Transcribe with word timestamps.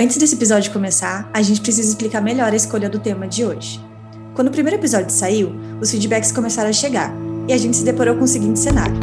Antes 0.00 0.16
desse 0.16 0.36
episódio 0.36 0.72
começar, 0.72 1.28
a 1.34 1.42
gente 1.42 1.60
precisa 1.60 1.88
explicar 1.88 2.20
melhor 2.20 2.52
a 2.52 2.54
escolha 2.54 2.88
do 2.88 3.00
tema 3.00 3.26
de 3.26 3.44
hoje. 3.44 3.84
Quando 4.32 4.46
o 4.46 4.50
primeiro 4.52 4.78
episódio 4.78 5.10
saiu, 5.10 5.52
os 5.80 5.90
feedbacks 5.90 6.30
começaram 6.30 6.70
a 6.70 6.72
chegar 6.72 7.12
e 7.48 7.52
a 7.52 7.58
gente 7.58 7.76
se 7.76 7.84
deparou 7.84 8.14
com 8.14 8.22
o 8.22 8.28
seguinte 8.28 8.60
cenário. 8.60 8.94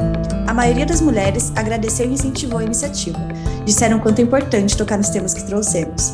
A 0.47 0.53
maioria 0.53 0.85
das 0.85 1.01
mulheres 1.01 1.51
agradeceu 1.53 2.09
e 2.09 2.13
incentivou 2.13 2.59
a 2.59 2.63
iniciativa. 2.63 3.19
Disseram 3.65 3.99
quanto 3.99 4.19
é 4.19 4.21
importante 4.21 4.77
tocar 4.77 4.95
nos 4.95 5.09
temas 5.09 5.33
que 5.33 5.45
trouxemos. 5.45 6.13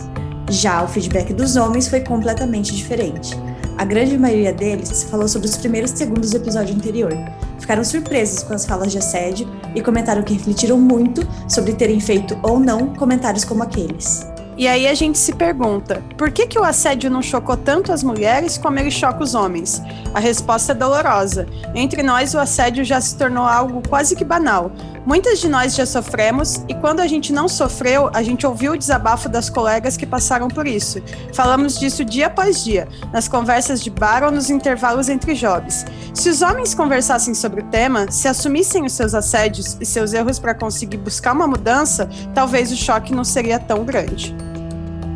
Já 0.50 0.84
o 0.84 0.88
feedback 0.88 1.32
dos 1.32 1.56
homens 1.58 1.88
foi 1.88 2.00
completamente 2.00 2.76
diferente. 2.76 3.38
A 3.78 3.86
grande 3.86 4.18
maioria 4.18 4.52
deles 4.52 5.04
falou 5.04 5.28
sobre 5.28 5.48
os 5.48 5.58
primeiros 5.58 5.92
segundos 5.92 6.32
do 6.32 6.38
episódio 6.38 6.74
anterior. 6.74 7.14
Ficaram 7.60 7.84
surpresos 7.84 8.42
com 8.42 8.56
as 8.56 8.66
falas 8.66 8.92
de 8.92 8.98
assédio 8.98 9.48
e 9.76 9.82
comentaram 9.84 10.24
que 10.24 10.34
refletiram 10.34 10.80
muito 10.80 11.22
sobre 11.48 11.74
terem 11.74 12.00
feito 12.00 12.36
ou 12.42 12.60
não 12.60 12.96
comentários 12.96 13.46
como 13.46 13.62
aqueles. 13.62 14.31
E 14.58 14.68
aí 14.68 14.88
a 14.88 14.94
gente 14.94 15.18
se 15.18 15.34
pergunta: 15.34 16.04
por 16.18 16.32
que, 16.32 16.48
que 16.48 16.60
o 16.60 16.64
assédio 16.64 17.10
não 17.10 17.22
chocou 17.22 17.58
tanto 17.58 17.92
as 17.92 18.04
mulheres 18.04 18.58
como 18.58 18.78
ele 18.80 18.92
choca 18.92 19.24
os 19.24 19.34
homens? 19.34 19.82
A 20.14 20.20
resposta 20.20 20.74
é 20.74 20.76
dolorosa. 20.76 21.48
Entre 21.74 22.04
nós, 22.04 22.34
o 22.34 22.40
assédio 22.40 22.84
já 22.84 23.00
se 23.00 23.18
tornou 23.18 23.46
algo 23.46 23.82
quase 23.88 24.16
que 24.16 24.26
banal. 24.26 24.72
Muitas 25.04 25.40
de 25.40 25.50
nós 25.50 25.74
já 25.76 25.86
sofremos 25.86 26.64
e 26.68 26.76
quando 26.76 27.00
a 27.00 27.08
gente 27.08 27.34
não 27.34 27.48
sofreu, 27.48 28.12
a 28.14 28.22
gente 28.22 28.46
ouviu 28.46 28.74
o 28.74 28.78
desabafo 28.78 29.28
das 29.28 29.50
colegas 29.50 29.98
que 29.98 30.06
passaram 30.06 30.48
por 30.48 30.68
isso. 30.68 31.02
Falamos 31.34 31.80
disso 31.80 32.06
dia 32.06 32.28
após 32.28 32.64
dia, 32.64 32.88
nas 33.12 33.28
conversas 33.28 33.82
de 33.82 33.90
bar 33.90 34.24
ou 34.24 34.32
nos 34.32 34.52
intervalos 34.52 35.10
entre 35.10 35.34
jobs. 35.34 35.86
Se 36.14 36.30
os 36.30 36.44
homens 36.44 36.76
conversassem 36.76 37.34
sobre 37.34 37.62
o 37.62 37.66
tema, 37.66 38.12
se 38.12 38.28
assumissem 38.28 38.86
os 38.86 38.94
seus 38.94 39.16
assédios 39.16 39.76
e 39.82 39.86
seus 39.86 40.14
erros 40.14 40.38
para 40.38 40.54
conseguir 40.54 40.98
buscar 40.98 41.34
uma 41.34 41.48
mudança, 41.48 42.08
talvez 42.36 42.72
o 42.72 42.78
choque 42.78 43.12
não 43.12 43.24
seria 43.24 43.58
tão 43.58 43.84
grande. 43.84 44.36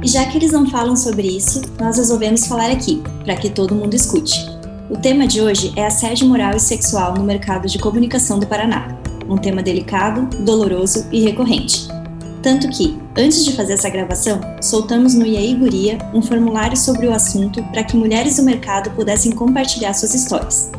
E 0.02 0.07
já 0.07 0.26
que 0.26 0.38
eles 0.38 0.52
não 0.52 0.67
falam 0.67 0.95
sobre 0.95 1.27
isso, 1.27 1.62
nós 1.79 1.98
resolvemos 1.98 2.48
falar 2.48 2.71
aqui, 2.71 3.04
para 3.24 3.35
que 3.35 3.52
todo 3.52 3.76
mundo 3.76 3.93
escute. 3.93 4.49
O 4.90 4.98
tema 4.98 5.27
de 5.27 5.41
hoje 5.41 5.74
é 5.76 5.85
assédio 5.85 6.27
moral 6.27 6.55
e 6.55 6.59
sexual 6.59 7.13
no 7.13 7.24
mercado 7.24 7.68
de 7.68 7.79
comunicação 7.79 8.37
do 8.40 8.46
Paraná, 8.46 9.04
um 9.29 9.37
tema 9.37 9.62
delicado, 9.62 10.27
doloroso 10.43 11.07
e 11.12 11.21
recorrente. 11.21 11.87
Tanto 12.45 12.70
que, 12.70 12.95
antes 13.18 13.43
de 13.43 13.54
fazer 13.54 13.73
essa 13.73 13.90
gravação, 13.90 14.40
soltamos 14.62 15.15
no 15.15 15.26
IAI 15.26 15.55
Guria 15.55 15.98
um 16.13 16.21
formulário 16.21 16.77
sobre 16.77 17.07
o 17.07 17.12
assunto 17.12 17.63
para 17.71 17.84
que 17.84 17.98
mulheres 17.98 18.37
do 18.37 18.43
mercado 18.43 18.91
pudessem 18.91 19.31
compartilhar 19.31 19.96
suas 19.96 20.13
histórias. 20.13 20.70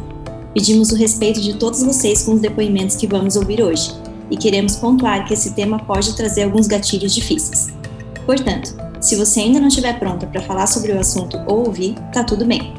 Pedimos 0.55 0.92
o 0.92 0.94
respeito 0.94 1.41
de 1.41 1.55
todos 1.55 1.83
vocês 1.83 2.22
com 2.22 2.34
os 2.34 2.41
depoimentos 2.41 2.94
que 2.94 3.06
vamos 3.06 3.34
ouvir 3.34 3.61
hoje, 3.61 3.92
e 4.30 4.36
queremos 4.36 4.77
pontuar 4.77 5.27
que 5.27 5.34
esse 5.34 5.55
tema 5.55 5.78
pode 5.80 6.17
trazer 6.17 6.44
alguns 6.44 6.69
gatilhos 6.69 7.12
difíceis. 7.12 7.67
Portanto, 8.24 8.74
se 9.00 9.17
você 9.17 9.41
ainda 9.41 9.58
não 9.58 9.69
estiver 9.69 9.98
pronta 9.98 10.27
para 10.27 10.41
falar 10.42 10.69
sobre 10.69 10.92
o 10.92 11.00
assunto 11.00 11.36
ou 11.47 11.67
ouvir, 11.67 11.94
tá 12.12 12.22
tudo 12.22 12.44
bem. 12.44 12.74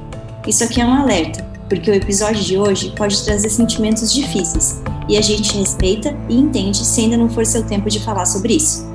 Isso 0.48 0.64
aqui 0.64 0.80
é 0.80 0.86
um 0.86 0.94
alerta, 0.94 1.44
porque 1.68 1.92
o 1.92 1.94
episódio 1.94 2.42
de 2.42 2.58
hoje 2.58 2.94
pode 2.96 3.22
trazer 3.24 3.50
sentimentos 3.50 4.14
difíceis 4.14 4.82
e 5.08 5.18
a 5.18 5.22
gente 5.22 5.58
respeita 5.58 6.16
e 6.28 6.36
entende 6.36 6.86
se 6.86 7.02
ainda 7.02 7.18
não 7.18 7.30
for 7.30 7.46
seu 7.46 7.64
tempo 7.64 7.90
de 7.90 8.00
falar 8.00 8.26
sobre 8.26 8.56
isso. 8.56 8.86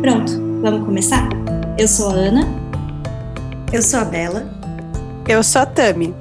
Pronto, 0.00 0.32
vamos 0.60 0.84
começar? 0.84 1.28
Eu 1.78 1.86
sou 1.86 2.10
a 2.10 2.14
Ana. 2.14 2.48
Eu 3.72 3.82
sou 3.82 4.00
a 4.00 4.04
Bela. 4.04 4.50
Eu 5.28 5.42
sou 5.42 5.62
a 5.62 5.66
Tami. 5.66 6.14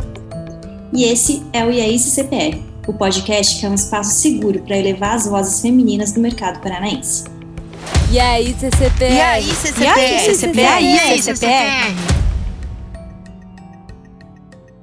E 0.94 1.04
esse 1.04 1.44
é 1.52 1.66
o 1.66 1.72
IAIC 1.72 2.00
CPR, 2.00 2.62
o 2.88 2.94
podcast 2.94 3.60
que 3.60 3.66
é 3.66 3.70
um 3.70 3.76
espaço 3.76 4.12
seguro 4.20 4.60
para 4.62 4.78
elevar 4.78 5.16
as 5.16 5.26
vozes 5.26 5.62
femininas 5.62 6.12
do 6.12 6.20
mercado 6.20 6.60
paranaense. 6.62 7.26
E 8.12 8.20
aí, 8.20 8.56
CCPR? 8.60 9.14
E 9.14 9.22
aí, 9.22 9.44
CCPR? 9.44 9.84
E 9.84 9.88
aí, 9.88 10.20
CCPR? 10.26 10.82
E 10.82 11.00
aí, 11.00 11.22
CCPR? 11.22 12.20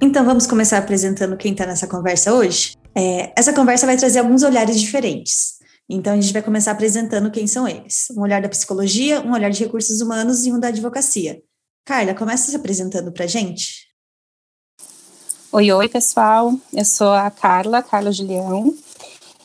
Então 0.01 0.25
vamos 0.25 0.47
começar 0.47 0.79
apresentando 0.79 1.37
quem 1.37 1.53
está 1.53 1.67
nessa 1.67 1.87
conversa 1.87 2.33
hoje? 2.33 2.77
É, 2.97 3.33
essa 3.37 3.53
conversa 3.53 3.85
vai 3.85 3.97
trazer 3.97 4.21
alguns 4.21 4.43
olhares 4.43 4.81
diferentes. 4.81 5.57
Então 5.89 6.15
a 6.15 6.21
gente 6.21 6.33
vai 6.33 6.43
começar 6.43 6.73
apresentando 6.73 7.31
quem 7.31 7.47
são 7.47 7.69
eles. 7.69 8.09
Um 8.17 8.23
olhar 8.23 8.41
da 8.41 8.49
psicologia, 8.49 9.21
um 9.21 9.33
olhar 9.33 9.51
de 9.51 9.63
recursos 9.63 10.01
humanos 10.01 10.47
e 10.47 10.53
um 10.53 10.59
da 10.59 10.69
advocacia. 10.69 11.43
Carla, 11.85 12.15
começa 12.15 12.51
se 12.51 12.57
apresentando 12.57 13.13
para 13.13 13.27
gente. 13.27 13.87
Oi, 15.53 15.71
oi, 15.71 15.89
pessoal. 15.89 16.53
Eu 16.73 16.85
sou 16.85 17.13
a 17.13 17.31
Carla, 17.31 17.83
Carla 17.83 18.11
Julião. 18.11 18.75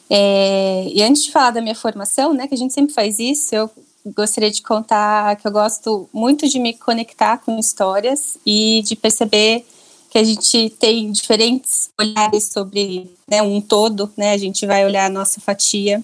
É, 0.10 0.88
e 0.88 1.04
antes 1.04 1.26
de 1.26 1.32
falar 1.32 1.52
da 1.52 1.62
minha 1.62 1.76
formação, 1.76 2.34
né, 2.34 2.48
que 2.48 2.56
a 2.56 2.58
gente 2.58 2.74
sempre 2.74 2.94
faz 2.94 3.20
isso, 3.20 3.54
eu 3.54 3.70
gostaria 4.08 4.50
de 4.50 4.62
contar 4.62 5.36
que 5.36 5.48
eu 5.48 5.52
gosto 5.52 6.10
muito 6.12 6.50
de 6.50 6.60
me 6.60 6.74
conectar 6.74 7.38
com 7.38 7.60
histórias 7.60 8.38
e 8.46 8.82
de 8.84 8.96
perceber 8.96 9.66
que 10.12 10.18
a 10.18 10.24
gente 10.26 10.70
tem 10.78 11.10
diferentes 11.10 11.90
olhares 11.98 12.50
sobre 12.52 13.10
né, 13.26 13.42
um 13.42 13.62
todo, 13.62 14.12
né? 14.18 14.34
A 14.34 14.38
gente 14.38 14.66
vai 14.66 14.86
olhar 14.86 15.06
a 15.06 15.10
nossa 15.10 15.40
fatia 15.40 16.04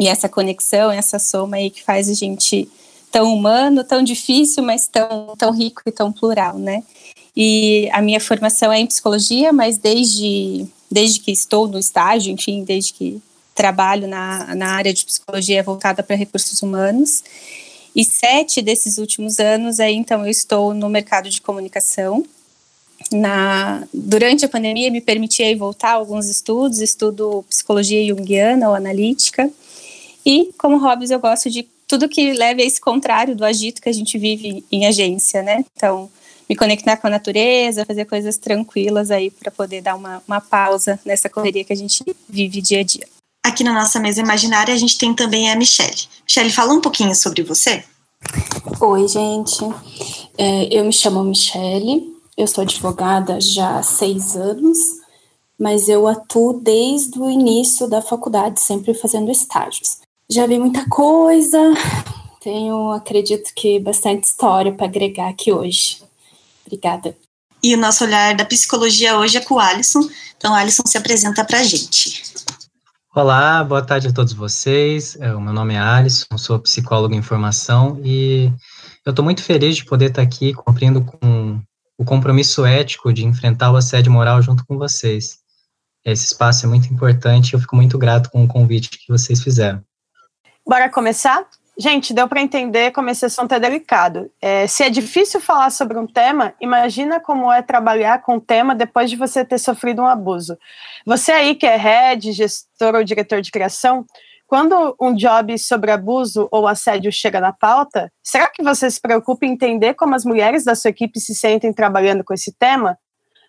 e 0.00 0.08
essa 0.08 0.30
conexão, 0.30 0.90
essa 0.90 1.18
soma 1.18 1.56
aí 1.56 1.68
que 1.68 1.82
faz 1.82 2.08
a 2.08 2.14
gente 2.14 2.66
tão 3.12 3.32
humano, 3.34 3.84
tão 3.84 4.02
difícil, 4.02 4.62
mas 4.62 4.88
tão, 4.88 5.34
tão 5.36 5.52
rico 5.52 5.82
e 5.84 5.92
tão 5.92 6.10
plural, 6.10 6.58
né? 6.58 6.82
E 7.36 7.86
a 7.92 8.00
minha 8.00 8.18
formação 8.18 8.72
é 8.72 8.78
em 8.78 8.86
psicologia, 8.86 9.52
mas 9.52 9.76
desde, 9.76 10.66
desde 10.90 11.20
que 11.20 11.30
estou 11.30 11.68
no 11.68 11.78
estágio, 11.78 12.32
enfim, 12.32 12.64
desde 12.64 12.94
que 12.94 13.22
trabalho 13.54 14.08
na, 14.08 14.54
na 14.54 14.68
área 14.68 14.92
de 14.92 15.04
psicologia 15.04 15.62
voltada 15.62 16.02
para 16.02 16.16
recursos 16.16 16.62
humanos. 16.62 17.22
E 17.94 18.04
sete 18.04 18.62
desses 18.62 18.96
últimos 18.96 19.38
anos, 19.38 19.80
aí, 19.80 19.94
então, 19.94 20.24
eu 20.24 20.30
estou 20.30 20.72
no 20.72 20.88
mercado 20.88 21.28
de 21.28 21.42
comunicação. 21.42 22.24
Na, 23.12 23.86
durante 23.92 24.44
a 24.44 24.48
pandemia, 24.48 24.90
me 24.90 25.00
permiti 25.00 25.54
voltar 25.54 25.90
a 25.90 25.94
alguns 25.94 26.26
estudos, 26.26 26.80
estudo 26.80 27.44
psicologia 27.48 28.06
junguiana 28.06 28.68
ou 28.68 28.74
analítica. 28.74 29.50
E, 30.24 30.50
como 30.58 30.78
hobbies, 30.78 31.10
eu 31.10 31.20
gosto 31.20 31.50
de 31.50 31.68
tudo 31.86 32.08
que 32.08 32.32
leve 32.32 32.62
a 32.62 32.66
esse 32.66 32.80
contrário 32.80 33.36
do 33.36 33.44
agito 33.44 33.82
que 33.82 33.88
a 33.88 33.92
gente 33.92 34.18
vive 34.18 34.64
em 34.72 34.86
agência, 34.86 35.42
né? 35.42 35.64
Então, 35.76 36.10
me 36.48 36.56
conectar 36.56 36.96
com 36.96 37.06
a 37.06 37.10
natureza, 37.10 37.84
fazer 37.84 38.04
coisas 38.04 38.36
tranquilas 38.36 39.10
aí 39.10 39.30
para 39.30 39.50
poder 39.50 39.82
dar 39.82 39.94
uma, 39.94 40.22
uma 40.26 40.40
pausa 40.40 40.98
nessa 41.04 41.28
correria 41.28 41.64
que 41.64 41.72
a 41.72 41.76
gente 41.76 42.04
vive 42.28 42.60
dia 42.60 42.80
a 42.80 42.82
dia. 42.82 43.06
Aqui 43.44 43.62
na 43.62 43.72
nossa 43.72 44.00
mesa 44.00 44.20
imaginária 44.20 44.72
a 44.72 44.76
gente 44.76 44.96
tem 44.96 45.14
também 45.14 45.50
a 45.50 45.56
Michelle. 45.56 46.08
Michelle, 46.26 46.50
fala 46.50 46.72
um 46.72 46.80
pouquinho 46.80 47.14
sobre 47.14 47.42
você. 47.42 47.84
Oi, 48.80 49.08
gente. 49.08 49.64
É, 50.38 50.68
eu 50.74 50.84
me 50.84 50.92
chamo 50.92 51.22
Michelle, 51.22 52.13
eu 52.36 52.46
sou 52.46 52.62
advogada 52.62 53.40
já 53.40 53.78
há 53.78 53.82
seis 53.82 54.36
anos, 54.36 54.78
mas 55.58 55.88
eu 55.88 56.06
atuo 56.06 56.60
desde 56.60 57.18
o 57.18 57.30
início 57.30 57.88
da 57.88 58.02
faculdade, 58.02 58.60
sempre 58.60 58.92
fazendo 58.92 59.30
estágios. 59.30 59.98
Já 60.28 60.46
vi 60.46 60.58
muita 60.58 60.88
coisa, 60.88 61.58
tenho, 62.40 62.90
acredito 62.90 63.52
que, 63.54 63.78
bastante 63.78 64.24
história 64.24 64.72
para 64.72 64.86
agregar 64.86 65.28
aqui 65.28 65.52
hoje. 65.52 66.02
Obrigada. 66.66 67.16
E 67.62 67.74
o 67.74 67.78
nosso 67.78 68.04
olhar 68.04 68.34
da 68.34 68.44
psicologia 68.44 69.18
hoje 69.18 69.38
é 69.38 69.40
com 69.40 69.54
o 69.54 69.58
Alisson. 69.58 70.00
Então, 70.36 70.52
o 70.52 70.54
Alisson 70.54 70.82
se 70.86 70.98
apresenta 70.98 71.44
para 71.44 71.60
a 71.60 71.64
gente. 71.64 72.22
Olá, 73.14 73.62
boa 73.62 73.80
tarde 73.80 74.08
a 74.08 74.12
todos 74.12 74.32
vocês. 74.32 75.16
É, 75.20 75.32
o 75.32 75.40
meu 75.40 75.52
nome 75.52 75.74
é 75.74 75.78
Alisson, 75.78 76.36
sou 76.36 76.58
psicólogo 76.58 77.14
em 77.14 77.22
formação 77.22 78.00
e 78.04 78.50
eu 79.06 79.10
estou 79.10 79.24
muito 79.24 79.42
feliz 79.42 79.76
de 79.76 79.84
poder 79.84 80.10
estar 80.10 80.22
aqui 80.22 80.52
cumprindo 80.52 81.00
com 81.00 81.60
o 81.98 82.04
compromisso 82.04 82.64
ético 82.64 83.12
de 83.12 83.24
enfrentar 83.24 83.70
o 83.72 83.76
assédio 83.76 84.12
moral 84.12 84.42
junto 84.42 84.64
com 84.66 84.76
vocês. 84.76 85.38
Esse 86.04 86.26
espaço 86.26 86.66
é 86.66 86.68
muito 86.68 86.92
importante 86.92 87.50
e 87.50 87.54
eu 87.54 87.60
fico 87.60 87.76
muito 87.76 87.96
grato 87.96 88.30
com 88.30 88.44
o 88.44 88.48
convite 88.48 88.90
que 88.90 89.08
vocês 89.08 89.42
fizeram. 89.42 89.82
Bora 90.66 90.90
começar? 90.90 91.46
Gente, 91.76 92.14
deu 92.14 92.28
para 92.28 92.40
entender 92.40 92.92
como 92.92 93.10
esse 93.10 93.24
assunto 93.24 93.52
é 93.52 93.58
delicado. 93.58 94.30
É, 94.40 94.66
se 94.66 94.84
é 94.84 94.90
difícil 94.90 95.40
falar 95.40 95.70
sobre 95.70 95.98
um 95.98 96.06
tema, 96.06 96.54
imagina 96.60 97.18
como 97.18 97.50
é 97.50 97.62
trabalhar 97.62 98.22
com 98.22 98.36
o 98.36 98.40
tema 98.40 98.74
depois 98.74 99.10
de 99.10 99.16
você 99.16 99.44
ter 99.44 99.58
sofrido 99.58 100.02
um 100.02 100.06
abuso. 100.06 100.56
Você 101.04 101.32
aí 101.32 101.54
que 101.56 101.66
é 101.66 101.76
head, 101.76 102.30
gestor 102.32 102.94
ou 102.94 103.02
diretor 103.02 103.40
de 103.40 103.50
criação, 103.50 104.06
quando 104.46 104.94
um 105.00 105.14
job 105.14 105.58
sobre 105.58 105.90
abuso 105.90 106.48
ou 106.50 106.68
assédio 106.68 107.10
chega 107.10 107.40
na 107.40 107.52
pauta, 107.52 108.10
será 108.22 108.48
que 108.48 108.62
você 108.62 108.90
se 108.90 109.00
preocupa 109.00 109.46
em 109.46 109.52
entender 109.52 109.94
como 109.94 110.14
as 110.14 110.24
mulheres 110.24 110.64
da 110.64 110.74
sua 110.74 110.90
equipe 110.90 111.18
se 111.18 111.34
sentem 111.34 111.72
trabalhando 111.72 112.22
com 112.22 112.34
esse 112.34 112.52
tema? 112.52 112.98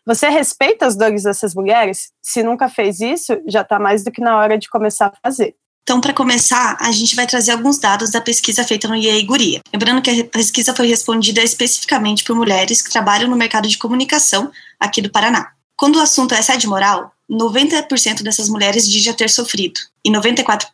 Você 0.06 0.30
respeita 0.30 0.86
as 0.86 0.95
dores 0.95 1.24
dessas 1.24 1.56
mulheres? 1.56 2.12
Se 2.21 2.44
nunca 2.44 2.69
fez 2.69 3.00
isso, 3.01 3.42
já 3.47 3.62
está 3.62 3.80
mais 3.80 4.03
do 4.03 4.12
que 4.12 4.21
na 4.21 4.38
hora 4.38 4.57
de 4.57 4.69
começar 4.69 5.07
a 5.07 5.13
fazer. 5.21 5.56
Então, 5.81 6.01
para 6.01 6.13
começar, 6.13 6.77
a 6.80 6.92
gente 6.92 7.15
vai 7.15 7.27
trazer 7.27 7.51
alguns 7.51 7.77
dados 7.77 8.09
da 8.09 8.19
pesquisa 8.19 8.63
feita 8.63 8.88
no 8.88 8.95
IEI 8.95 9.24
Guria. 9.24 9.62
Lembrando 9.71 10.01
que 10.01 10.21
a 10.21 10.25
pesquisa 10.25 10.74
foi 10.74 10.88
respondida 10.88 11.44
especificamente 11.44 12.24
por 12.24 12.36
mulheres 12.36 12.81
que 12.81 12.89
trabalham 12.89 13.30
no 13.30 13.36
mercado 13.36 13.68
de 13.68 13.77
comunicação 13.77 14.51
aqui 14.80 15.01
do 15.01 15.12
Paraná. 15.12 15.51
Quando 15.77 15.98
o 15.98 16.01
assunto 16.01 16.33
é 16.33 16.39
assédio 16.39 16.69
moral, 16.69 17.12
90% 17.30 18.24
dessas 18.24 18.50
mulheres 18.50 18.88
dizem 18.88 19.03
já 19.03 19.13
ter 19.13 19.30
sofrido, 19.30 19.80
e 20.03 20.12
94% 20.12 20.65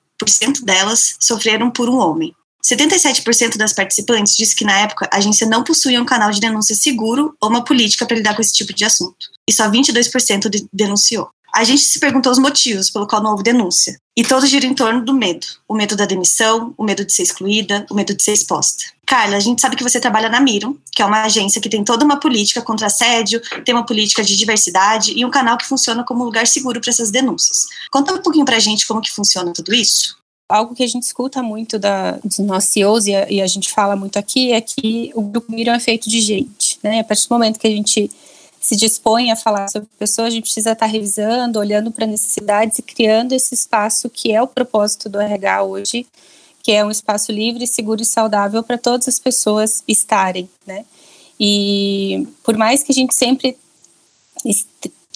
delas 0.63 1.15
sofreram 1.19 1.71
por 1.71 1.89
um 1.89 1.97
homem. 1.97 2.33
77% 2.63 3.57
das 3.57 3.73
participantes 3.73 4.35
disse 4.35 4.55
que 4.55 4.63
na 4.63 4.79
época 4.79 5.09
a 5.11 5.17
agência 5.17 5.47
não 5.47 5.63
possuía 5.63 6.01
um 6.01 6.05
canal 6.05 6.31
de 6.31 6.39
denúncia 6.39 6.75
seguro 6.75 7.35
ou 7.41 7.49
uma 7.49 7.63
política 7.63 8.05
para 8.05 8.17
lidar 8.17 8.35
com 8.35 8.41
esse 8.41 8.53
tipo 8.53 8.73
de 8.73 8.85
assunto. 8.85 9.29
E 9.47 9.51
só 9.51 9.69
22% 9.69 10.49
de 10.49 10.67
denunciou. 10.71 11.29
A 11.53 11.63
gente 11.65 11.81
se 11.81 11.99
perguntou 11.99 12.31
os 12.31 12.39
motivos 12.39 12.89
pelo 12.89 13.07
qual 13.07 13.21
não 13.21 13.31
houve 13.31 13.43
denúncia. 13.43 13.97
E 14.15 14.23
todos 14.23 14.49
giram 14.49 14.69
em 14.69 14.73
torno 14.73 15.03
do 15.03 15.13
medo. 15.13 15.45
O 15.67 15.73
medo 15.73 15.97
da 15.97 16.05
demissão, 16.05 16.73
o 16.77 16.83
medo 16.83 17.03
de 17.03 17.11
ser 17.11 17.23
excluída, 17.23 17.85
o 17.89 17.95
medo 17.95 18.15
de 18.15 18.23
ser 18.23 18.31
exposta. 18.31 18.85
Carla, 19.11 19.35
a 19.35 19.41
gente 19.41 19.59
sabe 19.61 19.75
que 19.75 19.83
você 19.83 19.99
trabalha 19.99 20.29
na 20.29 20.39
Miram, 20.39 20.73
que 20.89 21.01
é 21.01 21.05
uma 21.05 21.23
agência 21.23 21.59
que 21.59 21.67
tem 21.67 21.83
toda 21.83 22.05
uma 22.05 22.17
política 22.17 22.61
contra 22.61 22.87
assédio, 22.87 23.41
tem 23.65 23.75
uma 23.75 23.85
política 23.85 24.23
de 24.23 24.37
diversidade 24.37 25.11
e 25.13 25.25
um 25.25 25.29
canal 25.29 25.57
que 25.57 25.65
funciona 25.65 26.01
como 26.01 26.23
lugar 26.23 26.47
seguro 26.47 26.79
para 26.79 26.91
essas 26.91 27.11
denúncias. 27.11 27.67
Conta 27.91 28.13
um 28.13 28.19
pouquinho 28.19 28.45
pra 28.45 28.57
gente 28.57 28.87
como 28.87 29.01
que 29.01 29.11
funciona 29.11 29.51
tudo 29.51 29.73
isso 29.73 30.15
algo 30.47 30.75
que 30.75 30.83
a 30.83 30.87
gente 30.87 31.03
escuta 31.03 31.41
muito 31.41 31.79
da, 31.79 32.19
dos 32.21 32.39
nossos 32.39 32.69
CEOs 32.71 33.05
e 33.07 33.15
a, 33.15 33.31
e 33.31 33.41
a, 33.41 33.47
gente 33.47 33.71
fala 33.71 33.95
muito 33.95 34.19
aqui 34.19 34.51
é 34.51 34.59
que 34.59 35.09
o 35.15 35.21
grupo 35.21 35.49
Miram 35.49 35.73
é 35.73 35.79
feito 35.79 36.09
de 36.09 36.19
gente, 36.19 36.77
né? 36.83 36.99
A 36.99 37.03
partir 37.05 37.25
do 37.25 37.33
momento 37.33 37.57
que 37.57 37.67
a 37.67 37.71
gente 37.71 38.11
se 38.59 38.75
dispõe 38.75 39.31
a 39.31 39.37
falar 39.37 39.69
sobre 39.69 39.87
pessoas, 39.97 40.27
a 40.27 40.31
gente 40.31 40.43
precisa 40.43 40.73
estar 40.73 40.87
revisando, 40.87 41.57
olhando 41.57 41.89
para 41.89 42.05
necessidades 42.05 42.79
e 42.79 42.81
criando 42.81 43.31
esse 43.31 43.55
espaço 43.55 44.09
que 44.09 44.33
é 44.33 44.41
o 44.41 44.47
propósito 44.47 45.07
do 45.07 45.21
RH 45.21 45.63
hoje, 45.63 46.05
que 46.63 46.71
é 46.71 46.85
um 46.85 46.91
espaço 46.91 47.31
livre, 47.31 47.65
seguro 47.67 48.01
e 48.01 48.05
saudável 48.05 48.63
para 48.63 48.77
todas 48.77 49.07
as 49.07 49.19
pessoas 49.19 49.83
estarem, 49.87 50.49
né? 50.65 50.85
E 51.39 52.27
por 52.43 52.55
mais 52.55 52.83
que 52.83 52.91
a 52.91 52.95
gente 52.95 53.15
sempre 53.15 53.57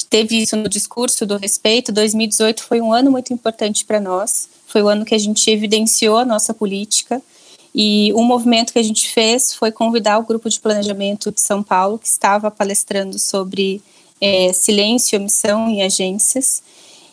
teve 0.10 0.42
isso 0.42 0.56
no 0.56 0.68
discurso 0.68 1.26
do 1.26 1.38
respeito, 1.38 1.92
2018 1.92 2.64
foi 2.64 2.82
um 2.82 2.92
ano 2.92 3.12
muito 3.12 3.32
importante 3.32 3.86
para 3.86 4.00
nós. 4.00 4.50
Foi 4.66 4.82
o 4.82 4.88
ano 4.88 5.06
que 5.06 5.14
a 5.14 5.20
gente 5.20 5.50
evidenciou 5.50 6.18
a 6.18 6.26
nossa 6.26 6.54
política 6.54 7.22
e 7.78 8.14
um 8.14 8.24
movimento 8.24 8.72
que 8.72 8.80
a 8.80 8.84
gente 8.84 9.10
fez 9.10 9.54
foi 9.54 9.70
convidar 9.70 10.18
o 10.18 10.24
grupo 10.24 10.50
de 10.50 10.62
planejamento 10.62 11.30
de 11.30 11.42
São 11.42 11.62
Paulo, 11.62 12.00
que 12.00 12.08
estava 12.08 12.50
palestrando 12.50 13.20
sobre 13.20 13.82
é, 14.22 14.54
silêncio 14.54 15.16
e 15.16 15.20
omissão 15.20 15.68
em 15.68 15.84
agências. 15.84 16.64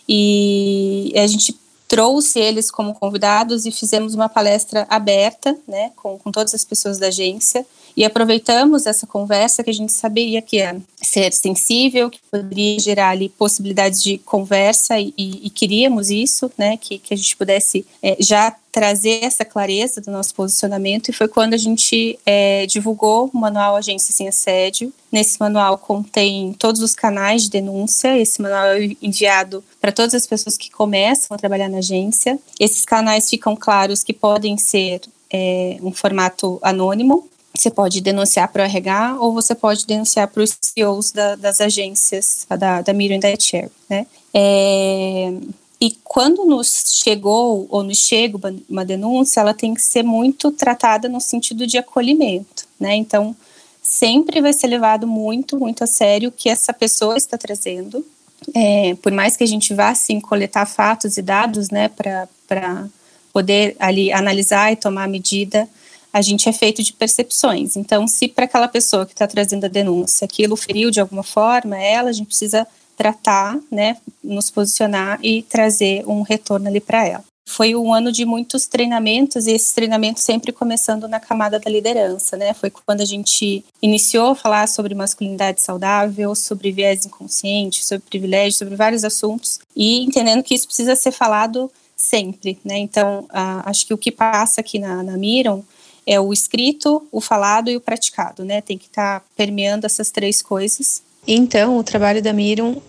E 0.09 1.13
a 1.17 1.27
gente 1.27 1.53
trouxe 1.93 2.41
eles 2.41 2.71
como 2.71 2.95
convidados 2.95 3.67
e 3.67 3.71
fizemos 3.71 4.15
uma 4.15 4.27
palestra 4.27 4.87
aberta, 4.89 5.55
né, 5.69 5.93
com, 5.95 6.19
com 6.19 6.33
todas 6.33 6.55
as 6.55 6.65
pessoas 6.65 6.97
da 6.97 7.09
agência. 7.09 7.67
E 7.97 8.05
aproveitamos 8.05 8.87
essa 8.87 9.07
conversa 9.07 9.63
que 9.63 9.71
a 9.71 9.75
gente 9.75 9.93
sabia 9.93 10.41
que 10.41 10.57
ia 10.57 10.81
ser 10.97 11.33
sensível, 11.33 12.11
que 12.11 12.21
poderia 12.31 12.79
gerar 12.79 13.11
ali 13.11 13.29
possibilidades 13.29 14.03
de 14.03 14.19
conversa 14.19 14.99
e, 14.99 15.13
e, 15.17 15.47
e 15.47 15.51
queríamos 15.51 16.11
isso, 16.11 16.51
né, 16.57 16.77
que, 16.77 16.99
que 16.99 17.13
a 17.13 17.17
gente 17.17 17.37
pudesse 17.37 17.85
é, 18.03 18.17
já 18.21 18.55
trazer 18.73 19.23
essa 19.23 19.45
clareza 19.45 20.01
do 20.01 20.11
nosso 20.11 20.35
posicionamento 20.35 21.11
e 21.11 21.13
foi 21.13 21.29
quando 21.29 21.53
a 21.53 21.59
gente 21.59 22.19
é, 22.25 22.65
divulgou 22.65 23.31
o 23.33 23.37
manual 23.37 23.77
Agência 23.77 24.15
Sem 24.15 24.27
Assédio. 24.27 24.91
Nesse 25.11 25.39
manual 25.39 25.77
contém 25.77 26.55
todos 26.55 26.81
os 26.81 26.95
canais 26.95 27.43
de 27.43 27.51
denúncia, 27.51 28.19
esse 28.19 28.41
manual 28.41 28.69
é 28.69 28.97
enviado 29.03 29.63
para 29.79 29.93
todas 29.93 30.15
as 30.15 30.27
pessoas 30.27 30.57
que 30.57 30.71
começam 30.71 31.35
a 31.35 31.39
trabalhar 31.39 31.69
na 31.69 31.79
agência. 31.79 32.39
Esses 32.59 32.87
canais 32.87 33.29
ficam 33.29 33.55
claros 33.55 34.03
que 34.03 34.15
podem 34.15 34.57
ser 34.57 35.03
é, 35.31 35.77
um 35.83 35.93
formato 35.93 36.59
anônimo, 36.63 37.29
você 37.55 37.71
pode 37.71 38.01
denunciar 38.01 38.49
para 38.49 38.63
o 38.63 38.67
RH 38.67 39.19
ou 39.21 39.33
você 39.33 39.55
pode 39.55 39.87
denunciar 39.87 40.29
para 40.29 40.43
os 40.43 40.57
CEOs 40.61 41.13
da, 41.13 41.37
das 41.37 41.61
agências 41.61 42.47
da, 42.59 42.81
da 42.81 42.93
Miriam 42.93 43.17
e 43.17 43.21
da 43.21 43.35
Cherry, 43.39 43.71
né? 43.89 44.07
É, 44.33 45.33
e 45.81 45.91
quando 46.05 46.45
nos 46.45 47.01
chegou 47.03 47.67
ou 47.69 47.83
nos 47.83 47.99
chega 47.99 48.39
uma 48.69 48.85
denúncia, 48.85 49.41
ela 49.41 49.53
tem 49.53 49.75
que 49.75 49.83
ser 49.83 50.03
muito 50.03 50.51
tratada 50.53 51.09
no 51.09 51.21
sentido 51.21 51.67
de 51.67 51.77
acolhimento, 51.77 52.67
né? 52.79 52.95
Então, 52.95 53.35
sempre 53.83 54.41
vai 54.41 54.53
ser 54.53 54.69
levado 54.69 55.07
muito, 55.07 55.59
muito 55.59 55.83
a 55.83 55.87
sério 55.87 56.29
o 56.29 56.33
que 56.33 56.49
essa 56.49 56.73
pessoa 56.73 57.17
está 57.17 57.37
trazendo. 57.37 58.07
É, 58.55 58.95
por 59.03 59.13
mais 59.13 59.37
que 59.37 59.45
a 59.45 59.47
gente 59.47 59.75
vá, 59.75 59.91
assim, 59.91 60.21
coletar 60.21 60.67
fatos 60.67 61.17
e 61.17 61.23
dados, 61.23 61.69
né, 61.69 61.89
para 61.89 62.89
poder 63.33 63.77
ali 63.79 64.13
analisar 64.13 64.73
e 64.73 64.77
tomar 64.77 65.09
medida, 65.09 65.69
a 66.13 66.21
gente 66.21 66.49
é 66.49 66.53
feito 66.53 66.83
de 66.83 66.93
percepções. 66.93 67.77
Então, 67.77 68.07
se 68.07 68.29
para 68.29 68.45
aquela 68.45 68.69
pessoa 68.69 69.07
que 69.07 69.13
está 69.13 69.27
trazendo 69.27 69.65
a 69.65 69.69
denúncia 69.69 70.25
aquilo 70.25 70.57
feriu 70.57 70.91
de 70.91 71.01
alguma 71.01 71.23
forma 71.23 71.79
ela, 71.79 72.11
a 72.11 72.13
gente 72.13 72.27
precisa 72.27 72.67
tratar, 72.97 73.59
né, 73.71 73.97
nos 74.23 74.51
posicionar 74.51 75.19
e 75.23 75.43
trazer 75.43 76.07
um 76.07 76.23
retorno 76.23 76.69
ali 76.69 76.81
para 76.81 77.07
ela. 77.07 77.25
Foi 77.45 77.75
um 77.75 77.93
ano 77.93 78.13
de 78.13 78.25
muitos 78.25 78.67
treinamentos 78.67 79.47
e 79.47 79.53
esses 79.53 79.73
treinamentos 79.73 80.23
sempre 80.23 80.53
começando 80.53 81.09
na 81.09 81.19
camada 81.19 81.59
da 81.59 81.71
liderança, 81.71 82.37
né? 82.37 82.55
Foi 82.55 82.71
quando 82.71 83.01
a 83.01 83.05
gente 83.05 83.65
iniciou 83.83 84.31
a 84.31 84.35
falar 84.37 84.69
sobre 84.69 84.95
masculinidade 84.95 85.61
saudável, 85.61 86.35
sobre 86.37 86.71
viés 86.71 87.05
inconsciente, 87.05 87.85
sobre 87.85 88.07
privilégio, 88.09 88.59
sobre 88.59 88.77
vários 88.77 89.03
assuntos 89.03 89.59
e 89.75 90.05
entendendo 90.05 90.43
que 90.43 90.55
isso 90.55 90.67
precisa 90.67 90.95
ser 90.95 91.11
falado 91.11 91.71
sempre, 91.97 92.59
né? 92.65 92.79
Então, 92.79 93.27
acho 93.65 93.87
que 93.87 93.93
o 93.93 93.99
que 93.99 94.13
passa 94.13 94.61
aqui 94.61 94.79
na, 94.79 95.03
na 95.03 95.17
Miram 95.17 95.65
é 96.07 96.21
o 96.21 96.33
escrito, 96.33 97.07
o 97.11 97.21
falado 97.21 97.71
e 97.71 97.77
o 97.77 97.81
praticado, 97.81 98.45
né? 98.45 98.61
Tem 98.61 98.77
que 98.77 98.87
estar 98.87 99.21
tá 99.21 99.27
permeando 99.37 99.87
essas 99.87 100.11
três 100.11 100.43
coisas. 100.43 101.03
Então, 101.27 101.79
o 101.79 101.85
trabalho 101.85 102.23
da 102.23 102.33
Miram 102.33 102.83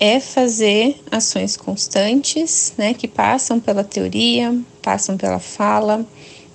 é 0.00 0.18
fazer 0.18 1.00
ações 1.10 1.56
constantes, 1.56 2.72
né, 2.76 2.94
que 2.94 3.06
passam 3.06 3.60
pela 3.60 3.84
teoria, 3.84 4.58
passam 4.82 5.16
pela 5.16 5.38
fala, 5.38 6.04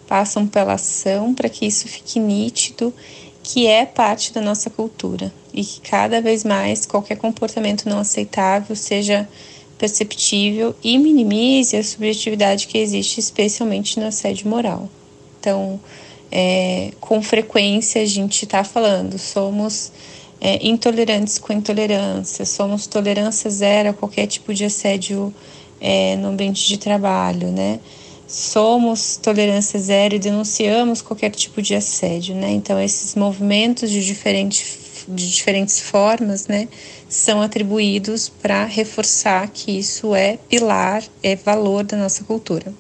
passam 0.08 0.46
pela 0.46 0.74
ação, 0.74 1.34
para 1.34 1.48
que 1.48 1.66
isso 1.66 1.88
fique 1.88 2.20
nítido 2.20 2.94
que 3.42 3.66
é 3.66 3.86
parte 3.86 4.32
da 4.32 4.42
nossa 4.42 4.70
cultura 4.70 5.34
e 5.52 5.64
que 5.64 5.82
cada 5.82 6.22
vez 6.22 6.44
mais 6.44 6.86
qualquer 6.86 7.18
comportamento 7.18 7.90
não 7.90 8.00
aceitável 8.00 8.76
seja 8.76 9.28
perceptível 9.78 10.76
e 10.84 10.98
minimize 11.00 11.76
a 11.76 11.84
subjetividade 11.84 12.68
que 12.68 12.78
existe, 12.78 13.20
especialmente 13.20 14.00
no 14.00 14.06
assédio 14.06 14.48
moral. 14.48 14.90
Então, 15.40 15.80
é, 16.32 16.92
com 17.00 17.22
frequência 17.22 18.02
a 18.02 18.06
gente 18.06 18.44
está 18.44 18.64
falando, 18.64 19.18
somos 19.18 19.92
é, 20.40 20.66
intolerantes 20.66 21.38
com 21.38 21.52
intolerância, 21.52 22.46
somos 22.46 22.88
tolerância 22.88 23.50
zero 23.50 23.90
a 23.90 23.94
qualquer 23.94 24.28
tipo 24.28 24.54
de 24.54 24.66
assédio 24.66 25.34
é, 25.82 26.16
no 26.18 26.30
ambiente 26.30 26.68
de 26.68 26.78
trabalho, 26.78 27.52
né? 27.52 27.80
Somos 28.28 29.18
tolerância 29.18 29.80
zero 29.80 30.16
e 30.16 30.20
denunciamos 30.20 31.02
qualquer 31.02 31.32
tipo 31.32 31.62
de 31.62 31.74
assédio, 31.74 32.36
né? 32.36 32.52
Então, 32.52 32.80
esses 32.80 33.16
movimentos 33.16 33.90
de 33.90 34.06
diferentes, 34.06 35.06
de 35.08 35.32
diferentes 35.32 35.80
formas, 35.80 36.46
né, 36.48 36.68
são 37.08 37.42
atribuídos 37.42 38.30
para 38.30 38.66
reforçar 38.66 39.48
que 39.48 39.80
isso 39.80 40.14
é 40.14 40.38
pilar, 40.48 41.04
é 41.24 41.36
valor 41.36 41.84
da 41.84 41.98
nossa 41.98 42.24
cultura. 42.24 42.72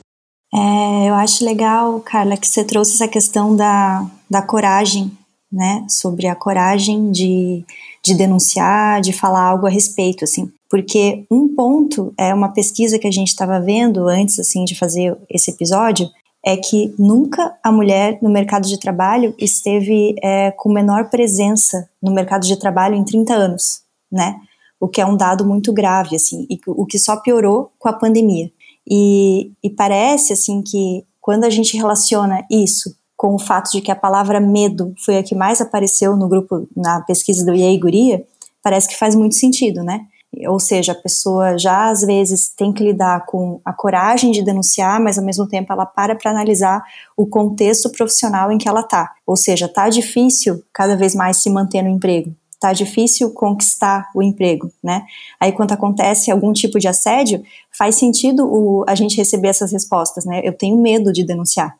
É, 0.53 1.09
eu 1.09 1.13
acho 1.13 1.45
legal, 1.45 1.99
Carla, 2.01 2.37
que 2.37 2.47
você 2.47 2.63
trouxe 2.63 2.93
essa 2.93 3.07
questão 3.07 3.55
da, 3.55 4.05
da 4.29 4.41
coragem, 4.41 5.11
né? 5.51 5.85
Sobre 5.87 6.27
a 6.27 6.35
coragem 6.35 7.11
de, 7.11 7.63
de 8.03 8.15
denunciar, 8.15 9.01
de 9.01 9.13
falar 9.13 9.43
algo 9.43 9.67
a 9.67 9.69
respeito, 9.69 10.23
assim. 10.23 10.51
Porque 10.69 11.25
um 11.29 11.53
ponto, 11.55 12.13
é 12.17 12.33
uma 12.33 12.49
pesquisa 12.49 12.97
que 12.99 13.07
a 13.07 13.11
gente 13.11 13.29
estava 13.29 13.59
vendo 13.59 14.07
antes, 14.07 14.39
assim, 14.39 14.65
de 14.65 14.75
fazer 14.75 15.15
esse 15.29 15.51
episódio, 15.51 16.07
é 16.45 16.55
que 16.55 16.93
nunca 16.97 17.55
a 17.63 17.71
mulher 17.71 18.17
no 18.21 18.29
mercado 18.29 18.67
de 18.67 18.79
trabalho 18.79 19.35
esteve 19.37 20.15
é, 20.23 20.51
com 20.51 20.71
menor 20.71 21.09
presença 21.09 21.89
no 22.01 22.13
mercado 22.13 22.47
de 22.47 22.57
trabalho 22.57 22.95
em 22.95 23.03
30 23.03 23.33
anos, 23.33 23.81
né? 24.11 24.39
O 24.79 24.87
que 24.87 25.01
é 25.01 25.05
um 25.05 25.17
dado 25.17 25.45
muito 25.45 25.73
grave, 25.73 26.15
assim, 26.15 26.47
e 26.49 26.57
o 26.65 26.85
que 26.85 26.97
só 26.97 27.17
piorou 27.17 27.71
com 27.77 27.89
a 27.89 27.93
pandemia. 27.93 28.49
E, 28.89 29.51
e 29.63 29.69
parece 29.69 30.33
assim 30.33 30.61
que 30.61 31.05
quando 31.21 31.43
a 31.43 31.49
gente 31.49 31.77
relaciona 31.77 32.43
isso 32.49 32.95
com 33.15 33.35
o 33.35 33.39
fato 33.39 33.71
de 33.71 33.81
que 33.81 33.91
a 33.91 33.95
palavra 33.95 34.39
medo 34.39 34.93
foi 35.05 35.17
a 35.17 35.23
que 35.23 35.35
mais 35.35 35.61
apareceu 35.61 36.15
no 36.15 36.27
grupo, 36.27 36.67
na 36.75 37.01
pesquisa 37.01 37.45
do 37.45 37.53
IEI 37.53 37.77
Guria, 37.77 38.25
parece 38.63 38.87
que 38.87 38.97
faz 38.97 39.13
muito 39.13 39.35
sentido, 39.35 39.83
né? 39.83 40.01
Ou 40.47 40.59
seja, 40.59 40.91
a 40.91 40.95
pessoa 40.95 41.57
já 41.57 41.89
às 41.89 42.01
vezes 42.01 42.49
tem 42.49 42.71
que 42.71 42.83
lidar 42.83 43.25
com 43.25 43.59
a 43.65 43.73
coragem 43.73 44.31
de 44.31 44.43
denunciar, 44.43 45.01
mas 45.01 45.17
ao 45.17 45.25
mesmo 45.25 45.47
tempo 45.47 45.73
ela 45.73 45.85
para 45.85 46.15
para 46.15 46.31
analisar 46.31 46.83
o 47.17 47.27
contexto 47.27 47.91
profissional 47.91 48.51
em 48.51 48.57
que 48.57 48.69
ela 48.69 48.81
está. 48.81 49.11
Ou 49.25 49.35
seja, 49.35 49.67
tá 49.67 49.89
difícil 49.89 50.63
cada 50.71 50.95
vez 50.95 51.13
mais 51.13 51.41
se 51.41 51.49
manter 51.49 51.81
no 51.81 51.89
emprego 51.89 52.33
tá 52.59 52.73
difícil 52.73 53.31
conquistar 53.31 54.09
o 54.13 54.21
emprego, 54.21 54.71
né? 54.83 55.05
Aí 55.39 55.51
quando 55.51 55.71
acontece 55.71 56.29
algum 56.29 56.51
tipo 56.51 56.77
de 56.79 56.87
assédio, 56.87 57.41
faz 57.71 57.95
sentido 57.95 58.45
o, 58.45 58.83
a 58.87 58.95
gente 58.95 59.15
receber 59.17 59.47
essas 59.47 59.71
respostas, 59.71 60.25
né? 60.25 60.41
Eu 60.43 60.53
tenho 60.53 60.77
medo 60.77 61.13
de 61.13 61.23
denunciar. 61.23 61.77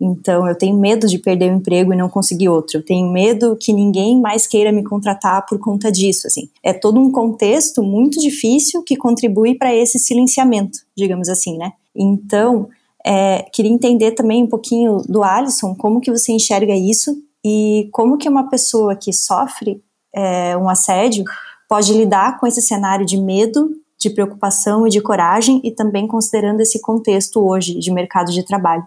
Então, 0.00 0.48
eu 0.48 0.54
tenho 0.54 0.76
medo 0.78 1.06
de 1.06 1.18
perder 1.18 1.52
o 1.52 1.56
emprego 1.56 1.92
e 1.92 1.96
não 1.96 2.08
conseguir 2.08 2.48
outro. 2.48 2.78
Eu 2.78 2.82
tenho 2.82 3.12
medo 3.12 3.54
que 3.54 3.72
ninguém 3.72 4.18
mais 4.18 4.46
queira 4.46 4.72
me 4.72 4.82
contratar 4.82 5.44
por 5.46 5.58
conta 5.58 5.92
disso, 5.92 6.26
assim. 6.26 6.48
É 6.62 6.72
todo 6.72 6.98
um 6.98 7.12
contexto 7.12 7.82
muito 7.82 8.18
difícil 8.18 8.82
que 8.82 8.96
contribui 8.96 9.56
para 9.56 9.74
esse 9.74 9.98
silenciamento, 9.98 10.78
digamos 10.96 11.28
assim, 11.28 11.58
né? 11.58 11.72
Então, 11.94 12.68
É, 13.02 13.46
queria 13.50 13.72
entender 13.72 14.12
também 14.12 14.42
um 14.42 14.46
pouquinho 14.46 14.98
do 15.08 15.22
Alisson, 15.22 15.74
como 15.74 16.02
que 16.02 16.10
você 16.10 16.32
enxerga 16.32 16.74
isso 16.74 17.16
e 17.42 17.88
como 17.92 18.18
que 18.18 18.28
uma 18.28 18.50
pessoa 18.50 18.94
que 18.94 19.10
sofre 19.10 19.82
é, 20.14 20.56
um 20.56 20.68
assédio 20.68 21.24
pode 21.68 21.92
lidar 21.92 22.38
com 22.38 22.46
esse 22.46 22.60
cenário 22.60 23.06
de 23.06 23.16
medo, 23.16 23.70
de 23.98 24.10
preocupação 24.10 24.86
e 24.86 24.90
de 24.90 25.00
coragem 25.00 25.60
e 25.62 25.70
também 25.70 26.06
considerando 26.06 26.60
esse 26.60 26.80
contexto 26.80 27.46
hoje 27.46 27.78
de 27.78 27.92
mercado 27.92 28.32
de 28.32 28.44
trabalho. 28.44 28.82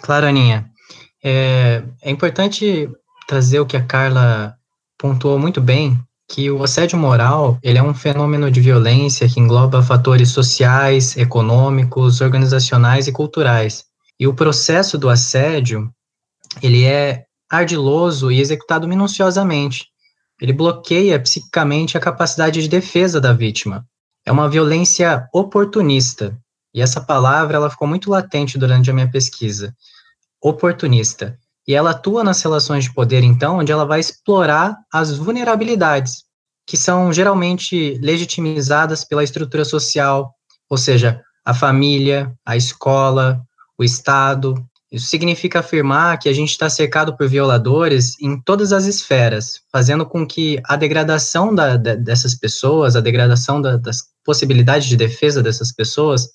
Claro, 0.00 0.26
Aninha. 0.26 0.70
É, 1.22 1.82
é 2.02 2.10
importante 2.10 2.90
trazer 3.28 3.60
o 3.60 3.66
que 3.66 3.76
a 3.76 3.84
Carla 3.84 4.56
pontuou 4.98 5.38
muito 5.38 5.60
bem, 5.60 5.98
que 6.28 6.50
o 6.50 6.62
assédio 6.62 6.98
moral 6.98 7.58
ele 7.62 7.78
é 7.78 7.82
um 7.82 7.94
fenômeno 7.94 8.50
de 8.50 8.60
violência 8.60 9.28
que 9.28 9.38
engloba 9.38 9.82
fatores 9.82 10.30
sociais, 10.30 11.16
econômicos, 11.16 12.20
organizacionais 12.20 13.06
e 13.06 13.12
culturais. 13.12 13.84
E 14.18 14.26
o 14.26 14.34
processo 14.34 14.96
do 14.96 15.08
assédio 15.08 15.92
ele 16.62 16.84
é 16.84 17.24
ardiloso 17.50 18.32
e 18.32 18.40
executado 18.40 18.88
minuciosamente. 18.88 19.91
Ele 20.42 20.52
bloqueia 20.52 21.20
psiquicamente 21.20 21.96
a 21.96 22.00
capacidade 22.00 22.60
de 22.60 22.68
defesa 22.68 23.20
da 23.20 23.32
vítima. 23.32 23.86
É 24.26 24.32
uma 24.32 24.48
violência 24.48 25.28
oportunista. 25.32 26.36
E 26.74 26.82
essa 26.82 27.00
palavra 27.00 27.58
ela 27.58 27.70
ficou 27.70 27.86
muito 27.86 28.10
latente 28.10 28.58
durante 28.58 28.90
a 28.90 28.92
minha 28.92 29.08
pesquisa. 29.08 29.72
Oportunista. 30.42 31.38
E 31.64 31.72
ela 31.72 31.92
atua 31.92 32.24
nas 32.24 32.42
relações 32.42 32.82
de 32.82 32.92
poder, 32.92 33.22
então, 33.22 33.58
onde 33.58 33.70
ela 33.70 33.86
vai 33.86 34.00
explorar 34.00 34.76
as 34.92 35.16
vulnerabilidades, 35.16 36.24
que 36.66 36.76
são 36.76 37.12
geralmente 37.12 37.96
legitimizadas 38.02 39.04
pela 39.04 39.22
estrutura 39.22 39.64
social, 39.64 40.34
ou 40.68 40.76
seja, 40.76 41.22
a 41.44 41.54
família, 41.54 42.34
a 42.44 42.56
escola, 42.56 43.40
o 43.78 43.84
Estado. 43.84 44.56
Isso 44.92 45.06
significa 45.06 45.60
afirmar 45.60 46.18
que 46.18 46.28
a 46.28 46.34
gente 46.34 46.50
está 46.50 46.68
cercado 46.68 47.16
por 47.16 47.26
violadores 47.26 48.14
em 48.20 48.38
todas 48.38 48.74
as 48.74 48.84
esferas, 48.84 49.62
fazendo 49.72 50.04
com 50.04 50.26
que 50.26 50.60
a 50.64 50.76
degradação 50.76 51.54
da, 51.54 51.78
da, 51.78 51.94
dessas 51.94 52.34
pessoas, 52.34 52.94
a 52.94 53.00
degradação 53.00 53.60
da, 53.62 53.78
das 53.78 54.02
possibilidades 54.22 54.86
de 54.86 54.96
defesa 54.96 55.42
dessas 55.42 55.72
pessoas, 55.72 56.28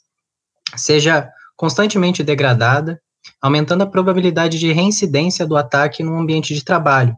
seja 0.75 1.29
constantemente 1.55 2.23
degradada 2.23 2.99
aumentando 3.41 3.83
a 3.83 3.87
probabilidade 3.87 4.57
de 4.57 4.71
reincidência 4.71 5.45
do 5.45 5.57
ataque 5.57 6.01
no 6.01 6.17
ambiente 6.17 6.53
de 6.55 6.63
trabalho. 6.63 7.15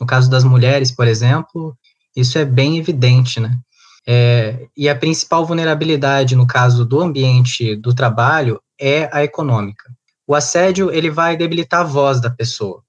No 0.00 0.06
caso 0.06 0.30
das 0.30 0.44
mulheres, 0.44 0.90
por 0.90 1.06
exemplo, 1.06 1.76
isso 2.16 2.38
é 2.38 2.44
bem 2.44 2.78
evidente, 2.78 3.40
né? 3.40 3.58
É, 4.06 4.66
e 4.76 4.88
a 4.88 4.96
principal 4.96 5.44
vulnerabilidade 5.44 6.34
no 6.34 6.46
caso 6.46 6.84
do 6.84 7.00
ambiente 7.00 7.76
do 7.76 7.94
trabalho 7.94 8.60
é 8.80 9.10
a 9.12 9.22
econômica. 9.22 9.84
O 10.28 10.34
assédio 10.34 10.92
ele 10.92 11.10
vai 11.10 11.38
debilitar 11.38 11.80
a 11.80 11.84
voz 11.84 12.20
da 12.20 12.28
pessoa 12.28 12.82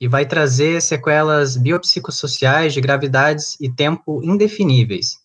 e 0.00 0.08
vai 0.08 0.26
trazer 0.26 0.82
sequelas 0.82 1.56
biopsicossociais 1.56 2.74
de 2.74 2.80
gravidades 2.80 3.56
e 3.60 3.70
tempo 3.72 4.20
indefiníveis. 4.24 5.18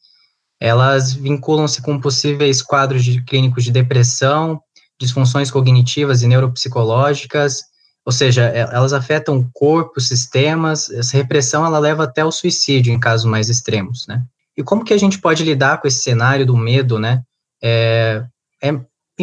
Elas 0.60 1.13
vinculam-se 1.13 1.81
com 1.81 2.00
possíveis 2.00 2.62
quadros 2.62 3.03
de 3.03 3.19
clínicos 3.24 3.63
de 3.63 3.72
depressão, 3.72 4.62
disfunções 5.00 5.50
cognitivas 5.50 6.22
e 6.22 6.27
neuropsicológicas, 6.27 7.63
ou 8.05 8.12
seja, 8.12 8.43
elas 8.43 8.93
afetam 8.93 9.39
o 9.39 9.50
corpo, 9.51 10.00
sistemas, 10.00 10.91
essa 10.91 11.17
repressão 11.17 11.65
ela 11.65 11.79
leva 11.79 12.03
até 12.03 12.24
o 12.24 12.31
suicídio 12.31 12.93
em 12.93 13.00
casos 13.00 13.25
mais 13.25 13.50
extremos, 13.50 14.05
né? 14.07 14.24
E 14.55 14.62
como 14.62 14.86
que 14.86 14.93
a 14.93 15.00
gente 15.00 15.19
pode 15.19 15.43
lidar 15.43 15.81
com 15.81 15.88
esse 15.88 16.03
cenário 16.03 16.45
do 16.45 16.55
medo, 16.55 17.00
né? 17.00 17.24
É, 17.62 18.24
é 18.62 18.72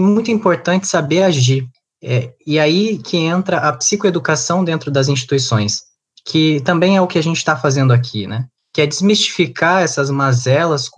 muito 0.00 0.32
importante 0.32 0.88
saber 0.88 1.22
agir. 1.22 1.68
É, 2.02 2.32
e 2.44 2.58
aí 2.58 2.98
que 2.98 3.16
entra 3.16 3.58
a 3.58 3.72
psicoeducação 3.72 4.64
dentro 4.64 4.90
das 4.90 5.08
instituições, 5.08 5.82
que 6.26 6.60
também 6.60 6.96
é 6.96 7.00
o 7.00 7.06
que 7.06 7.18
a 7.18 7.22
gente 7.22 7.36
está 7.36 7.56
fazendo 7.56 7.92
aqui, 7.92 8.26
né? 8.26 8.46
Que 8.74 8.82
é 8.82 8.86
desmistificar 8.86 9.82
essas 9.82 10.10
mazelas 10.10 10.88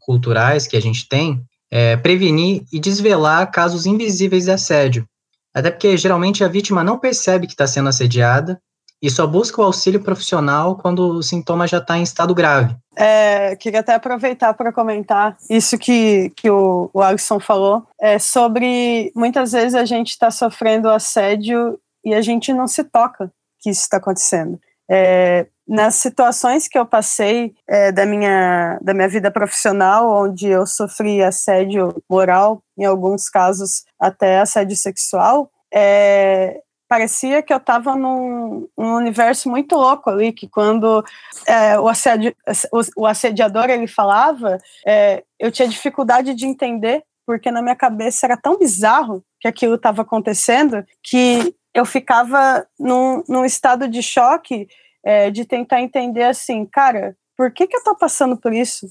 culturais 0.00 0.66
que 0.66 0.76
a 0.76 0.80
gente 0.80 1.08
tem 1.08 1.44
é, 1.70 1.96
prevenir 1.96 2.64
e 2.72 2.80
desvelar 2.80 3.50
casos 3.50 3.86
invisíveis 3.86 4.44
de 4.44 4.50
assédio. 4.50 5.06
Até 5.54 5.70
porque 5.70 5.96
geralmente 5.96 6.42
a 6.42 6.48
vítima 6.48 6.82
não 6.82 6.98
percebe 6.98 7.46
que 7.46 7.52
está 7.52 7.66
sendo 7.66 7.88
assediada 7.88 8.60
e 9.02 9.10
só 9.10 9.26
busca 9.26 9.60
o 9.60 9.64
auxílio 9.64 10.02
profissional 10.02 10.76
quando 10.76 11.16
o 11.16 11.22
sintoma 11.22 11.66
já 11.66 11.78
está 11.78 11.96
em 11.96 12.02
estado 12.02 12.34
grave. 12.34 12.74
É, 12.96 13.54
queria 13.56 13.80
até 13.80 13.94
aproveitar 13.94 14.54
para 14.54 14.72
comentar 14.72 15.36
isso 15.48 15.78
que, 15.78 16.30
que 16.36 16.50
o, 16.50 16.90
o 16.92 17.00
Alisson 17.00 17.38
falou, 17.38 17.86
é 18.00 18.18
sobre 18.18 19.12
muitas 19.14 19.52
vezes 19.52 19.74
a 19.74 19.84
gente 19.84 20.10
está 20.10 20.30
sofrendo 20.30 20.88
assédio 20.88 21.78
e 22.04 22.12
a 22.12 22.20
gente 22.20 22.52
não 22.52 22.66
se 22.66 22.82
toca 22.82 23.30
que 23.60 23.70
isso 23.70 23.82
está 23.82 23.98
acontecendo. 23.98 24.58
É, 24.90 25.46
nas 25.68 25.96
situações 25.96 26.66
que 26.66 26.78
eu 26.78 26.86
passei 26.86 27.54
é, 27.68 27.92
da, 27.92 28.06
minha, 28.06 28.78
da 28.80 28.94
minha 28.94 29.08
vida 29.08 29.30
profissional, 29.30 30.24
onde 30.24 30.48
eu 30.48 30.66
sofri 30.66 31.22
assédio 31.22 32.02
moral, 32.08 32.62
em 32.76 32.86
alguns 32.86 33.28
casos 33.28 33.84
até 34.00 34.40
assédio 34.40 34.76
sexual, 34.76 35.50
é, 35.72 36.62
parecia 36.88 37.42
que 37.42 37.52
eu 37.52 37.58
estava 37.58 37.94
num, 37.94 38.66
num, 38.76 38.94
universo 38.94 39.48
muito 39.48 39.76
louco 39.76 40.08
ali, 40.08 40.32
que 40.32 40.48
quando 40.48 41.04
é, 41.46 41.78
o, 41.78 41.86
assédio, 41.86 42.34
o, 42.72 43.02
o, 43.02 43.06
assediador 43.06 43.68
ele 43.68 43.86
falava, 43.86 44.58
é, 44.86 45.22
eu 45.38 45.52
tinha 45.52 45.68
dificuldade 45.68 46.34
de 46.34 46.46
entender, 46.46 47.04
porque 47.26 47.50
na 47.50 47.60
minha 47.60 47.76
cabeça 47.76 48.26
era 48.26 48.36
tão 48.36 48.58
bizarro 48.58 49.22
que 49.38 49.46
aquilo 49.46 49.74
estava 49.74 50.02
acontecendo, 50.02 50.84
que 51.02 51.54
eu 51.74 51.84
ficava 51.84 52.66
num, 52.78 53.22
num 53.28 53.44
estado 53.44 53.86
de 53.86 54.02
choque 54.02 54.66
é, 55.04 55.30
de 55.30 55.44
tentar 55.44 55.82
entender 55.82 56.24
assim, 56.24 56.64
cara, 56.64 57.14
por 57.36 57.52
que, 57.52 57.68
que 57.68 57.76
eu 57.76 57.84
tô 57.84 57.94
passando 57.94 58.36
por 58.36 58.52
isso? 58.52 58.88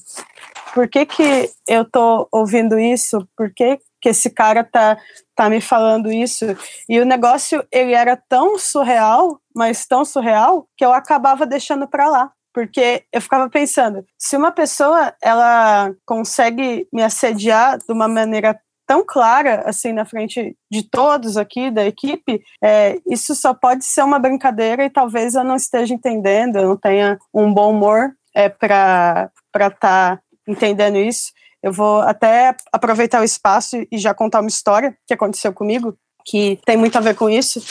Por 0.73 0.87
que, 0.87 1.05
que 1.05 1.49
eu 1.67 1.83
tô 1.83 2.29
ouvindo 2.31 2.79
isso? 2.79 3.27
Por 3.35 3.53
que, 3.53 3.77
que 4.01 4.09
esse 4.09 4.29
cara 4.29 4.63
tá, 4.63 4.97
tá 5.35 5.49
me 5.49 5.61
falando 5.61 6.11
isso? 6.11 6.45
E 6.87 6.99
o 6.99 7.05
negócio, 7.05 7.65
ele 7.71 7.93
era 7.93 8.15
tão 8.15 8.57
surreal, 8.57 9.39
mas 9.55 9.85
tão 9.85 10.05
surreal, 10.05 10.67
que 10.77 10.85
eu 10.85 10.93
acabava 10.93 11.45
deixando 11.45 11.87
para 11.87 12.09
lá. 12.09 12.31
Porque 12.53 13.03
eu 13.13 13.21
ficava 13.21 13.47
pensando, 13.49 14.03
se 14.17 14.35
uma 14.35 14.51
pessoa 14.51 15.13
ela 15.21 15.93
consegue 16.05 16.87
me 16.91 17.03
assediar 17.03 17.77
de 17.77 17.93
uma 17.93 18.07
maneira 18.07 18.59
tão 18.87 19.05
clara 19.05 19.61
assim 19.65 19.91
na 19.91 20.05
frente 20.05 20.55
de 20.71 20.89
todos 20.89 21.35
aqui 21.37 21.69
da 21.69 21.85
equipe, 21.85 22.41
é, 22.63 22.97
isso 23.05 23.35
só 23.35 23.53
pode 23.53 23.85
ser 23.85 24.01
uma 24.01 24.17
brincadeira 24.17 24.85
e 24.85 24.89
talvez 24.89 25.35
eu 25.35 25.43
não 25.43 25.55
esteja 25.55 25.93
entendendo, 25.93 26.55
eu 26.55 26.69
não 26.69 26.77
tenha 26.77 27.19
um 27.33 27.53
bom 27.53 27.71
humor 27.71 28.11
é, 28.33 28.47
para 28.47 29.29
estar 29.53 29.77
tá 29.79 30.19
entendendo 30.47 30.97
isso. 30.97 31.31
Eu 31.67 31.74
vou 31.74 32.00
até 32.00 32.55
aproveitar 32.71 33.19
o 33.19 33.25
espaço 33.25 33.86
e 33.91 33.97
já 33.97 34.13
contar 34.13 34.39
uma 34.39 34.47
história 34.47 34.97
que 35.05 35.13
aconteceu 35.13 35.51
comigo, 35.51 35.97
que 36.24 36.57
tem 36.65 36.77
muito 36.77 36.97
a 36.97 37.01
ver 37.01 37.13
com 37.13 37.29
isso. 37.29 37.62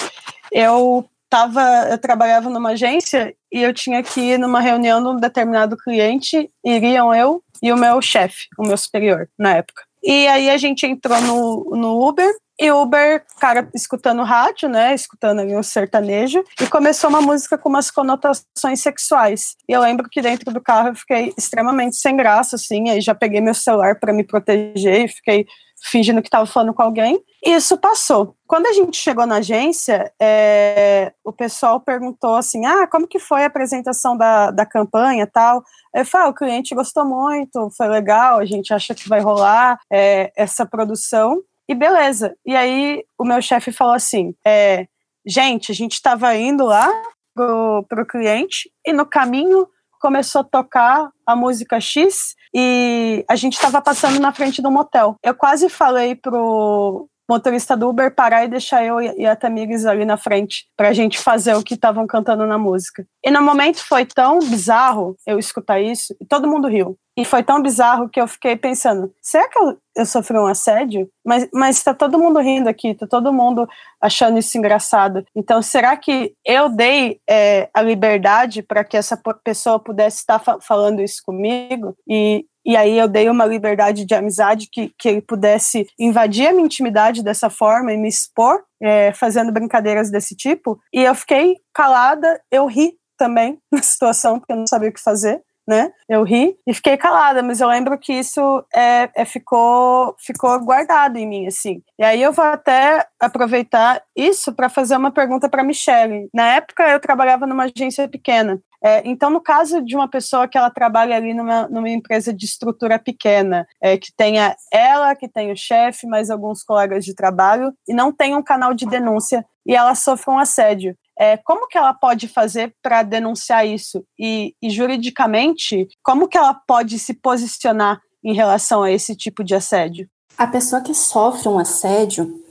Eu 0.53 1.09
tava, 1.31 1.63
eu 1.91 1.97
trabalhava 1.97 2.51
numa 2.51 2.73
agência 2.73 3.35
e 3.51 3.63
eu 3.63 3.73
tinha 3.73 4.03
que 4.03 4.21
ir 4.21 4.39
numa 4.39 4.61
reunião 4.61 5.03
de 5.03 5.09
um 5.09 5.17
determinado 5.17 5.79
cliente, 5.79 6.51
iriam 6.63 7.15
eu 7.15 7.43
e 7.63 7.73
o 7.73 7.77
meu 7.79 8.03
chefe, 8.03 8.49
o 8.59 8.67
meu 8.67 8.77
superior 8.77 9.31
na 9.39 9.57
época. 9.57 9.83
E 10.05 10.29
aí 10.29 10.51
a 10.51 10.59
gente 10.59 10.85
entrou 10.85 11.19
no, 11.23 11.71
no 11.75 12.07
Uber, 12.07 12.31
e 12.59 12.73
Uber, 12.73 13.25
cara, 13.39 13.69
escutando 13.75 14.23
rádio, 14.23 14.69
né, 14.69 14.95
escutando 14.95 15.41
ali 15.41 15.55
um 15.55 15.63
sertanejo, 15.63 16.43
e 16.61 16.67
começou 16.67 17.11
uma 17.11 17.21
música 17.21 17.59
com 17.59 17.69
umas 17.69 17.91
conotações 17.91 18.81
sexuais. 18.81 19.57
E 19.69 19.73
eu 19.73 19.81
lembro 19.81 20.09
que 20.09 20.23
dentro 20.23 20.53
do 20.53 20.61
carro 20.61 20.89
eu 20.89 20.95
fiquei 20.95 21.35
extremamente 21.37 21.97
sem 21.97 22.17
graça, 22.17 22.57
assim, 22.57 22.89
aí 22.89 23.01
já 23.01 23.15
peguei 23.15 23.41
meu 23.41 23.55
celular 23.55 24.01
para 24.01 24.13
me 24.13 24.25
proteger 24.25 25.05
e 25.05 25.09
fiquei 25.09 25.47
fingindo 25.83 26.23
que 26.23 26.29
estava 26.29 26.47
falando 26.47 26.75
com 26.75 26.83
alguém. 26.83 27.23
E 27.45 27.51
isso 27.51 27.77
passou. 27.77 28.35
Quando 28.47 28.67
a 28.67 28.73
gente 28.73 28.97
chegou 28.97 29.27
na 29.27 29.37
agência, 29.37 30.11
é, 30.21 31.13
o 31.25 31.33
pessoal 31.33 31.81
perguntou 31.81 32.35
assim: 32.35 32.65
ah, 32.65 32.87
como 32.87 33.07
que 33.07 33.19
foi 33.19 33.43
a 33.43 33.47
apresentação 33.47 34.17
da, 34.17 34.51
da 34.51 34.65
campanha 34.65 35.27
tal? 35.27 35.63
Eu 35.95 36.05
falei, 36.05 36.27
ah, 36.27 36.31
o 36.31 36.35
cliente 36.35 36.75
gostou 36.75 37.05
muito, 37.05 37.71
foi 37.77 37.89
legal, 37.89 38.39
a 38.39 38.45
gente 38.45 38.73
acha 38.73 38.95
que 38.95 39.09
vai 39.09 39.21
rolar 39.21 39.79
é, 39.93 40.33
essa 40.37 40.65
produção. 40.67 41.43
E 41.69 41.75
beleza. 41.75 42.37
E 42.45 42.55
aí 42.55 43.05
o 43.19 43.25
meu 43.25 43.41
chefe 43.43 43.73
falou 43.73 43.95
assim: 43.95 44.35
é, 44.47 44.87
gente, 45.27 45.73
a 45.73 45.75
gente 45.75 45.95
estava 45.95 46.35
indo 46.37 46.65
lá 46.65 46.91
pro, 47.35 47.85
pro 47.89 48.07
cliente 48.07 48.71
e 48.87 48.93
no 48.93 49.05
caminho 49.05 49.69
começou 50.01 50.43
a 50.43 50.45
tocar 50.45 51.11
a 51.27 51.35
música 51.35 51.81
X 51.81 52.35
e 52.55 53.25
a 53.29 53.35
gente 53.35 53.55
estava 53.55 53.83
passando 53.83 54.21
na 54.21 54.33
frente 54.33 54.63
de 54.63 54.69
um 54.69 54.71
motel. 54.71 55.17
Eu 55.23 55.35
quase 55.35 55.69
falei 55.69 56.15
pro 56.15 57.09
motorista 57.29 57.77
do 57.77 57.89
Uber 57.89 58.15
parar 58.15 58.45
e 58.45 58.49
deixar 58.49 58.85
eu 58.85 59.01
e 59.01 59.27
a 59.27 59.35
Tamires 59.35 59.85
ali 59.85 60.05
na 60.05 60.17
frente 60.17 60.67
para 60.77 60.89
a 60.89 60.93
gente 60.93 61.19
fazer 61.19 61.55
o 61.55 61.63
que 61.63 61.75
estavam 61.75 62.07
cantando 62.07 62.47
na 62.47 62.57
música. 62.57 63.07
E 63.25 63.31
no 63.31 63.43
momento 63.43 63.85
foi 63.85 64.07
tão 64.07 64.39
bizarro 64.39 65.17
eu 65.27 65.39
escutar 65.39 65.81
isso 65.81 66.15
e 66.21 66.25
todo 66.25 66.49
mundo 66.49 66.69
riu. 66.69 66.97
E 67.19 67.25
foi 67.25 67.43
tão 67.43 67.63
bizarro 67.63 68.11
que 68.11 68.21
eu 68.21 68.29
fiquei 68.29 68.57
pensando: 68.57 69.13
será 69.23 69.49
que 69.49 69.59
eu, 69.59 69.79
eu 69.97 70.05
sofri 70.05 70.37
um 70.39 70.47
assédio? 70.47 71.09
Mas, 71.25 71.49
mas 71.53 71.83
tá 71.83 71.95
todo 71.95 72.19
mundo 72.19 72.39
rindo 72.41 72.69
aqui, 72.69 72.95
tá 72.95 73.07
todo 73.07 73.33
mundo 73.33 73.67
achando 74.01 74.39
isso 74.39 74.59
engraçado. 74.59 75.25
Então, 75.35 75.63
será 75.63 75.97
que 75.97 76.35
eu 76.45 76.69
dei 76.69 77.19
é, 77.29 77.71
a 77.73 77.81
liberdade 77.81 78.63
para 78.63 78.85
que 78.85 78.97
essa 78.97 79.19
pessoa 79.43 79.79
pudesse 79.79 80.19
estar 80.19 80.39
fa 80.39 80.59
falando 80.61 81.01
isso 81.01 81.23
comigo? 81.25 81.97
E, 82.07 82.45
e 82.67 82.77
aí 82.77 82.99
eu 82.99 83.09
dei 83.09 83.31
uma 83.31 83.47
liberdade 83.47 84.05
de 84.05 84.15
amizade 84.15 84.69
que, 84.71 84.93
que 84.99 85.09
ele 85.09 85.23
pudesse 85.23 85.89
invadir 85.99 86.49
a 86.49 86.53
minha 86.53 86.67
intimidade 86.67 87.23
dessa 87.23 87.49
forma 87.49 87.95
e 87.95 87.97
me 87.97 88.09
expor, 88.09 88.63
é, 88.83 89.11
fazendo 89.15 89.51
brincadeiras 89.51 90.11
desse 90.11 90.37
tipo. 90.37 90.79
E 90.93 91.03
eu 91.03 91.15
fiquei 91.15 91.57
calada, 91.73 92.39
eu 92.51 92.67
ri 92.67 92.93
também 93.17 93.59
na 93.73 93.81
situação, 93.81 94.39
porque 94.39 94.53
eu 94.53 94.59
não 94.59 94.67
sabia 94.67 94.91
o 94.91 94.93
que 94.93 95.01
fazer 95.01 95.41
né? 95.67 95.91
Eu 96.09 96.23
ri 96.23 96.57
e 96.67 96.73
fiquei 96.73 96.97
calada, 96.97 97.43
mas 97.43 97.61
eu 97.61 97.69
lembro 97.69 97.99
que 97.99 98.13
isso 98.13 98.65
é, 98.75 99.11
é, 99.15 99.25
ficou, 99.25 100.15
ficou 100.19 100.59
guardado 100.61 101.17
em 101.17 101.27
mim, 101.27 101.47
assim. 101.47 101.83
E 101.99 102.05
aí 102.05 102.23
eu 102.23 102.33
vou 102.33 102.45
até 102.45 103.05
aproveitar 103.19 104.03
isso 104.15 104.53
para 104.55 104.69
fazer 104.69 104.97
uma 104.97 105.11
pergunta 105.11 105.49
para 105.49 105.65
Michelle. 105.65 106.29
Na 106.33 106.55
época 106.55 106.89
eu 106.89 107.01
trabalhava 107.01 107.47
numa 107.47 107.65
agência 107.65 108.09
pequena. 108.09 108.61
É, 108.85 109.03
então, 109.05 109.31
no 109.31 109.41
caso 109.41 109.83
de 109.83 109.97
uma 109.97 110.09
pessoa 110.09 110.47
que 110.47 110.57
ela 110.57 110.71
trabalha 110.71 111.17
ali 111.17 111.35
numa, 111.35 111.67
numa 111.69 111.89
empresa 111.89 112.33
de 112.33 112.45
estrutura 112.45 112.99
pequena, 112.99 113.67
é, 113.83 113.97
que 113.97 114.13
tenha 114.17 114.55
ela, 114.73 115.17
que 115.17 115.29
tenha 115.29 115.53
o 115.53 115.57
chefe, 115.57 116.07
mais 116.07 116.31
alguns 116.31 116.63
colegas 116.63 117.05
de 117.05 117.15
trabalho, 117.15 117.73
e 117.89 117.93
não 117.93 118.13
tem 118.13 118.37
um 118.37 118.43
canal 118.43 118.75
de 118.75 118.87
denúncia, 118.87 119.45
e 119.67 119.75
ela 119.75 119.95
sofre 119.97 120.31
um 120.33 120.39
assédio. 120.39 120.97
É, 121.19 121.37
como 121.39 121.67
que 121.67 121.79
ela 121.79 121.95
pode 121.95 122.29
fazer 122.29 122.75
para 122.83 123.03
denunciar 123.03 123.67
isso? 123.67 124.05
E, 124.19 124.55
e, 124.61 124.71
juridicamente, 124.71 125.89
como 126.03 126.29
que 126.29 126.37
ela 126.37 126.55
pode 126.55 126.99
se 126.99 127.15
posicionar 127.15 128.01
em 128.23 128.35
relação 128.35 128.83
a 128.83 128.91
esse 128.91 129.17
tipo 129.17 129.43
de 129.43 129.55
assédio? 129.55 130.09
A 130.37 130.47
pessoa 130.47 130.83
que 130.83 130.93
sofre 130.93 131.49
um 131.49 131.59
assédio, 131.59 132.43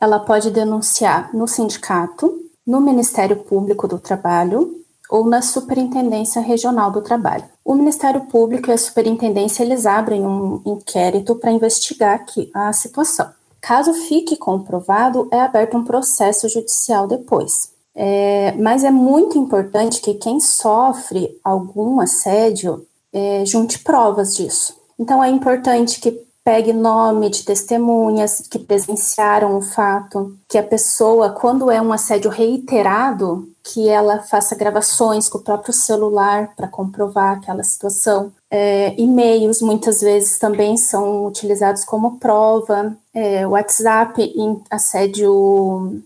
ela 0.00 0.18
pode 0.18 0.50
denunciar 0.50 1.34
no 1.34 1.46
sindicato, 1.46 2.40
no 2.66 2.80
Ministério 2.80 3.36
Público 3.36 3.86
do 3.86 3.98
Trabalho 3.98 4.82
ou 5.10 5.26
na 5.26 5.42
Superintendência 5.42 6.40
Regional 6.40 6.90
do 6.90 7.02
Trabalho. 7.02 7.44
O 7.62 7.74
Ministério 7.74 8.22
Público 8.22 8.70
e 8.70 8.72
a 8.72 8.78
Superintendência 8.78 9.62
eles 9.62 9.84
abrem 9.84 10.26
um 10.26 10.62
inquérito 10.64 11.36
para 11.36 11.52
investigar 11.52 12.14
aqui 12.14 12.50
a 12.54 12.72
situação. 12.72 13.30
Caso 13.60 13.92
fique 13.92 14.36
comprovado, 14.36 15.28
é 15.30 15.40
aberto 15.40 15.76
um 15.76 15.84
processo 15.84 16.48
judicial 16.48 17.06
depois. 17.06 17.73
É, 17.96 18.52
mas 18.58 18.82
é 18.82 18.90
muito 18.90 19.38
importante 19.38 20.00
que 20.00 20.14
quem 20.14 20.40
sofre 20.40 21.38
algum 21.44 22.00
assédio 22.00 22.86
é, 23.12 23.44
junte 23.46 23.78
provas 23.78 24.34
disso. 24.34 24.76
Então 24.98 25.22
é 25.22 25.28
importante 25.28 26.00
que 26.00 26.24
pegue 26.44 26.74
nome 26.74 27.30
de 27.30 27.42
testemunhas 27.42 28.46
que 28.50 28.58
presenciaram 28.58 29.56
o 29.56 29.62
fato, 29.62 30.36
que 30.46 30.58
a 30.58 30.62
pessoa, 30.62 31.30
quando 31.30 31.70
é 31.70 31.80
um 31.80 31.90
assédio 31.90 32.30
reiterado, 32.30 33.48
que 33.62 33.88
ela 33.88 34.18
faça 34.18 34.54
gravações 34.54 35.26
com 35.26 35.38
o 35.38 35.42
próprio 35.42 35.72
celular 35.72 36.52
para 36.54 36.68
comprovar 36.68 37.38
aquela 37.38 37.64
situação. 37.64 38.30
É, 38.50 38.94
e-mails 39.00 39.62
muitas 39.62 40.02
vezes 40.02 40.38
também 40.38 40.76
são 40.76 41.24
utilizados 41.24 41.82
como 41.82 42.18
prova. 42.18 42.94
É, 43.14 43.46
WhatsApp 43.46 44.22
em 44.22 44.62
assédio 44.70 46.02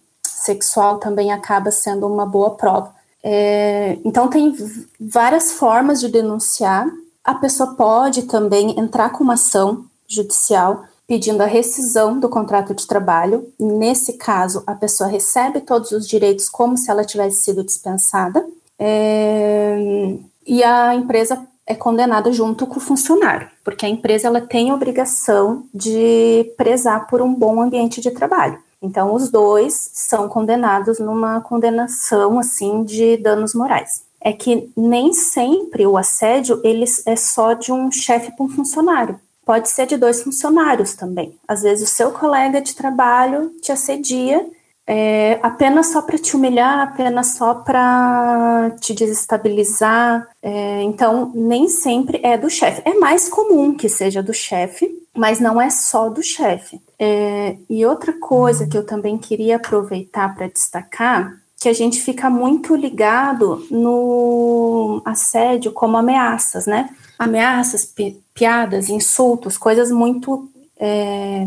sexual 0.49 0.99
também 0.99 1.31
acaba 1.31 1.71
sendo 1.71 2.07
uma 2.07 2.25
boa 2.25 2.51
prova. 2.57 2.95
É, 3.23 3.99
então, 4.05 4.29
tem 4.29 4.55
várias 4.99 5.53
formas 5.53 6.01
de 6.01 6.09
denunciar. 6.09 6.87
A 7.23 7.35
pessoa 7.35 7.75
pode 7.75 8.23
também 8.23 8.79
entrar 8.79 9.11
com 9.11 9.23
uma 9.25 9.35
ação 9.35 9.85
judicial 10.07 10.85
pedindo 11.07 11.43
a 11.43 11.47
rescisão 11.47 12.19
do 12.19 12.29
contrato 12.29 12.75
de 12.75 12.87
trabalho. 12.87 13.51
Nesse 13.59 14.15
caso, 14.15 14.63
a 14.67 14.75
pessoa 14.75 15.09
recebe 15.09 15.61
todos 15.61 15.91
os 15.93 16.07
direitos 16.07 16.49
como 16.49 16.77
se 16.77 16.91
ela 16.91 17.05
tivesse 17.05 17.45
sido 17.45 17.65
dispensada. 17.65 18.45
É, 18.79 19.77
e 20.47 20.63
a 20.63 20.95
empresa 20.95 21.47
é 21.67 21.75
condenada 21.75 22.33
junto 22.33 22.67
com 22.67 22.79
o 22.79 22.81
funcionário, 22.81 23.49
porque 23.63 23.85
a 23.85 23.89
empresa 23.89 24.29
ela 24.29 24.41
tem 24.41 24.71
a 24.71 24.75
obrigação 24.75 25.65
de 25.75 26.51
prezar 26.57 27.07
por 27.07 27.21
um 27.21 27.35
bom 27.35 27.61
ambiente 27.61 28.01
de 28.01 28.11
trabalho. 28.11 28.59
Então, 28.83 29.15
os 29.15 29.31
dois 29.31 29.91
são 29.93 30.29
condenados 30.29 30.99
numa 30.99 31.41
condenação 31.41 32.39
assim 32.39 32.85
de 32.85 33.17
danos 33.17 33.55
morais. 33.55 34.05
É 34.21 34.33
que 34.33 34.71
nem 34.77 35.13
sempre 35.13 35.87
o 35.87 35.97
assédio 35.97 36.61
ele 36.65 36.85
é 37.07 37.17
só 37.17 37.55
de 37.55 37.73
um 37.73 37.91
chefe 37.91 38.33
para 38.33 38.45
um 38.45 38.49
funcionário. 38.49 39.21
Pode 39.45 39.71
ser 39.71 39.87
de 39.87 39.97
dois 39.97 40.23
funcionários 40.23 40.95
também. 40.95 41.37
Às 41.47 41.63
vezes 41.63 41.89
o 41.89 41.93
seu 41.93 42.13
colega 42.13 42.61
de 42.61 42.75
trabalho 42.75 43.51
te 43.63 43.73
assedia 43.73 44.45
é, 44.91 45.39
apenas 45.43 45.89
só 45.89 46.01
para 46.01 46.17
te 46.17 46.35
humilhar, 46.35 46.79
apenas 46.81 47.35
só 47.35 47.55
para 47.55 48.71
te 48.81 48.95
desestabilizar. 48.95 50.27
É, 50.43 50.83
então, 50.83 51.31
nem 51.35 51.69
sempre 51.69 52.21
é 52.23 52.39
do 52.39 52.49
chefe. 52.49 52.81
É 52.87 52.95
mais 52.95 53.29
comum 53.29 53.75
que 53.75 53.87
seja 53.87 54.23
do 54.23 54.33
chefe, 54.33 54.91
mas 55.19 55.41
não 55.41 55.61
é 55.61 55.69
só 55.69 56.09
do 56.09 56.23
chefe. 56.23 56.81
É, 56.99 57.57
e 57.69 57.85
outra 57.85 58.13
coisa 58.13 58.67
que 58.67 58.77
eu 58.77 58.85
também 58.85 59.19
queria 59.19 59.57
aproveitar 59.57 60.35
para 60.35 60.49
destacar, 60.49 61.37
que 61.61 61.69
a 61.69 61.73
gente 61.73 62.01
fica 62.01 62.31
muito 62.31 62.75
ligado 62.77 63.67
no 63.71 65.03
assédio 65.05 65.73
como 65.73 65.97
ameaças, 65.97 66.67
né? 66.67 66.89
Ameaças, 67.19 67.85
pi 67.85 68.17
piadas, 68.33 68.89
insultos, 68.89 69.59
coisas 69.59 69.91
muito 69.91 70.49
é, 70.79 71.45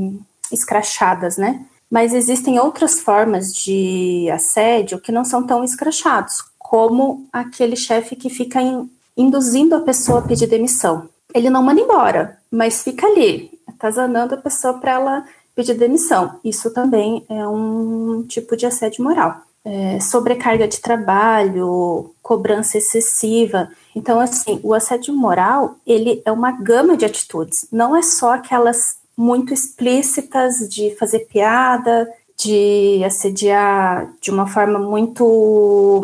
escrachadas, 0.52 1.38
né? 1.38 1.66
mas 1.92 2.14
existem 2.14 2.58
outras 2.58 3.02
formas 3.02 3.54
de 3.54 4.30
assédio 4.32 5.02
que 5.02 5.12
não 5.12 5.26
são 5.26 5.46
tão 5.46 5.62
escrachados, 5.62 6.42
como 6.58 7.28
aquele 7.34 7.76
chefe 7.76 8.16
que 8.16 8.30
fica 8.30 8.62
in, 8.62 8.90
induzindo 9.18 9.76
a 9.76 9.82
pessoa 9.82 10.20
a 10.20 10.22
pedir 10.22 10.48
demissão. 10.48 11.10
Ele 11.34 11.50
não 11.50 11.62
manda 11.62 11.82
embora, 11.82 12.38
mas 12.50 12.82
fica 12.82 13.06
ali, 13.06 13.52
atazanando 13.82 14.36
a 14.36 14.38
pessoa 14.38 14.76
para 14.76 14.92
ela 14.92 15.26
pedir 15.56 15.74
demissão. 15.74 16.40
Isso 16.44 16.72
também 16.72 17.26
é 17.28 17.48
um 17.48 18.24
tipo 18.28 18.56
de 18.56 18.68
assédio 18.68 19.04
moral. 19.04 19.42
É, 19.64 20.00
sobrecarga 20.00 20.68
de 20.68 20.80
trabalho, 20.80 22.14
cobrança 22.22 22.78
excessiva. 22.78 23.70
Então, 23.96 24.20
assim, 24.20 24.60
o 24.64 24.74
assédio 24.74 25.14
moral, 25.14 25.76
ele 25.86 26.22
é 26.26 26.32
uma 26.32 26.52
gama 26.52 26.96
de 26.96 27.06
atitudes. 27.06 27.68
Não 27.72 27.96
é 27.96 28.02
só 28.02 28.34
aquelas 28.34 28.98
muito 29.16 29.54
explícitas 29.54 30.68
de 30.68 30.96
fazer 30.96 31.28
piada, 31.28 32.10
de 32.38 33.04
assediar 33.04 34.12
de 34.20 34.32
uma 34.32 34.48
forma 34.48 34.80
muito 34.80 36.04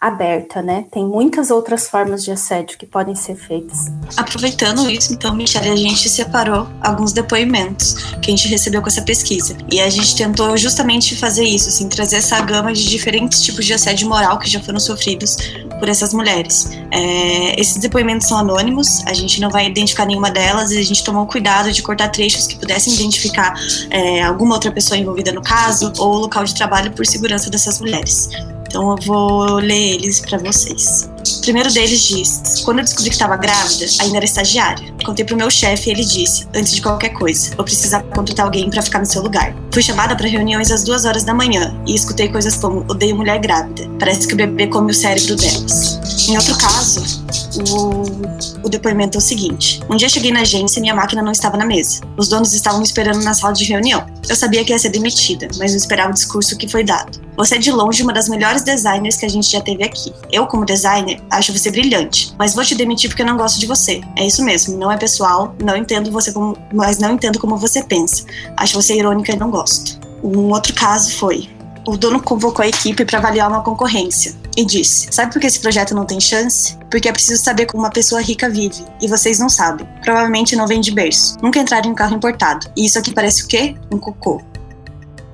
aberta, 0.00 0.62
né? 0.62 0.86
Tem 0.90 1.06
muitas 1.06 1.50
outras 1.50 1.86
formas 1.86 2.24
de 2.24 2.30
assédio 2.30 2.78
que 2.78 2.86
podem 2.86 3.14
ser 3.14 3.36
feitas. 3.36 3.86
Aproveitando 4.16 4.88
isso, 4.90 5.12
então, 5.12 5.34
Michelle, 5.34 5.68
a 5.68 5.76
gente 5.76 6.08
separou 6.08 6.66
alguns 6.80 7.12
depoimentos 7.12 7.92
que 8.22 8.30
a 8.30 8.34
gente 8.34 8.48
recebeu 8.48 8.80
com 8.80 8.88
essa 8.88 9.02
pesquisa. 9.02 9.54
E 9.70 9.78
a 9.78 9.90
gente 9.90 10.16
tentou 10.16 10.56
justamente 10.56 11.14
fazer 11.16 11.44
isso, 11.44 11.68
assim, 11.68 11.86
trazer 11.86 12.16
essa 12.16 12.40
gama 12.40 12.72
de 12.72 12.88
diferentes 12.88 13.42
tipos 13.42 13.66
de 13.66 13.74
assédio 13.74 14.08
moral 14.08 14.38
que 14.38 14.48
já 14.48 14.58
foram 14.60 14.80
sofridos 14.80 15.36
por 15.78 15.86
essas 15.86 16.14
mulheres. 16.14 16.70
É, 16.90 17.60
esses 17.60 17.76
depoimentos 17.76 18.26
são 18.26 18.38
anônimos, 18.38 19.04
a 19.06 19.12
gente 19.12 19.38
não 19.38 19.50
vai 19.50 19.66
identificar 19.66 20.06
nenhuma 20.06 20.30
delas 20.30 20.70
e 20.70 20.78
a 20.78 20.84
gente 20.84 21.04
tomou 21.04 21.26
cuidado 21.26 21.70
de 21.70 21.82
cortar 21.82 22.08
trechos 22.08 22.46
que 22.46 22.56
pudessem 22.56 22.94
identificar 22.94 23.54
é, 23.90 24.22
alguma 24.22 24.54
outra 24.54 24.72
pessoa 24.72 24.96
envolvida 24.96 25.30
no 25.30 25.42
caso 25.42 25.92
ou 25.98 26.14
o 26.14 26.18
local 26.20 26.44
de 26.44 26.54
trabalho 26.54 26.90
por 26.92 27.04
segurança 27.04 27.50
dessas 27.50 27.80
mulheres. 27.80 28.30
Então 28.70 28.88
eu 28.88 28.96
vou 29.04 29.54
ler 29.56 29.94
eles 29.94 30.20
para 30.20 30.38
vocês. 30.38 31.10
O 31.38 31.40
primeiro 31.40 31.72
deles 31.72 32.02
diz: 32.02 32.62
Quando 32.64 32.78
eu 32.78 32.84
descobri 32.84 33.10
que 33.10 33.16
estava 33.16 33.36
grávida, 33.36 33.84
ainda 34.00 34.18
era 34.18 34.24
estagiária. 34.24 34.94
Contei 35.04 35.24
pro 35.24 35.36
meu 35.36 35.50
chefe 35.50 35.90
e 35.90 35.92
ele 35.92 36.04
disse: 36.04 36.46
Antes 36.54 36.76
de 36.76 36.80
qualquer 36.80 37.08
coisa, 37.08 37.56
vou 37.56 37.64
precisar 37.64 38.02
contratar 38.14 38.46
alguém 38.46 38.70
para 38.70 38.80
ficar 38.80 39.00
no 39.00 39.06
seu 39.06 39.22
lugar. 39.22 39.56
Fui 39.72 39.82
chamada 39.82 40.14
para 40.14 40.28
reuniões 40.28 40.70
às 40.70 40.84
duas 40.84 41.04
horas 41.04 41.24
da 41.24 41.34
manhã 41.34 41.76
e 41.84 41.96
escutei 41.96 42.28
coisas 42.28 42.56
como: 42.56 42.84
Odeio 42.88 43.16
mulher 43.16 43.40
grávida. 43.40 43.90
Parece 43.98 44.28
que 44.28 44.34
o 44.34 44.36
bebê 44.36 44.68
come 44.68 44.92
o 44.92 44.94
cérebro 44.94 45.34
delas. 45.34 46.28
Em 46.28 46.36
outro 46.36 46.56
caso, 46.58 47.24
o, 47.58 48.66
o 48.66 48.68
depoimento 48.68 49.16
é 49.16 49.18
o 49.18 49.20
seguinte: 49.20 49.80
Um 49.88 49.96
dia 49.96 50.08
cheguei 50.08 50.30
na 50.30 50.40
agência 50.40 50.78
e 50.78 50.82
minha 50.82 50.94
máquina 50.94 51.22
não 51.22 51.32
estava 51.32 51.56
na 51.56 51.66
mesa. 51.66 52.00
Os 52.16 52.28
donos 52.28 52.52
estavam 52.52 52.78
me 52.78 52.84
esperando 52.84 53.22
na 53.22 53.34
sala 53.34 53.52
de 53.52 53.64
reunião. 53.64 54.06
Eu 54.28 54.36
sabia 54.36 54.64
que 54.64 54.72
ia 54.72 54.78
ser 54.78 54.90
demitida, 54.90 55.48
mas 55.58 55.72
não 55.72 55.78
esperava 55.78 56.10
o 56.10 56.14
discurso 56.14 56.56
que 56.56 56.68
foi 56.68 56.84
dado. 56.84 57.20
Você 57.36 57.54
é 57.54 57.58
de 57.58 57.72
longe 57.72 58.02
uma 58.02 58.12
das 58.12 58.28
melhores 58.28 58.62
designers 58.62 59.16
que 59.16 59.26
a 59.26 59.28
gente 59.28 59.50
já 59.50 59.60
teve 59.60 59.82
aqui. 59.82 60.12
Eu, 60.30 60.46
como 60.46 60.64
designer, 60.64 61.20
acho 61.30 61.56
você 61.56 61.70
brilhante, 61.70 62.34
mas 62.38 62.54
vou 62.54 62.64
te 62.64 62.74
demitir 62.74 63.08
porque 63.08 63.22
eu 63.22 63.26
não 63.26 63.36
gosto 63.36 63.58
de 63.58 63.66
você. 63.66 64.00
É 64.16 64.26
isso 64.26 64.44
mesmo, 64.44 64.76
não 64.76 64.92
é 64.92 64.96
pessoal, 64.96 65.54
não 65.62 65.76
entendo 65.76 66.10
você 66.10 66.32
como, 66.32 66.56
mas 66.72 66.98
não 66.98 67.14
entendo 67.14 67.38
como 67.38 67.56
você 67.56 67.82
pensa. 67.82 68.24
Acho 68.56 68.80
você 68.80 68.94
irônica 68.94 69.32
e 69.32 69.36
não 69.36 69.50
gosto. 69.50 69.98
Um 70.22 70.50
outro 70.50 70.74
caso 70.74 71.12
foi: 71.12 71.48
o 71.90 71.96
dono 71.96 72.22
convocou 72.22 72.64
a 72.64 72.68
equipe 72.68 73.04
para 73.04 73.18
avaliar 73.18 73.48
uma 73.48 73.62
concorrência 73.62 74.32
e 74.56 74.64
disse: 74.64 75.08
Sabe 75.10 75.32
por 75.32 75.40
que 75.40 75.46
esse 75.48 75.58
projeto 75.58 75.92
não 75.92 76.04
tem 76.04 76.20
chance? 76.20 76.76
Porque 76.88 77.08
é 77.08 77.12
preciso 77.12 77.42
saber 77.42 77.66
como 77.66 77.82
uma 77.82 77.90
pessoa 77.90 78.20
rica 78.20 78.48
vive, 78.48 78.84
e 79.02 79.08
vocês 79.08 79.40
não 79.40 79.48
sabem. 79.48 79.86
Provavelmente 80.00 80.54
não 80.54 80.68
vem 80.68 80.80
de 80.80 80.92
berço. 80.92 81.36
Nunca 81.42 81.58
entraram 81.58 81.88
em 81.88 81.92
um 81.92 81.94
carro 81.94 82.14
importado. 82.14 82.70
E 82.76 82.86
isso 82.86 82.96
aqui 82.96 83.12
parece 83.12 83.44
o 83.44 83.48
quê? 83.48 83.74
Um 83.92 83.98
cocô. 83.98 84.40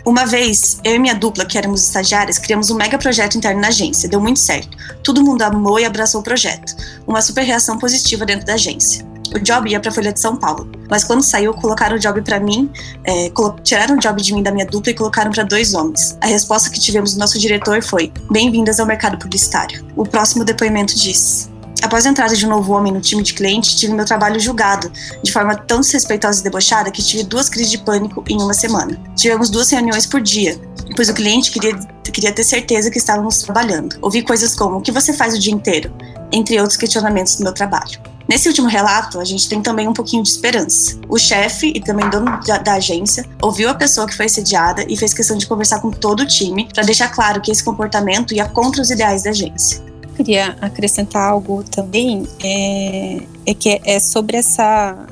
Uma 0.07 0.25
vez, 0.25 0.81
eu 0.83 0.95
e 0.95 0.99
minha 0.99 1.15
dupla, 1.15 1.45
que 1.45 1.59
éramos 1.59 1.83
estagiárias, 1.83 2.39
criamos 2.39 2.71
um 2.71 2.77
mega 2.77 2.97
projeto 2.97 3.37
interno 3.37 3.61
na 3.61 3.69
agência. 3.69 4.09
Deu 4.09 4.21
muito 4.21 4.39
certo. 4.39 4.79
Todo 5.03 5.23
mundo 5.23 5.43
amou 5.43 5.79
e 5.79 5.85
abraçou 5.85 6.21
o 6.23 6.25
projeto. 6.25 6.75
Uma 7.07 7.21
super 7.21 7.43
reação 7.43 7.77
positiva 7.77 8.25
dentro 8.25 8.47
da 8.47 8.55
agência. 8.55 9.05
O 9.35 9.39
job 9.39 9.69
ia 9.69 9.81
para 9.81 9.91
Folha 9.91 10.13
de 10.13 10.21
São 10.21 10.37
Paulo, 10.37 10.71
mas 10.91 11.05
quando 11.05 11.23
saiu, 11.23 11.53
colocaram 11.55 11.97
o 11.97 11.99
job 11.99 12.23
para 12.23 12.41
mim, 12.41 12.71
é, 13.05 13.31
tiraram 13.63 13.97
o 13.97 13.99
job 13.99 14.21
de 14.23 14.35
mim 14.35 14.43
da 14.43 14.51
minha 14.51 14.67
dupla 14.67 14.93
e 14.93 14.95
colocaram 14.95 15.31
para 15.31 15.43
dois 15.43 15.75
homens. 15.75 16.17
A 16.21 16.27
resposta 16.27 16.71
que 16.71 16.81
tivemos 16.81 17.15
do 17.15 17.21
nosso 17.21 17.39
diretor 17.39 17.83
foi: 17.83 18.13
Bem-vindas 18.31 18.81
ao 18.81 18.87
mercado 18.87 19.19
publicitário. 19.19 19.85
O 19.97 20.05
próximo 20.05 20.45
depoimento 20.45 20.95
diz: 20.95 21.51
Após 21.83 22.07
a 22.07 22.11
entrada 22.11 22.35
de 22.35 22.47
um 22.47 22.49
novo 22.49 22.73
homem 22.73 22.93
no 22.93 23.01
time 23.01 23.23
de 23.23 23.35
cliente, 23.35 23.77
tive 23.77 23.93
meu 23.93 24.05
trabalho 24.05 24.41
julgado 24.41 24.91
de 25.23 25.33
forma 25.33 25.55
tão 25.55 25.81
desrespeitosa 25.81 26.41
e 26.41 26.43
debochada 26.43 26.91
que 26.91 27.03
tive 27.03 27.23
duas 27.25 27.49
crises 27.49 27.71
de 27.71 27.79
pânico 27.79 28.25
em 28.29 28.41
uma 28.41 28.55
semana. 28.55 28.99
Tivemos 29.15 29.51
duas 29.51 29.71
reuniões 29.71 30.07
por 30.07 30.21
dia, 30.21 30.59
pois 30.95 31.09
o 31.09 31.15
cliente 31.15 31.51
queria, 31.51 31.79
queria 32.05 32.33
ter 32.33 32.45
certeza 32.45 32.91
que 32.91 32.99
estávamos 32.99 33.43
trabalhando. 33.43 33.97
Ouvi 34.01 34.23
coisas 34.23 34.55
como: 34.55 34.79
O 34.79 34.81
que 34.81 34.91
você 34.91 35.13
faz 35.13 35.35
o 35.35 35.39
dia 35.39 35.53
inteiro? 35.53 35.93
Entre 36.33 36.59
outros 36.59 36.77
questionamentos 36.77 37.37
do 37.37 37.45
meu 37.45 37.53
trabalho. 37.53 38.16
Nesse 38.29 38.49
último 38.49 38.67
relato, 38.67 39.21
a 39.21 39.25
gente 39.25 39.49
tem 39.49 39.63
também 39.63 39.87
um 39.87 39.93
pouquinho 39.93 40.23
de 40.23 40.31
esperança. 40.31 40.99
O 41.09 41.17
chefe 41.17 41.73
e 41.75 41.81
também 41.81 42.11
dono 42.11 42.41
da, 42.45 42.59
da, 42.59 42.75
agência 42.75 43.25
ouviu 43.41 43.71
a 43.71 43.75
pessoa 43.75 44.07
que 44.07 44.15
foi 44.15 44.27
assediada 44.27 44.85
e 44.89 44.97
fez 44.97 45.15
questão 45.15 45.37
de 45.37 45.47
conversar 45.47 45.81
com 45.81 45.91
todo 45.91 46.21
o 46.21 46.27
time 46.27 46.69
para 46.75 46.83
deixar 46.83 47.09
claro 47.09 47.41
que 47.41 47.53
esse 47.53 47.63
comportamento 47.63 48.35
ia 48.35 48.49
contra 48.49 48.83
os 48.83 48.91
ideais 48.91 49.23
da 49.23 49.31
agência. 49.31 49.81
Queria 50.17 50.57
acrescentar 50.61 51.31
algo 51.31 51.63
também, 51.63 52.27
é, 52.43 53.23
é 53.47 53.55
que 53.55 53.81
é 53.85 54.01
sobre 54.01 54.39
essa, 54.39 55.07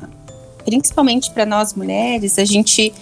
principalmente 0.64 1.30
para 1.30 1.46
nós 1.46 1.74
mulheres, 1.74 2.38
a 2.38 2.44
gente 2.44 2.92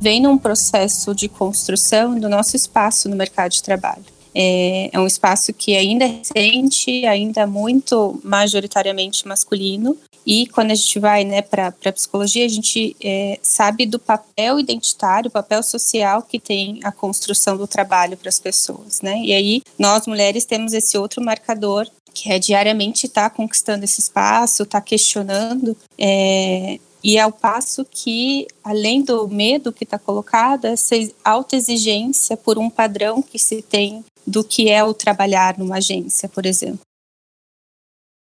vem 0.00 0.20
num 0.20 0.38
processo 0.38 1.14
de 1.14 1.28
construção 1.28 2.18
do 2.20 2.28
nosso 2.28 2.54
espaço 2.54 3.08
no 3.08 3.16
mercado 3.16 3.52
de 3.52 3.62
trabalho. 3.62 4.15
É, 4.38 4.90
é 4.92 5.00
um 5.00 5.06
espaço 5.06 5.50
que 5.54 5.74
ainda 5.74 6.04
é 6.04 6.08
recente, 6.08 7.06
ainda 7.06 7.46
muito 7.46 8.20
majoritariamente 8.22 9.26
masculino. 9.26 9.96
E 10.26 10.46
quando 10.48 10.72
a 10.72 10.74
gente 10.74 10.98
vai 10.98 11.24
né, 11.24 11.40
para 11.40 11.68
a 11.68 11.92
psicologia, 11.92 12.44
a 12.44 12.48
gente 12.48 12.94
é, 13.02 13.38
sabe 13.40 13.86
do 13.86 13.98
papel 13.98 14.60
identitário, 14.60 15.28
o 15.28 15.32
papel 15.32 15.62
social 15.62 16.20
que 16.22 16.38
tem 16.38 16.80
a 16.84 16.92
construção 16.92 17.56
do 17.56 17.66
trabalho 17.66 18.16
para 18.16 18.28
as 18.28 18.38
pessoas. 18.38 19.00
Né? 19.00 19.22
E 19.24 19.32
aí, 19.32 19.62
nós 19.78 20.06
mulheres 20.06 20.44
temos 20.44 20.74
esse 20.74 20.98
outro 20.98 21.24
marcador 21.24 21.88
que 22.12 22.30
é 22.30 22.38
diariamente 22.38 23.06
estar 23.06 23.30
tá 23.30 23.36
conquistando 23.36 23.84
esse 23.84 24.00
espaço, 24.00 24.64
estar 24.64 24.80
tá 24.80 24.84
questionando 24.84 25.76
é, 25.98 26.78
e 27.04 27.18
ao 27.18 27.30
passo 27.30 27.86
que, 27.88 28.48
além 28.64 29.00
do 29.00 29.28
medo 29.28 29.72
que 29.72 29.84
está 29.84 29.98
colocado, 29.98 30.64
essa 30.64 30.96
alta 31.24 31.54
exigência 31.54 32.36
por 32.36 32.58
um 32.58 32.68
padrão 32.68 33.22
que 33.22 33.38
se 33.38 33.62
tem 33.62 34.04
do 34.26 34.42
que 34.42 34.68
é 34.68 34.82
o 34.82 34.92
trabalhar 34.92 35.56
numa 35.58 35.76
agência, 35.76 36.28
por 36.28 36.44
exemplo. 36.44 36.80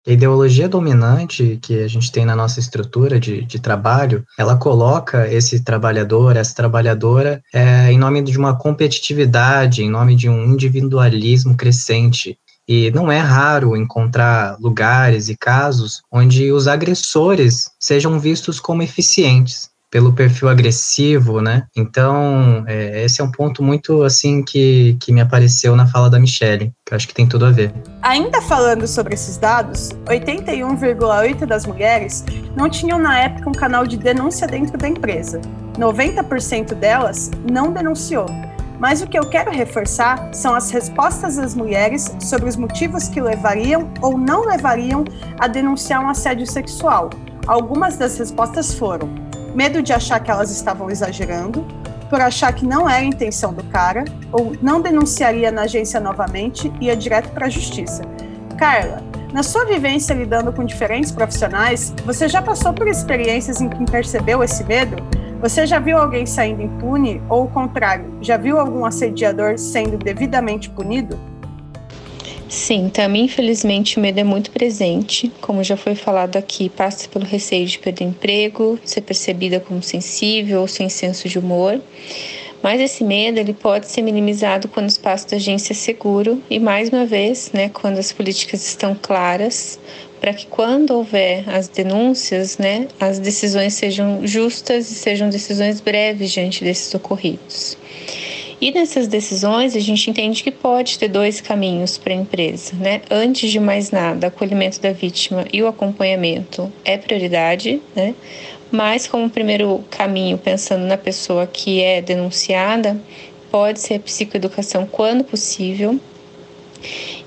A 0.07 0.11
ideologia 0.11 0.69
dominante 0.69 1.59
que 1.61 1.83
a 1.83 1.87
gente 1.87 2.09
tem 2.09 2.25
na 2.25 2.33
nossa 2.33 2.61
estrutura 2.61 3.19
de, 3.19 3.43
de 3.43 3.59
trabalho, 3.59 4.25
ela 4.39 4.55
coloca 4.55 5.27
esse 5.27 5.61
trabalhador, 5.65 6.37
essa 6.37 6.55
trabalhadora, 6.55 7.43
é, 7.53 7.91
em 7.91 7.97
nome 7.97 8.21
de 8.21 8.37
uma 8.37 8.57
competitividade, 8.57 9.83
em 9.83 9.89
nome 9.89 10.15
de 10.15 10.29
um 10.29 10.45
individualismo 10.45 11.57
crescente. 11.57 12.39
E 12.65 12.89
não 12.91 13.11
é 13.11 13.19
raro 13.19 13.75
encontrar 13.75 14.57
lugares 14.61 15.27
e 15.27 15.35
casos 15.35 16.01
onde 16.09 16.53
os 16.53 16.69
agressores 16.69 17.71
sejam 17.77 18.17
vistos 18.17 18.61
como 18.61 18.81
eficientes 18.81 19.69
pelo 19.89 20.13
perfil 20.13 20.49
agressivo, 20.49 21.41
né? 21.41 21.63
Então, 21.75 22.63
é, 22.67 23.03
esse 23.05 23.21
é 23.21 23.23
um 23.23 23.31
ponto 23.31 23.63
muito, 23.63 24.03
assim, 24.03 24.43
que, 24.43 24.97
que 24.99 25.13
me 25.13 25.21
apareceu 25.21 25.75
na 25.75 25.87
fala 25.87 26.09
da 26.09 26.19
Michelle, 26.19 26.73
que 26.85 26.93
acho 26.93 27.07
que 27.07 27.13
tem 27.13 27.27
tudo 27.27 27.45
a 27.45 27.51
ver. 27.51 27.73
Ainda 28.01 28.41
falando 28.41 28.85
sobre 28.87 29.13
esses 29.13 29.37
dados, 29.37 29.91
81,8% 30.05 31.45
das 31.45 31.65
mulheres 31.65 32.25
não 32.55 32.69
tinham 32.69 32.99
na 32.99 33.17
época 33.19 33.49
um 33.49 33.53
canal 33.53 33.87
de 33.87 33.97
denúncia 33.97 34.45
dentro 34.47 34.77
da 34.77 34.87
empresa. 34.87 35.39
90% 35.77 36.73
delas 36.73 37.31
não 37.49 37.71
denunciou. 37.71 38.25
Mas 38.79 39.01
o 39.01 39.07
que 39.07 39.17
eu 39.17 39.27
quero 39.27 39.49
reforçar 39.51 40.29
são 40.33 40.53
as 40.53 40.69
respostas 40.69 41.37
das 41.37 41.55
mulheres 41.55 42.15
sobre 42.19 42.47
os 42.47 42.55
motivos 42.55 43.07
que 43.07 43.19
levariam 43.19 43.91
ou 44.01 44.17
não 44.17 44.45
levariam 44.45 45.03
a 45.39 45.47
denunciar 45.47 46.03
um 46.03 46.09
assédio 46.09 46.45
sexual. 46.45 47.09
Algumas 47.47 47.97
das 47.97 48.17
respostas 48.19 48.73
foram: 48.73 49.26
medo 49.57 49.81
de 49.81 49.91
achar 49.91 50.19
que 50.19 50.29
elas 50.29 50.51
estavam 50.51 50.87
exagerando, 50.87 51.65
por 52.11 52.21
achar 52.21 52.53
que 52.53 52.63
não 52.63 52.87
era 52.87 52.99
a 52.99 53.03
intenção 53.03 53.51
do 53.51 53.63
cara, 53.63 54.05
ou 54.31 54.55
não 54.61 54.79
denunciaria 54.79 55.51
na 55.51 55.63
agência 55.63 55.99
novamente 55.99 56.71
e 56.79 56.85
ia 56.85 56.95
direto 56.95 57.31
para 57.31 57.47
a 57.47 57.49
justiça. 57.49 58.03
Carla, 58.55 59.01
na 59.33 59.41
sua 59.41 59.65
vivência 59.65 60.13
lidando 60.13 60.53
com 60.53 60.63
diferentes 60.63 61.11
profissionais, 61.11 61.91
você 62.05 62.29
já 62.29 62.39
passou 62.39 62.71
por 62.71 62.87
experiências 62.87 63.59
em 63.59 63.67
que 63.67 63.83
percebeu 63.91 64.43
esse 64.43 64.63
medo? 64.63 64.97
Você 65.41 65.65
já 65.65 65.79
viu 65.79 65.97
alguém 65.97 66.27
saindo 66.27 66.61
impune 66.61 67.19
ou 67.27 67.45
o 67.45 67.49
contrário, 67.49 68.05
já 68.21 68.37
viu 68.37 68.59
algum 68.59 68.85
assediador 68.85 69.57
sendo 69.57 69.97
devidamente 69.97 70.69
punido? 70.69 71.17
Sim, 72.49 72.89
também 72.89 73.25
infelizmente 73.25 73.97
o 73.97 74.01
medo 74.01 74.19
é 74.19 74.23
muito 74.23 74.51
presente. 74.51 75.31
Como 75.41 75.63
já 75.63 75.75
foi 75.75 75.95
falado 75.95 76.37
aqui, 76.37 76.69
passa 76.69 77.07
pelo 77.09 77.25
receio 77.25 77.65
de 77.65 77.77
perder 77.77 78.05
emprego, 78.05 78.79
ser 78.85 79.01
percebida 79.01 79.59
como 79.59 79.83
sensível 79.83 80.61
ou 80.61 80.67
sem 80.67 80.87
senso 80.87 81.27
de 81.27 81.37
humor. 81.37 81.81
Mas 82.63 82.81
esse 82.81 83.03
medo 83.03 83.39
ele 83.39 83.53
pode 83.53 83.87
ser 83.87 84.01
minimizado 84.01 84.67
quando 84.67 84.85
o 84.85 84.89
espaço 84.89 85.29
da 85.29 85.37
agência 85.37 85.73
é 85.73 85.75
seguro 85.75 86.41
e, 86.49 86.57
mais 86.57 86.89
uma 86.89 87.05
vez, 87.05 87.51
né, 87.53 87.69
quando 87.69 87.99
as 87.99 88.11
políticas 88.11 88.65
estão 88.65 88.97
claras, 88.99 89.79
para 90.19 90.33
que 90.33 90.47
quando 90.47 90.91
houver 90.91 91.47
as 91.47 91.67
denúncias, 91.67 92.57
né, 92.57 92.87
as 92.99 93.19
decisões 93.19 93.73
sejam 93.73 94.25
justas 94.25 94.89
e 94.89 94.95
sejam 94.95 95.29
decisões 95.29 95.79
breves 95.79 96.31
diante 96.31 96.63
desses 96.63 96.93
ocorridos. 96.95 97.77
E 98.59 98.71
nessas 98.71 99.07
decisões, 99.07 99.75
a 99.75 99.79
gente 99.79 100.09
entende 100.09 100.43
que 100.43 100.49
pode 100.49 100.97
ter 100.97 101.07
dois 101.07 101.39
caminhos 101.39 101.97
para 101.97 102.11
a 102.11 102.15
empresa. 102.15 102.75
Né? 102.75 103.01
Antes 103.09 103.51
de 103.51 103.59
mais 103.59 103.91
nada, 103.91 104.27
acolhimento 104.27 104.81
da 104.81 104.91
vítima 104.91 105.45
e 105.53 105.61
o 105.61 105.67
acompanhamento 105.67 106.71
é 106.83 106.97
prioridade, 106.97 107.79
né? 107.95 108.15
mas 108.71 109.05
como 109.05 109.29
primeiro 109.29 109.83
caminho, 109.91 110.37
pensando 110.37 110.85
na 110.85 110.97
pessoa 110.97 111.45
que 111.45 111.81
é 111.81 112.01
denunciada, 112.01 112.99
pode 113.51 113.79
ser 113.79 113.99
psicoeducação 113.99 114.87
quando 114.87 115.23
possível. 115.23 115.99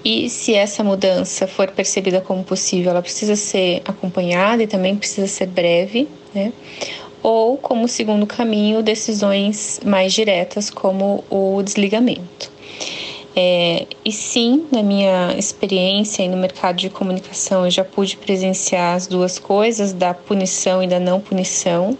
E 0.04 0.28
se 0.30 0.54
essa 0.54 0.82
mudança 0.82 1.46
for 1.46 1.68
percebida 1.70 2.20
como 2.20 2.42
possível, 2.42 2.90
ela 2.90 3.02
precisa 3.02 3.36
ser 3.36 3.82
acompanhada 3.84 4.62
e 4.62 4.66
também 4.66 4.96
precisa 4.96 5.26
ser 5.26 5.46
breve, 5.46 6.08
né? 6.34 6.52
Ou, 7.22 7.56
como 7.56 7.87
segundo 7.88 8.26
caminho, 8.26 8.83
decisões 8.83 9.80
mais 9.85 10.12
diretas, 10.12 10.70
como 10.70 11.24
o 11.30 11.62
desligamento. 11.62 12.50
É, 13.35 13.87
e 14.04 14.11
sim, 14.11 14.66
na 14.72 14.83
minha 14.83 15.35
experiência 15.38 16.28
no 16.28 16.37
mercado 16.37 16.76
de 16.76 16.90
comunicação, 16.90 17.64
eu 17.64 17.70
já 17.70 17.85
pude 17.85 18.16
presenciar 18.16 18.96
as 18.96 19.06
duas 19.06 19.38
coisas, 19.38 19.92
da 19.92 20.12
punição 20.12 20.83
e 20.83 20.87
da 20.87 20.98
não 20.98 21.20
punição. 21.20 21.96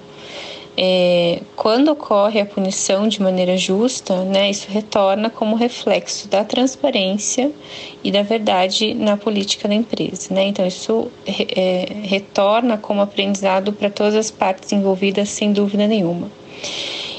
É, 0.83 1.43
quando 1.57 1.89
ocorre 1.89 2.41
a 2.41 2.47
punição 2.47 3.07
de 3.07 3.21
maneira 3.21 3.55
justa, 3.55 4.25
né, 4.25 4.49
isso 4.49 4.67
retorna 4.71 5.29
como 5.29 5.55
reflexo 5.55 6.27
da 6.27 6.43
transparência 6.43 7.53
e 8.03 8.11
da 8.11 8.23
verdade 8.23 8.95
na 8.95 9.15
política 9.15 9.69
da 9.69 9.75
empresa. 9.75 10.33
Né? 10.33 10.45
Então, 10.45 10.67
isso 10.67 11.11
é, 11.27 11.87
retorna 12.03 12.79
como 12.79 13.03
aprendizado 13.03 13.75
para 13.75 13.91
todas 13.91 14.15
as 14.15 14.31
partes 14.31 14.73
envolvidas, 14.73 15.29
sem 15.29 15.53
dúvida 15.53 15.87
nenhuma. 15.87 16.31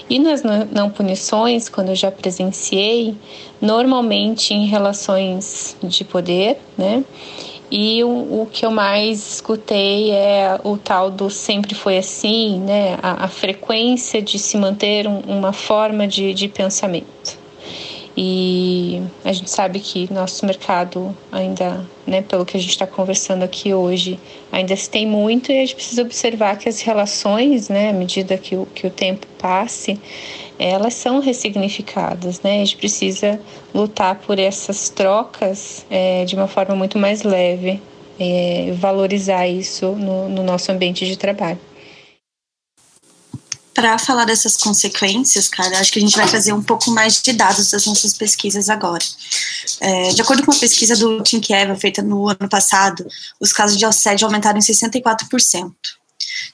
E 0.10 0.18
nas 0.18 0.42
não 0.72 0.90
punições, 0.90 1.70
quando 1.70 1.90
eu 1.90 1.96
já 1.96 2.12
presenciei, 2.12 3.14
normalmente 3.62 4.56
em 4.56 4.66
relações 4.66 5.78
de 5.84 6.04
poder, 6.04 6.58
né? 6.76 7.04
E 7.72 8.04
o, 8.04 8.42
o, 8.42 8.50
que 8.52 8.66
eu 8.66 8.72
mais 8.72 9.36
escutei 9.36 10.12
é 10.12 10.60
o 10.62 10.78
tal 10.78 11.10
do 11.10 11.30
sempre 11.30 11.74
foi 11.74 11.98
assim, 11.98 12.60
né? 12.60 12.98
A, 13.02 13.26
a 13.26 13.28
frequência 13.30 14.22
de 14.22 14.38
se 14.38 14.58
manter 14.58 15.08
um, 15.08 15.20
uma 15.20 15.54
forma 15.54 16.06
de, 16.06 16.34
de 16.34 16.50
pensamento. 16.50 17.40
E 18.16 19.02
a 19.24 19.32
gente 19.32 19.50
sabe 19.50 19.80
que 19.80 20.12
nosso 20.14 20.46
mercado 20.46 21.16
ainda, 21.32 21.88
né, 22.06 22.22
pelo 22.22 22.46
que 22.46 22.58
a 22.58 22.60
gente 22.60 22.72
está 22.72 22.86
conversando 22.86 23.44
aqui 23.44 23.74
hoje, 23.74 24.20
ainda 24.52 24.76
se 24.76 24.90
tem 24.90 25.08
muito 25.08 25.50
e 25.50 25.58
a 25.58 25.62
gente 25.62 25.76
precisa 25.76 26.02
observar 26.02 26.58
que 26.58 26.68
as 26.68 26.82
relações, 26.82 27.70
né, 27.70 27.90
à 27.90 27.94
medida 27.94 28.38
que 28.38 28.58
o, 28.58 28.66
que 28.76 28.86
o 28.86 28.90
tempo 28.90 29.26
passe, 29.40 29.98
elas 30.70 30.94
são 30.94 31.20
ressignificadas, 31.20 32.42
né? 32.42 32.62
A 32.62 32.66
gente 32.66 32.78
precisa 32.78 33.40
lutar 33.74 34.16
por 34.16 34.38
essas 34.38 34.90
trocas 34.90 35.86
é, 35.90 36.26
de 36.26 36.36
uma 36.36 36.48
forma 36.48 36.76
muito 36.76 36.98
mais 36.98 37.24
leve, 37.24 37.82
é, 38.20 38.72
valorizar 38.78 39.48
isso 39.48 39.88
no, 39.94 40.30
no 40.30 40.44
nosso 40.44 40.72
ambiente 40.72 41.06
de 41.06 41.18
trabalho 41.18 41.60
para 43.74 43.98
falar 43.98 44.26
dessas 44.26 44.58
consequências, 44.58 45.48
cara, 45.48 45.80
acho 45.80 45.92
que 45.92 46.00
a 46.00 46.02
gente 46.02 46.16
vai 46.16 46.28
trazer 46.28 46.54
um 46.54 46.62
pouco 46.62 46.92
mais 46.92 47.22
de 47.22 47.34
dados 47.34 47.72
das 47.72 47.86
nossas 47.86 48.14
pesquisas 48.14 48.70
agora. 48.70 49.04
É, 49.80 50.10
de 50.10 50.22
acordo 50.22 50.46
com 50.46 50.52
uma 50.52 50.60
pesquisa 50.60 50.96
do 50.96 51.22
Tim 51.24 51.40
Kevin 51.40 51.76
feita 51.76 52.02
no 52.02 52.28
ano 52.28 52.50
passado, 52.50 53.06
os 53.40 53.52
casos 53.54 53.78
de 53.78 53.86
assédio 53.86 54.28
aumentaram 54.28 54.60
em 54.60 54.62
64%. 54.62 55.72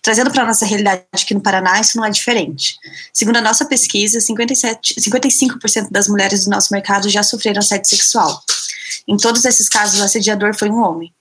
Trazendo 0.02 0.32
para 0.32 0.44
a 0.44 0.48
nossa 0.48 0.66
realidade 0.66 1.04
aqui 1.14 1.34
no 1.34 1.42
Paraná, 1.42 1.80
isso 1.80 1.98
não 1.98 2.06
é 2.06 2.10
diferente. 2.10 2.78
Segundo 3.14 3.38
a 3.38 3.42
nossa 3.42 3.66
pesquisa, 3.66 4.20
57, 4.20 4.96
55% 5.00 5.90
das 5.92 6.08
mulheres 6.08 6.46
do 6.46 6.52
nosso 6.52 6.74
mercado 6.74 7.10
já 7.10 7.24
sofreram 7.24 7.60
assédio 7.60 7.90
sexual. 7.90 8.42
Em 9.08 9.18
todos 9.18 9.46
esses 9.46 9.70
casos, 9.70 10.00
o 10.00 10.04
assediador 10.04 10.58
foi 10.58 10.70
um 10.70 10.82
homem. 10.82 11.14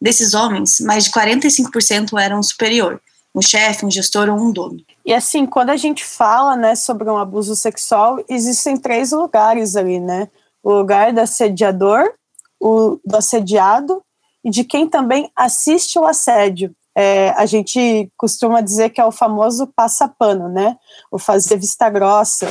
Desses 0.00 0.34
homens, 0.34 0.80
mais 0.80 1.04
de 1.04 1.10
45% 1.10 2.18
eram 2.18 2.42
superior, 2.42 3.00
um 3.34 3.42
chefe, 3.42 3.84
um 3.84 3.90
gestor 3.90 4.28
ou 4.28 4.36
um 4.36 4.50
dono. 4.50 4.80
E 5.04 5.12
assim, 5.12 5.46
quando 5.46 5.70
a 5.70 5.76
gente 5.76 6.04
fala, 6.04 6.56
né, 6.56 6.74
sobre 6.74 7.08
um 7.10 7.16
abuso 7.16 7.54
sexual, 7.54 8.24
existem 8.28 8.76
três 8.76 9.12
lugares 9.12 9.76
ali, 9.76 10.00
né? 10.00 10.28
O 10.62 10.72
lugar 10.72 11.12
do 11.12 11.20
assediador, 11.20 12.12
o 12.58 12.98
do 13.04 13.16
assediado 13.16 14.02
e 14.44 14.50
de 14.50 14.64
quem 14.64 14.88
também 14.88 15.30
assiste 15.36 15.98
o 15.98 16.04
assédio. 16.04 16.74
É, 17.02 17.30
a 17.30 17.46
gente 17.46 18.12
costuma 18.14 18.60
dizer 18.60 18.90
que 18.90 19.00
é 19.00 19.04
o 19.06 19.10
famoso 19.10 19.66
passapano, 19.74 20.50
né? 20.50 20.76
O 21.10 21.18
fazer 21.18 21.56
vista 21.56 21.88
grossa. 21.88 22.46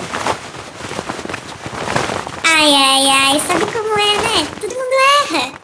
Ai, 2.44 2.74
ai, 2.74 3.08
ai, 3.08 3.40
sabe 3.42 3.72
como 3.72 3.94
é, 4.00 4.18
né? 4.18 4.48
Todo 4.60 4.72
mundo 4.72 5.36
erra. 5.36 5.60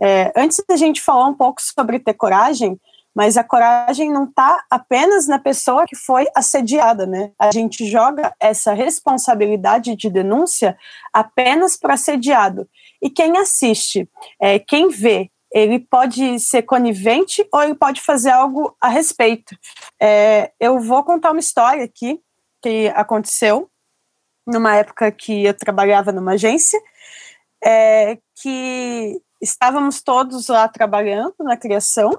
É, 0.00 0.32
antes 0.36 0.60
da 0.68 0.74
gente 0.74 1.00
falar 1.00 1.28
um 1.28 1.34
pouco 1.34 1.62
sobre 1.62 2.00
ter 2.00 2.14
coragem, 2.14 2.80
mas 3.14 3.36
a 3.36 3.44
coragem 3.44 4.10
não 4.10 4.24
está 4.24 4.64
apenas 4.68 5.28
na 5.28 5.38
pessoa 5.38 5.86
que 5.86 5.94
foi 5.94 6.26
assediada, 6.34 7.06
né? 7.06 7.30
A 7.38 7.52
gente 7.52 7.88
joga 7.88 8.34
essa 8.40 8.72
responsabilidade 8.72 9.94
de 9.94 10.10
denúncia 10.10 10.76
apenas 11.12 11.76
para 11.76 11.94
assediado. 11.94 12.68
E 13.00 13.08
quem 13.08 13.38
assiste, 13.38 14.08
é, 14.40 14.58
quem 14.58 14.88
vê, 14.88 15.30
ele 15.56 15.78
pode 15.78 16.38
ser 16.38 16.64
conivente 16.64 17.48
ou 17.50 17.62
ele 17.62 17.74
pode 17.74 18.02
fazer 18.02 18.28
algo 18.28 18.76
a 18.78 18.88
respeito. 18.88 19.56
É, 19.98 20.52
eu 20.60 20.78
vou 20.78 21.02
contar 21.02 21.30
uma 21.30 21.40
história 21.40 21.82
aqui 21.82 22.20
que 22.60 22.88
aconteceu 22.88 23.70
numa 24.46 24.76
época 24.76 25.10
que 25.10 25.46
eu 25.46 25.54
trabalhava 25.54 26.12
numa 26.12 26.32
agência, 26.32 26.78
é, 27.64 28.18
que 28.34 29.18
estávamos 29.40 30.02
todos 30.02 30.48
lá 30.48 30.68
trabalhando 30.68 31.34
na 31.40 31.56
criação 31.56 32.10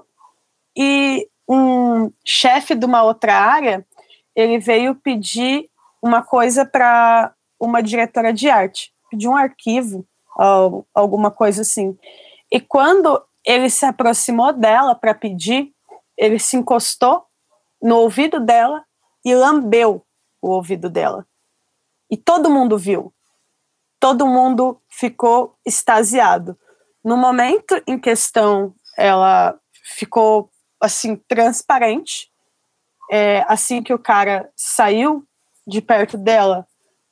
e 0.76 1.28
um 1.48 2.10
chefe 2.24 2.74
de 2.74 2.84
uma 2.84 3.04
outra 3.04 3.36
área, 3.36 3.86
ele 4.34 4.58
veio 4.58 4.96
pedir 4.96 5.70
uma 6.02 6.22
coisa 6.22 6.66
para 6.66 7.32
uma 7.58 7.80
diretora 7.80 8.32
de 8.32 8.50
arte, 8.50 8.92
pedir 9.08 9.28
um 9.28 9.36
arquivo, 9.36 10.04
alguma 10.92 11.30
coisa 11.30 11.62
assim. 11.62 11.96
E 12.50 12.58
quando 12.58 13.22
ele 13.48 13.70
se 13.70 13.86
aproximou 13.86 14.52
dela 14.52 14.94
para 14.94 15.14
pedir, 15.14 15.72
ele 16.18 16.38
se 16.38 16.54
encostou 16.54 17.24
no 17.82 17.96
ouvido 17.96 18.38
dela 18.38 18.84
e 19.24 19.34
lambeu 19.34 20.04
o 20.42 20.50
ouvido 20.50 20.90
dela. 20.90 21.26
E 22.10 22.16
todo 22.16 22.50
mundo 22.50 22.76
viu. 22.76 23.10
Todo 23.98 24.26
mundo 24.26 24.78
ficou 24.90 25.56
extasiado. 25.64 26.58
No 27.02 27.16
momento 27.16 27.82
em 27.86 27.98
questão, 27.98 28.74
ela 28.98 29.58
ficou 29.96 30.50
assim, 30.78 31.16
transparente. 31.16 32.30
É, 33.10 33.46
assim 33.48 33.82
que 33.82 33.94
o 33.94 33.98
cara 33.98 34.52
saiu 34.54 35.24
de 35.66 35.80
perto 35.80 36.18
dela, 36.18 36.66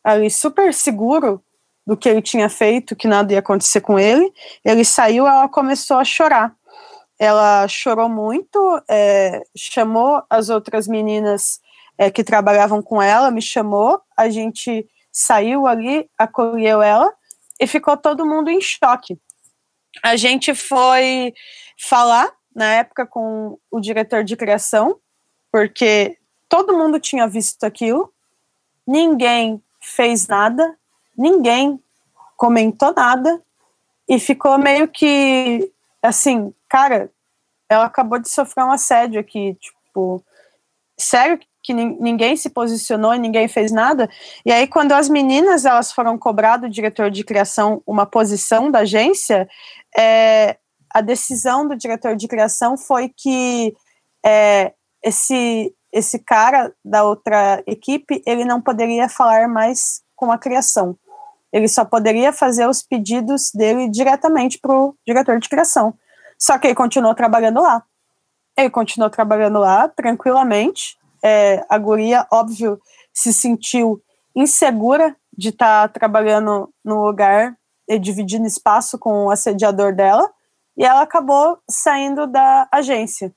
ali 0.05 0.31
super 0.31 0.75
seguro 0.75 1.42
do 1.87 1.96
que 1.96 2.09
ele 2.09 2.20
tinha 2.20 2.49
feito, 2.49 2.96
que 2.96 3.07
nada 3.07 3.33
ia 3.33 3.38
acontecer 3.38 3.81
com 3.81 3.99
ele, 3.99 4.33
ele 4.64 4.85
saiu, 4.85 5.27
ela 5.27 5.49
começou 5.49 5.99
a 5.99 6.05
chorar. 6.05 6.55
Ela 7.18 7.66
chorou 7.68 8.09
muito, 8.09 8.83
é, 8.90 9.42
chamou 9.57 10.22
as 10.29 10.49
outras 10.49 10.88
meninas 10.88 11.61
é, 11.96 12.11
que 12.11 12.25
trabalhavam 12.25 12.83
com 12.83 13.01
ela, 13.01 13.31
me 13.31 13.40
chamou, 13.40 14.01
a 14.16 14.29
gente 14.29 14.87
saiu 15.11 15.66
ali, 15.66 16.11
acolheu 16.18 16.83
ela 16.83 17.11
e 17.59 17.66
ficou 17.66 17.96
todo 17.96 18.27
mundo 18.27 18.51
em 18.51 18.61
choque. 18.61 19.18
A 20.03 20.16
gente 20.16 20.55
foi 20.55 21.33
falar 21.79 22.31
na 22.55 22.75
época 22.75 23.07
com 23.07 23.59
o 23.70 23.81
diretor 23.81 24.25
de 24.25 24.37
criação, 24.37 24.99
porque 25.51 26.18
todo 26.49 26.77
mundo 26.77 27.01
tinha 27.01 27.27
visto 27.27 27.64
aquilo, 27.64 28.12
ninguém 28.87 29.62
fez 29.81 30.27
nada, 30.27 30.77
ninguém 31.16 31.81
comentou 32.37 32.92
nada, 32.94 33.40
e 34.09 34.18
ficou 34.20 34.57
meio 34.59 34.87
que 34.88 35.70
assim, 36.02 36.55
cara, 36.68 37.11
ela 37.68 37.87
acabou 37.87 38.18
de 38.18 38.29
sofrer 38.29 38.64
um 38.64 38.70
assédio 38.70 39.20
aqui, 39.20 39.55
tipo, 39.55 40.22
sério 40.96 41.38
que 41.62 41.74
ninguém 41.74 42.37
se 42.37 42.48
posicionou 42.48 43.12
e 43.12 43.18
ninguém 43.18 43.48
fez 43.48 43.72
nada. 43.72 44.09
E 44.44 44.52
aí, 44.52 44.68
quando 44.68 44.92
as 44.92 45.09
meninas 45.09 45.64
elas 45.64 45.90
foram 45.90 46.16
cobrar 46.16 46.59
do 46.59 46.68
diretor 46.68 47.11
de 47.11 47.24
criação 47.24 47.83
uma 47.85 48.07
posição 48.07 48.70
da 48.70 48.81
agência, 48.81 49.48
é, 49.98 50.57
a 50.88 51.00
decisão 51.00 51.66
do 51.66 51.76
diretor 51.76 52.14
de 52.14 52.29
criação 52.29 52.76
foi 52.76 53.09
que 53.09 53.74
é, 54.24 54.72
esse 55.02 55.74
esse 55.92 56.18
cara 56.18 56.72
da 56.85 57.05
outra 57.05 57.62
equipe 57.66 58.22
ele 58.26 58.44
não 58.44 58.61
poderia 58.61 59.09
falar 59.09 59.48
mais 59.48 60.02
com 60.14 60.31
a 60.31 60.37
criação. 60.37 60.96
Ele 61.52 61.68
só 61.68 61.85
poderia 61.85 62.32
fazer 62.32 62.68
os 62.68 62.82
pedidos 62.82 63.50
dele 63.52 63.88
diretamente 63.88 64.59
para 64.59 64.74
o 64.74 64.94
diretor 65.06 65.38
de 65.38 65.48
criação. 65.48 65.94
Só 66.38 66.59
que 66.59 66.66
ele 66.66 66.74
continuou 66.74 67.14
trabalhando 67.14 67.61
lá. 67.61 67.82
Ele 68.56 68.70
continuou 68.70 69.11
trabalhando 69.11 69.59
lá 69.59 69.88
tranquilamente. 69.88 70.96
É, 71.22 71.64
a 71.68 71.78
guria, 71.78 72.26
óbvio, 72.30 72.80
se 73.12 73.32
sentiu 73.32 74.02
insegura 74.35 75.16
de 75.37 75.48
estar 75.48 75.88
tá 75.88 75.88
trabalhando 75.88 76.68
no 76.85 77.04
lugar 77.04 77.56
e 77.88 77.98
dividindo 77.98 78.46
espaço 78.46 78.98
com 78.98 79.26
o 79.26 79.30
assediador 79.30 79.94
dela 79.94 80.30
e 80.76 80.85
ela 80.85 81.02
acabou 81.02 81.59
saindo 81.68 82.26
da 82.26 82.68
agência. 82.70 83.35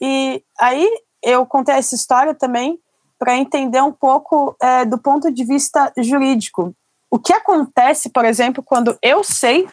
E 0.00 0.42
aí 0.58 0.88
eu 1.22 1.44
contei 1.44 1.74
essa 1.74 1.94
história 1.94 2.34
também 2.34 2.80
para 3.18 3.36
entender 3.36 3.82
um 3.82 3.92
pouco 3.92 4.56
é, 4.60 4.84
do 4.84 4.96
ponto 4.96 5.30
de 5.30 5.44
vista 5.44 5.92
jurídico. 5.98 6.74
O 7.10 7.18
que 7.18 7.32
acontece, 7.32 8.10
por 8.10 8.24
exemplo, 8.24 8.62
quando 8.62 8.98
eu 9.02 9.24
sei 9.24 9.68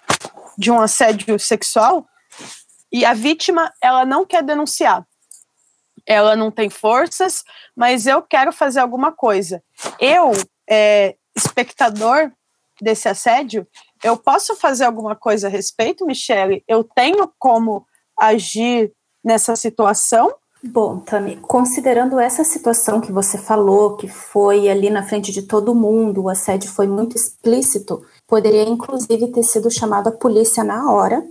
de 0.58 0.72
um 0.72 0.80
assédio 0.80 1.38
sexual 1.38 2.08
e 2.92 3.04
a 3.04 3.14
vítima 3.14 3.74
ela 3.82 4.06
não 4.06 4.26
quer 4.26 4.42
denunciar. 4.44 5.06
Ela 6.06 6.36
não 6.36 6.52
tem 6.52 6.70
forças, 6.70 7.44
mas 7.76 8.06
eu 8.06 8.22
quero 8.22 8.54
fazer 8.54 8.80
alguma 8.80 9.12
coisa. 9.12 9.62
Eu, 10.00 10.32
é, 10.70 11.16
espectador 11.36 12.32
desse 12.82 13.10
assédio, 13.10 13.68
eu 14.04 14.16
posso 14.16 14.56
fazer 14.56 14.86
alguma 14.86 15.16
coisa 15.16 15.48
a 15.48 15.50
respeito, 15.50 16.06
Michele? 16.06 16.64
Eu 16.68 16.84
tenho 16.84 17.34
como 17.40 17.86
agir 18.20 18.94
nessa 19.24 19.56
situação? 19.56 20.34
Bom, 20.68 21.00
Tami, 21.00 21.38
considerando 21.38 22.20
essa 22.20 22.44
situação 22.44 23.00
que 23.00 23.12
você 23.12 23.38
falou, 23.38 23.96
que 23.96 24.08
foi 24.08 24.68
ali 24.68 24.90
na 24.90 25.04
frente 25.04 25.32
de 25.32 25.44
todo 25.44 25.76
mundo, 25.76 26.24
o 26.24 26.30
assédio 26.30 26.72
foi 26.72 26.88
muito 26.88 27.16
explícito, 27.16 28.02
poderia 28.28 28.64
inclusive 28.64 29.28
ter 29.28 29.44
sido 29.44 29.70
chamada 29.70 30.10
a 30.10 30.14
polícia 30.14 30.64
na 30.64 30.92
hora. 30.92 31.24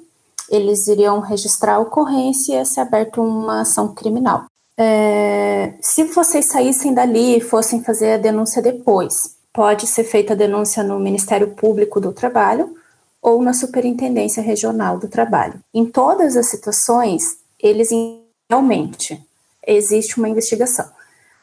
Eles 0.48 0.86
iriam 0.86 1.18
registrar 1.20 1.74
a 1.74 1.78
ocorrência 1.80 2.52
e 2.52 2.56
ia 2.56 2.64
ser 2.64 2.80
aberta 2.80 3.20
uma 3.20 3.62
ação 3.62 3.92
criminal. 3.92 4.44
É, 4.76 5.74
se 5.80 6.04
vocês 6.04 6.46
saíssem 6.46 6.94
dali 6.94 7.38
e 7.38 7.40
fossem 7.40 7.82
fazer 7.82 8.12
a 8.12 8.18
denúncia 8.18 8.62
depois, 8.62 9.36
pode 9.52 9.86
ser 9.86 10.04
feita 10.04 10.32
a 10.32 10.36
denúncia 10.36 10.82
no 10.82 10.98
Ministério 11.00 11.48
Público 11.54 12.00
do 12.00 12.12
Trabalho 12.12 12.74
ou 13.20 13.42
na 13.42 13.52
Superintendência 13.52 14.42
Regional 14.42 14.98
do 14.98 15.08
Trabalho. 15.08 15.58
Em 15.72 15.86
todas 15.86 16.36
as 16.36 16.46
situações, 16.46 17.38
eles 17.58 17.90
realmente 18.48 19.22
existe 19.66 20.18
uma 20.18 20.28
investigação, 20.28 20.86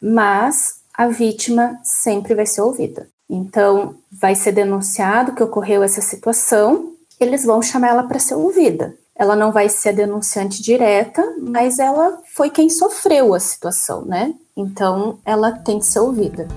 mas 0.02 0.82
a 0.94 1.08
vítima 1.08 1.80
sempre 1.84 2.36
vai 2.36 2.46
ser 2.46 2.62
ouvida. 2.62 3.08
Então, 3.30 3.96
vai 4.12 4.36
ser 4.36 4.52
denunciado 4.52 5.34
que 5.34 5.44
ocorreu 5.44 5.84
essa 5.84 6.02
situação, 6.02 6.94
eles 7.20 7.46
vão 7.46 7.62
chamar 7.62 7.90
ela 7.90 8.04
para 8.04 8.20
ser 8.20 8.36
ouvida. 8.36 8.94
Ela 9.16 9.36
não 9.36 9.52
vai 9.52 9.70
ser 9.70 9.90
a 9.90 9.94
denunciante 9.94 10.62
direta, 10.62 11.24
mas 11.40 11.80
ela 11.80 12.20
foi 12.34 12.50
quem 12.50 12.70
sofreu 12.70 13.34
a 13.34 13.40
situação, 13.40 14.04
né? 14.04 14.34
Então, 14.56 15.20
ela 15.24 15.52
tem 15.52 15.80
que 15.80 15.86
ser 15.86 16.00
ouvida. 16.00 16.48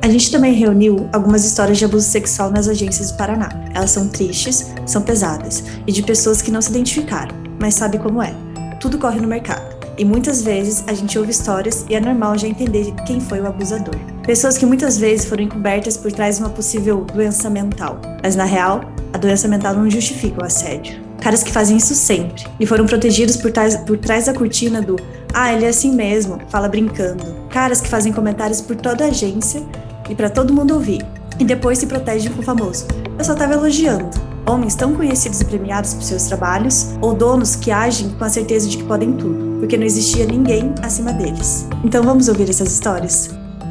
A 0.00 0.08
gente 0.08 0.30
também 0.30 0.52
reuniu 0.54 1.08
algumas 1.12 1.44
histórias 1.44 1.76
de 1.76 1.84
abuso 1.84 2.08
sexual 2.08 2.50
nas 2.50 2.68
agências 2.68 3.10
do 3.10 3.16
Paraná. 3.16 3.48
Elas 3.74 3.90
são 3.90 4.08
tristes, 4.08 4.66
são 4.86 5.02
pesadas 5.02 5.64
e 5.86 5.92
de 5.92 6.02
pessoas 6.02 6.40
que 6.40 6.50
não 6.50 6.62
se 6.62 6.70
identificaram, 6.70 7.34
mas 7.60 7.74
sabe 7.74 7.98
como 7.98 8.22
é. 8.22 8.47
Tudo 8.80 8.96
corre 8.96 9.20
no 9.20 9.26
mercado. 9.26 9.76
E 9.98 10.04
muitas 10.04 10.42
vezes 10.42 10.84
a 10.86 10.94
gente 10.94 11.18
ouve 11.18 11.32
histórias 11.32 11.84
e 11.88 11.96
é 11.96 12.00
normal 12.00 12.38
já 12.38 12.46
entender 12.46 12.94
quem 13.04 13.18
foi 13.18 13.40
o 13.40 13.46
abusador. 13.48 13.96
Pessoas 14.22 14.56
que 14.56 14.64
muitas 14.64 14.96
vezes 14.96 15.26
foram 15.26 15.42
encobertas 15.42 15.96
por 15.96 16.12
trás 16.12 16.36
de 16.36 16.44
uma 16.44 16.50
possível 16.50 17.04
doença 17.12 17.50
mental. 17.50 18.00
Mas 18.22 18.36
na 18.36 18.44
real, 18.44 18.82
a 19.12 19.18
doença 19.18 19.48
mental 19.48 19.74
não 19.74 19.90
justifica 19.90 20.40
o 20.40 20.44
assédio. 20.44 21.02
Caras 21.20 21.42
que 21.42 21.50
fazem 21.50 21.76
isso 21.76 21.96
sempre 21.96 22.46
e 22.60 22.66
foram 22.66 22.86
protegidos 22.86 23.36
por 23.36 23.50
trás, 23.50 23.76
por 23.78 23.98
trás 23.98 24.26
da 24.26 24.34
cortina 24.34 24.80
do 24.80 24.94
ah, 25.34 25.52
ele 25.52 25.64
é 25.64 25.68
assim 25.68 25.92
mesmo, 25.92 26.38
fala 26.48 26.68
brincando. 26.68 27.24
Caras 27.50 27.80
que 27.80 27.88
fazem 27.88 28.12
comentários 28.12 28.60
por 28.60 28.76
toda 28.76 29.04
a 29.04 29.08
agência 29.08 29.62
e 30.08 30.14
para 30.14 30.30
todo 30.30 30.54
mundo 30.54 30.74
ouvir. 30.74 31.04
E 31.40 31.44
depois 31.44 31.78
se 31.78 31.86
protegem 31.86 32.30
com 32.30 32.40
o 32.40 32.44
famoso 32.44 32.86
eu 33.18 33.24
só 33.24 33.34
tava 33.34 33.54
elogiando. 33.54 34.08
Homens 34.46 34.74
tão 34.74 34.94
conhecidos 34.94 35.40
e 35.40 35.44
premiados 35.44 35.92
por 35.92 36.02
seus 36.02 36.22
trabalhos, 36.24 36.90
ou 37.02 37.12
donos 37.12 37.56
que 37.56 37.70
agem 37.70 38.10
com 38.10 38.24
a 38.24 38.28
certeza 38.28 38.68
de 38.68 38.78
que 38.78 38.84
podem 38.84 39.12
tudo, 39.12 39.58
porque 39.58 39.76
não 39.76 39.84
existia 39.84 40.24
ninguém 40.24 40.72
acima 40.82 41.12
deles. 41.12 41.66
Então 41.84 42.02
vamos 42.02 42.28
ouvir 42.28 42.48
essas 42.48 42.72
histórias? 42.72 43.30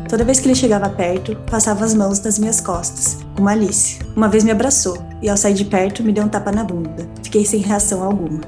Toda 0.09 0.23
vez 0.23 0.39
que 0.39 0.47
ele 0.47 0.55
chegava 0.55 0.89
perto, 0.89 1.35
passava 1.49 1.83
as 1.83 1.93
mãos 1.93 2.19
nas 2.21 2.37
minhas 2.37 2.61
costas, 2.61 3.17
como 3.35 3.49
Alice. 3.49 3.99
Uma 4.15 4.29
vez 4.29 4.43
me 4.43 4.51
abraçou 4.51 4.97
e, 5.21 5.29
ao 5.29 5.35
sair 5.35 5.53
de 5.53 5.65
perto, 5.65 6.03
me 6.03 6.13
deu 6.13 6.23
um 6.23 6.29
tapa 6.29 6.51
na 6.51 6.63
bunda. 6.63 7.07
Fiquei 7.23 7.45
sem 7.45 7.59
reação 7.59 8.03
alguma. 8.03 8.41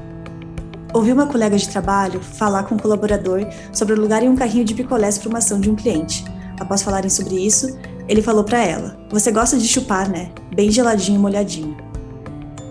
Ouvi 0.94 1.12
uma 1.12 1.28
colega 1.28 1.58
de 1.58 1.68
trabalho 1.68 2.22
falar 2.22 2.64
com 2.64 2.76
um 2.76 2.78
colaborador 2.78 3.46
sobre 3.74 3.94
alugarem 3.94 4.30
um 4.30 4.36
carrinho 4.36 4.66
de 4.66 4.74
picolés 4.74 5.18
para 5.18 5.30
uma 5.30 5.38
ação 5.40 5.60
de 5.60 5.70
um 5.70 5.76
cliente. 5.76 6.24
Após 6.60 6.82
falarem 6.82 7.10
sobre 7.10 7.36
isso, 7.36 7.78
ele 8.10 8.24
falou 8.24 8.44
para 8.44 8.66
ela: 8.66 8.98
Você 9.12 9.32
gosta 9.32 9.56
de 9.56 9.68
chupar, 9.68 10.10
né? 10.10 10.32
Bem 10.54 10.72
geladinho 10.72 11.20
e 11.20 11.22
molhadinho. 11.22 11.78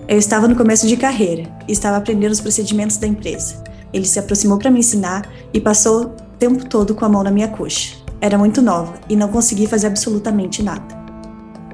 Eu 0.09 0.19
estava 0.19 0.49
no 0.49 0.57
começo 0.57 0.87
de 0.87 0.97
carreira 0.97 1.49
e 1.69 1.73
estava 1.73 1.97
aprendendo 1.97 2.33
os 2.33 2.41
procedimentos 2.41 2.97
da 2.97 3.07
empresa. 3.07 3.63
Ele 3.93 4.05
se 4.05 4.19
aproximou 4.19 4.59
para 4.59 4.71
me 4.71 4.81
ensinar 4.81 5.31
e 5.55 5.61
passou 5.61 6.07
o 6.07 6.09
tempo 6.39 6.69
todo 6.69 6.95
com 6.95 7.05
a 7.05 7.09
mão 7.09 7.23
na 7.23 7.31
minha 7.31 7.47
coxa. 7.49 7.97
Era 8.21 8.37
muito 8.37 8.61
nova 8.61 8.95
e 9.09 9.15
não 9.15 9.29
conseguia 9.29 9.69
fazer 9.69 9.87
absolutamente 9.87 10.63
nada. 10.63 10.99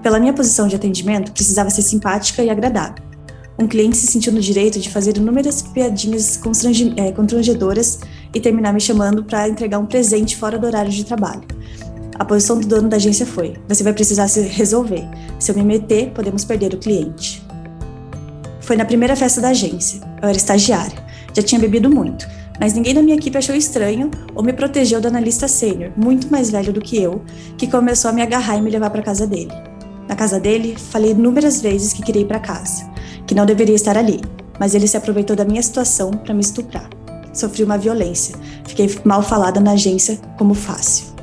Pela 0.02 0.20
minha 0.20 0.34
posição 0.34 0.68
de 0.68 0.76
atendimento, 0.76 1.32
precisava 1.32 1.70
ser 1.70 1.80
simpática 1.80 2.42
e 2.42 2.50
agradável. 2.50 3.02
Um 3.58 3.66
cliente 3.66 3.96
se 3.96 4.08
sentiu 4.08 4.32
no 4.32 4.40
direito 4.40 4.78
de 4.78 4.90
fazer 4.90 5.16
inúmeras 5.16 5.62
piadinhas 5.62 6.38
é, 6.96 7.12
constrangedoras 7.12 8.00
e 8.34 8.40
terminar 8.40 8.74
me 8.74 8.80
chamando 8.80 9.24
para 9.24 9.48
entregar 9.48 9.78
um 9.78 9.86
presente 9.86 10.36
fora 10.36 10.58
do 10.58 10.66
horário 10.66 10.90
de 10.90 11.04
trabalho. 11.04 11.44
A 12.18 12.24
posição 12.24 12.58
do 12.58 12.66
dono 12.66 12.88
da 12.88 12.96
agência 12.96 13.26
foi: 13.26 13.54
você 13.68 13.82
vai 13.82 13.92
precisar 13.92 14.28
se 14.28 14.40
resolver. 14.42 15.04
Se 15.38 15.50
eu 15.50 15.56
me 15.56 15.62
meter, 15.62 16.10
podemos 16.10 16.44
perder 16.44 16.74
o 16.74 16.78
cliente. 16.78 17.44
Foi 18.60 18.76
na 18.76 18.84
primeira 18.84 19.16
festa 19.16 19.40
da 19.40 19.48
agência. 19.48 20.00
Eu 20.22 20.28
era 20.28 20.36
estagiária. 20.36 21.04
Já 21.34 21.42
tinha 21.42 21.60
bebido 21.60 21.90
muito 21.90 22.26
mas 22.58 22.72
ninguém 22.72 22.94
da 22.94 23.02
minha 23.02 23.16
equipe 23.16 23.36
achou 23.36 23.54
estranho 23.54 24.10
ou 24.34 24.42
me 24.42 24.52
protegeu 24.52 25.00
do 25.00 25.08
analista 25.08 25.48
sênior, 25.48 25.92
muito 25.96 26.30
mais 26.30 26.50
velho 26.50 26.72
do 26.72 26.80
que 26.80 27.00
eu, 27.02 27.22
que 27.58 27.66
começou 27.66 28.10
a 28.10 28.12
me 28.12 28.22
agarrar 28.22 28.56
e 28.56 28.62
me 28.62 28.70
levar 28.70 28.90
para 28.90 29.02
casa 29.02 29.26
dele. 29.26 29.52
Na 30.08 30.14
casa 30.14 30.38
dele, 30.38 30.76
falei 30.76 31.12
inúmeras 31.12 31.60
vezes 31.60 31.92
que 31.92 32.02
queria 32.02 32.22
ir 32.22 32.26
para 32.26 32.38
casa, 32.38 32.88
que 33.26 33.34
não 33.34 33.46
deveria 33.46 33.74
estar 33.74 33.96
ali, 33.96 34.20
mas 34.58 34.74
ele 34.74 34.86
se 34.86 34.96
aproveitou 34.96 35.34
da 35.34 35.44
minha 35.44 35.62
situação 35.62 36.10
para 36.10 36.34
me 36.34 36.40
estuprar. 36.40 36.88
Sofri 37.32 37.64
uma 37.64 37.78
violência, 37.78 38.36
fiquei 38.64 38.88
mal 39.04 39.22
falada 39.22 39.58
na 39.58 39.72
agência 39.72 40.18
como 40.38 40.54
fácil. 40.54 41.13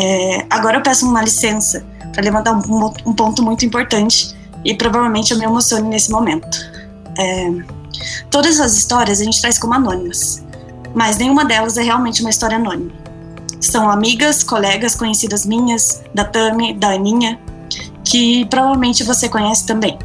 É, 0.00 0.46
agora 0.48 0.76
eu 0.76 0.82
peço 0.82 1.08
uma 1.08 1.22
licença 1.22 1.84
para 2.12 2.22
levantar 2.22 2.52
um, 2.52 2.92
um, 3.04 3.12
ponto 3.12 3.42
muito 3.42 3.66
importante 3.66 4.36
e 4.64 4.74
provavelmente 4.74 5.32
eu 5.32 5.38
me 5.38 5.44
emocione 5.44 5.88
nesse 5.88 6.10
momento. 6.10 6.46
É, 7.18 7.78
Todas 8.30 8.60
as 8.60 8.76
histórias 8.76 9.20
a 9.20 9.24
gente 9.24 9.40
traz 9.40 9.58
como 9.58 9.74
anônimas, 9.74 10.44
mas 10.94 11.16
nenhuma 11.16 11.44
delas 11.44 11.76
é 11.76 11.82
realmente 11.82 12.20
uma 12.20 12.30
história 12.30 12.56
anônima. 12.56 12.92
São 13.60 13.90
amigas, 13.90 14.44
colegas, 14.44 14.94
conhecidas 14.94 15.44
minhas, 15.44 16.02
da 16.14 16.24
Tami, 16.24 16.74
da 16.74 16.90
Aninha, 16.90 17.40
que 18.04 18.44
provavelmente 18.46 19.02
você 19.02 19.28
conhece 19.28 19.66
também. 19.66 19.98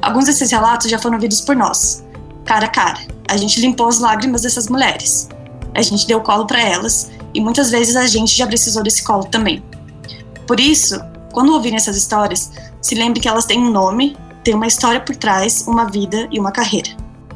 Alguns 0.00 0.24
desses 0.24 0.50
relatos 0.50 0.90
já 0.90 0.98
foram 0.98 1.16
ouvidos 1.16 1.40
por 1.40 1.54
nós, 1.54 2.04
cara 2.44 2.66
a 2.66 2.70
cara. 2.70 3.00
A 3.28 3.36
gente 3.36 3.60
limpou 3.60 3.88
as 3.88 3.98
lágrimas 3.98 4.42
dessas 4.42 4.68
mulheres. 4.68 5.28
A 5.74 5.82
gente 5.82 6.06
deu 6.06 6.20
colo 6.22 6.46
para 6.46 6.62
elas 6.62 7.10
e 7.34 7.40
muitas 7.40 7.70
vezes 7.70 7.96
a 7.96 8.06
gente 8.06 8.36
já 8.36 8.46
precisou 8.46 8.82
desse 8.82 9.04
colo 9.04 9.24
também. 9.24 9.62
Por 10.46 10.58
isso, 10.58 11.00
quando 11.32 11.52
ouvirem 11.52 11.76
essas 11.76 11.96
histórias, 11.96 12.50
se 12.80 12.94
lembre 12.94 13.20
que 13.20 13.28
elas 13.28 13.44
têm 13.44 13.60
um 13.60 13.70
nome, 13.70 14.16
têm 14.42 14.54
uma 14.54 14.66
história 14.66 15.00
por 15.00 15.14
trás, 15.14 15.66
uma 15.66 15.84
vida 15.84 16.28
e 16.32 16.40
uma 16.40 16.50
carreira. 16.50 16.88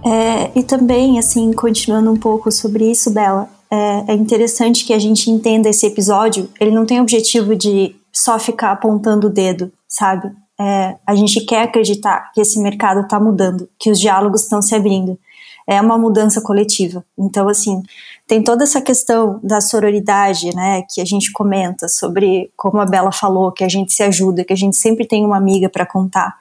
É, 0.05 0.51
e 0.59 0.63
também, 0.63 1.19
assim, 1.19 1.53
continuando 1.53 2.11
um 2.11 2.17
pouco 2.17 2.51
sobre 2.51 2.91
isso, 2.91 3.11
Bela, 3.11 3.49
é, 3.71 4.13
é 4.13 4.15
interessante 4.15 4.85
que 4.85 4.93
a 4.93 4.99
gente 4.99 5.31
entenda 5.31 5.69
esse 5.69 5.87
episódio. 5.87 6.49
Ele 6.61 6.71
não 6.71 6.85
tem 6.85 6.99
o 6.99 7.03
objetivo 7.03 7.55
de 7.55 7.95
só 8.13 8.39
ficar 8.39 8.73
apontando 8.73 9.29
o 9.29 9.31
dedo, 9.31 9.73
sabe? 9.89 10.31
É, 10.61 10.97
a 11.07 11.15
gente 11.15 11.41
quer 11.43 11.63
acreditar 11.63 12.31
que 12.33 12.41
esse 12.41 12.61
mercado 12.61 13.01
está 13.01 13.19
mudando, 13.19 13.69
que 13.79 13.91
os 13.91 13.99
diálogos 13.99 14.43
estão 14.43 14.61
se 14.61 14.75
abrindo. 14.75 15.19
É 15.67 15.81
uma 15.81 15.97
mudança 15.97 16.41
coletiva. 16.41 17.05
Então, 17.19 17.49
assim, 17.49 17.83
tem 18.27 18.43
toda 18.43 18.65
essa 18.65 18.81
questão 18.81 19.39
da 19.43 19.61
sororidade, 19.61 20.55
né, 20.55 20.83
que 20.91 21.01
a 21.01 21.05
gente 21.05 21.31
comenta 21.33 21.89
sobre, 21.89 22.51
como 22.57 22.81
a 22.81 22.87
Bela 22.87 23.13
falou, 23.13 23.53
que 23.53 23.65
a 23.65 23.69
gente 23.69 23.93
se 23.93 24.03
ajuda, 24.03 24.45
que 24.45 24.53
a 24.53 24.57
gente 24.57 24.77
sempre 24.77 25.07
tem 25.07 25.25
uma 25.25 25.37
amiga 25.37 25.69
para 25.69 25.87
contar. 25.87 26.35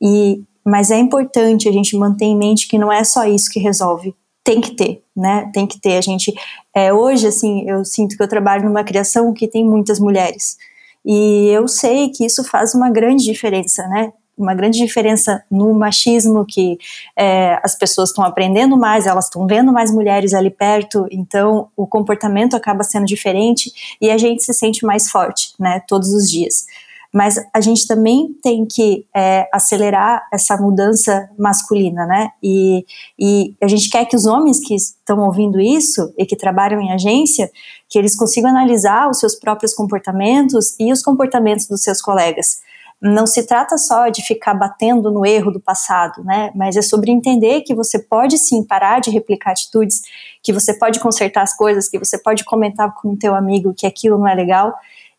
E 0.00 0.42
mas 0.64 0.90
é 0.90 0.98
importante 0.98 1.68
a 1.68 1.72
gente 1.72 1.96
manter 1.96 2.26
em 2.26 2.36
mente 2.36 2.68
que 2.68 2.78
não 2.78 2.92
é 2.92 3.02
só 3.02 3.24
isso 3.24 3.50
que 3.50 3.58
resolve. 3.58 4.14
Tem 4.44 4.60
que 4.60 4.72
ter, 4.74 5.02
né? 5.16 5.50
Tem 5.52 5.66
que 5.66 5.80
ter. 5.80 5.96
A 5.96 6.00
gente, 6.00 6.32
é, 6.74 6.92
hoje, 6.92 7.26
assim, 7.26 7.68
eu 7.68 7.84
sinto 7.84 8.16
que 8.16 8.22
eu 8.22 8.28
trabalho 8.28 8.64
numa 8.64 8.84
criação 8.84 9.32
que 9.32 9.48
tem 9.48 9.64
muitas 9.64 9.98
mulheres. 9.98 10.56
E 11.04 11.48
eu 11.48 11.66
sei 11.66 12.10
que 12.10 12.24
isso 12.24 12.44
faz 12.44 12.74
uma 12.74 12.90
grande 12.90 13.24
diferença, 13.24 13.86
né? 13.88 14.12
Uma 14.40 14.54
grande 14.54 14.78
diferença 14.78 15.44
no 15.50 15.74
machismo, 15.74 16.44
que 16.46 16.78
é, 17.16 17.60
as 17.62 17.76
pessoas 17.76 18.10
estão 18.10 18.24
aprendendo 18.24 18.76
mais, 18.76 19.06
elas 19.06 19.26
estão 19.26 19.46
vendo 19.46 19.72
mais 19.72 19.92
mulheres 19.92 20.32
ali 20.32 20.50
perto, 20.50 21.06
então 21.10 21.68
o 21.76 21.86
comportamento 21.86 22.56
acaba 22.56 22.82
sendo 22.82 23.04
diferente 23.04 23.70
e 24.00 24.10
a 24.10 24.16
gente 24.16 24.42
se 24.42 24.54
sente 24.54 24.84
mais 24.84 25.10
forte, 25.10 25.52
né? 25.58 25.82
Todos 25.86 26.12
os 26.12 26.30
dias 26.30 26.64
mas 27.12 27.36
a 27.52 27.60
gente 27.60 27.86
também 27.86 28.32
tem 28.40 28.64
que 28.64 29.04
é, 29.14 29.48
acelerar 29.52 30.26
essa 30.32 30.56
mudança 30.56 31.28
masculina, 31.36 32.06
né? 32.06 32.30
E, 32.42 32.86
e 33.18 33.54
a 33.60 33.66
gente 33.66 33.90
quer 33.90 34.04
que 34.04 34.14
os 34.14 34.26
homens 34.26 34.60
que 34.60 34.74
estão 34.74 35.18
ouvindo 35.18 35.60
isso 35.60 36.12
e 36.16 36.24
que 36.24 36.36
trabalham 36.36 36.80
em 36.80 36.92
agência, 36.92 37.50
que 37.88 37.98
eles 37.98 38.16
consigam 38.16 38.50
analisar 38.50 39.10
os 39.10 39.18
seus 39.18 39.34
próprios 39.34 39.74
comportamentos 39.74 40.76
e 40.78 40.92
os 40.92 41.02
comportamentos 41.02 41.66
dos 41.66 41.82
seus 41.82 42.00
colegas. 42.00 42.60
Não 43.00 43.26
se 43.26 43.46
trata 43.46 43.78
só 43.78 44.08
de 44.08 44.22
ficar 44.22 44.52
batendo 44.52 45.10
no 45.10 45.24
erro 45.24 45.50
do 45.50 45.58
passado, 45.58 46.22
né? 46.22 46.50
Mas 46.54 46.76
é 46.76 46.82
sobre 46.82 47.10
entender 47.10 47.62
que 47.62 47.74
você 47.74 47.98
pode 47.98 48.36
sim 48.36 48.62
parar 48.62 49.00
de 49.00 49.10
replicar 49.10 49.52
atitudes, 49.52 50.02
que 50.42 50.52
você 50.52 50.74
pode 50.74 51.00
consertar 51.00 51.42
as 51.42 51.56
coisas, 51.56 51.88
que 51.88 51.98
você 51.98 52.18
pode 52.18 52.44
comentar 52.44 52.94
com 52.94 53.12
o 53.12 53.16
teu 53.16 53.34
amigo 53.34 53.72
que 53.72 53.86
aquilo 53.86 54.18
não 54.18 54.28
é 54.28 54.34
legal 54.34 54.74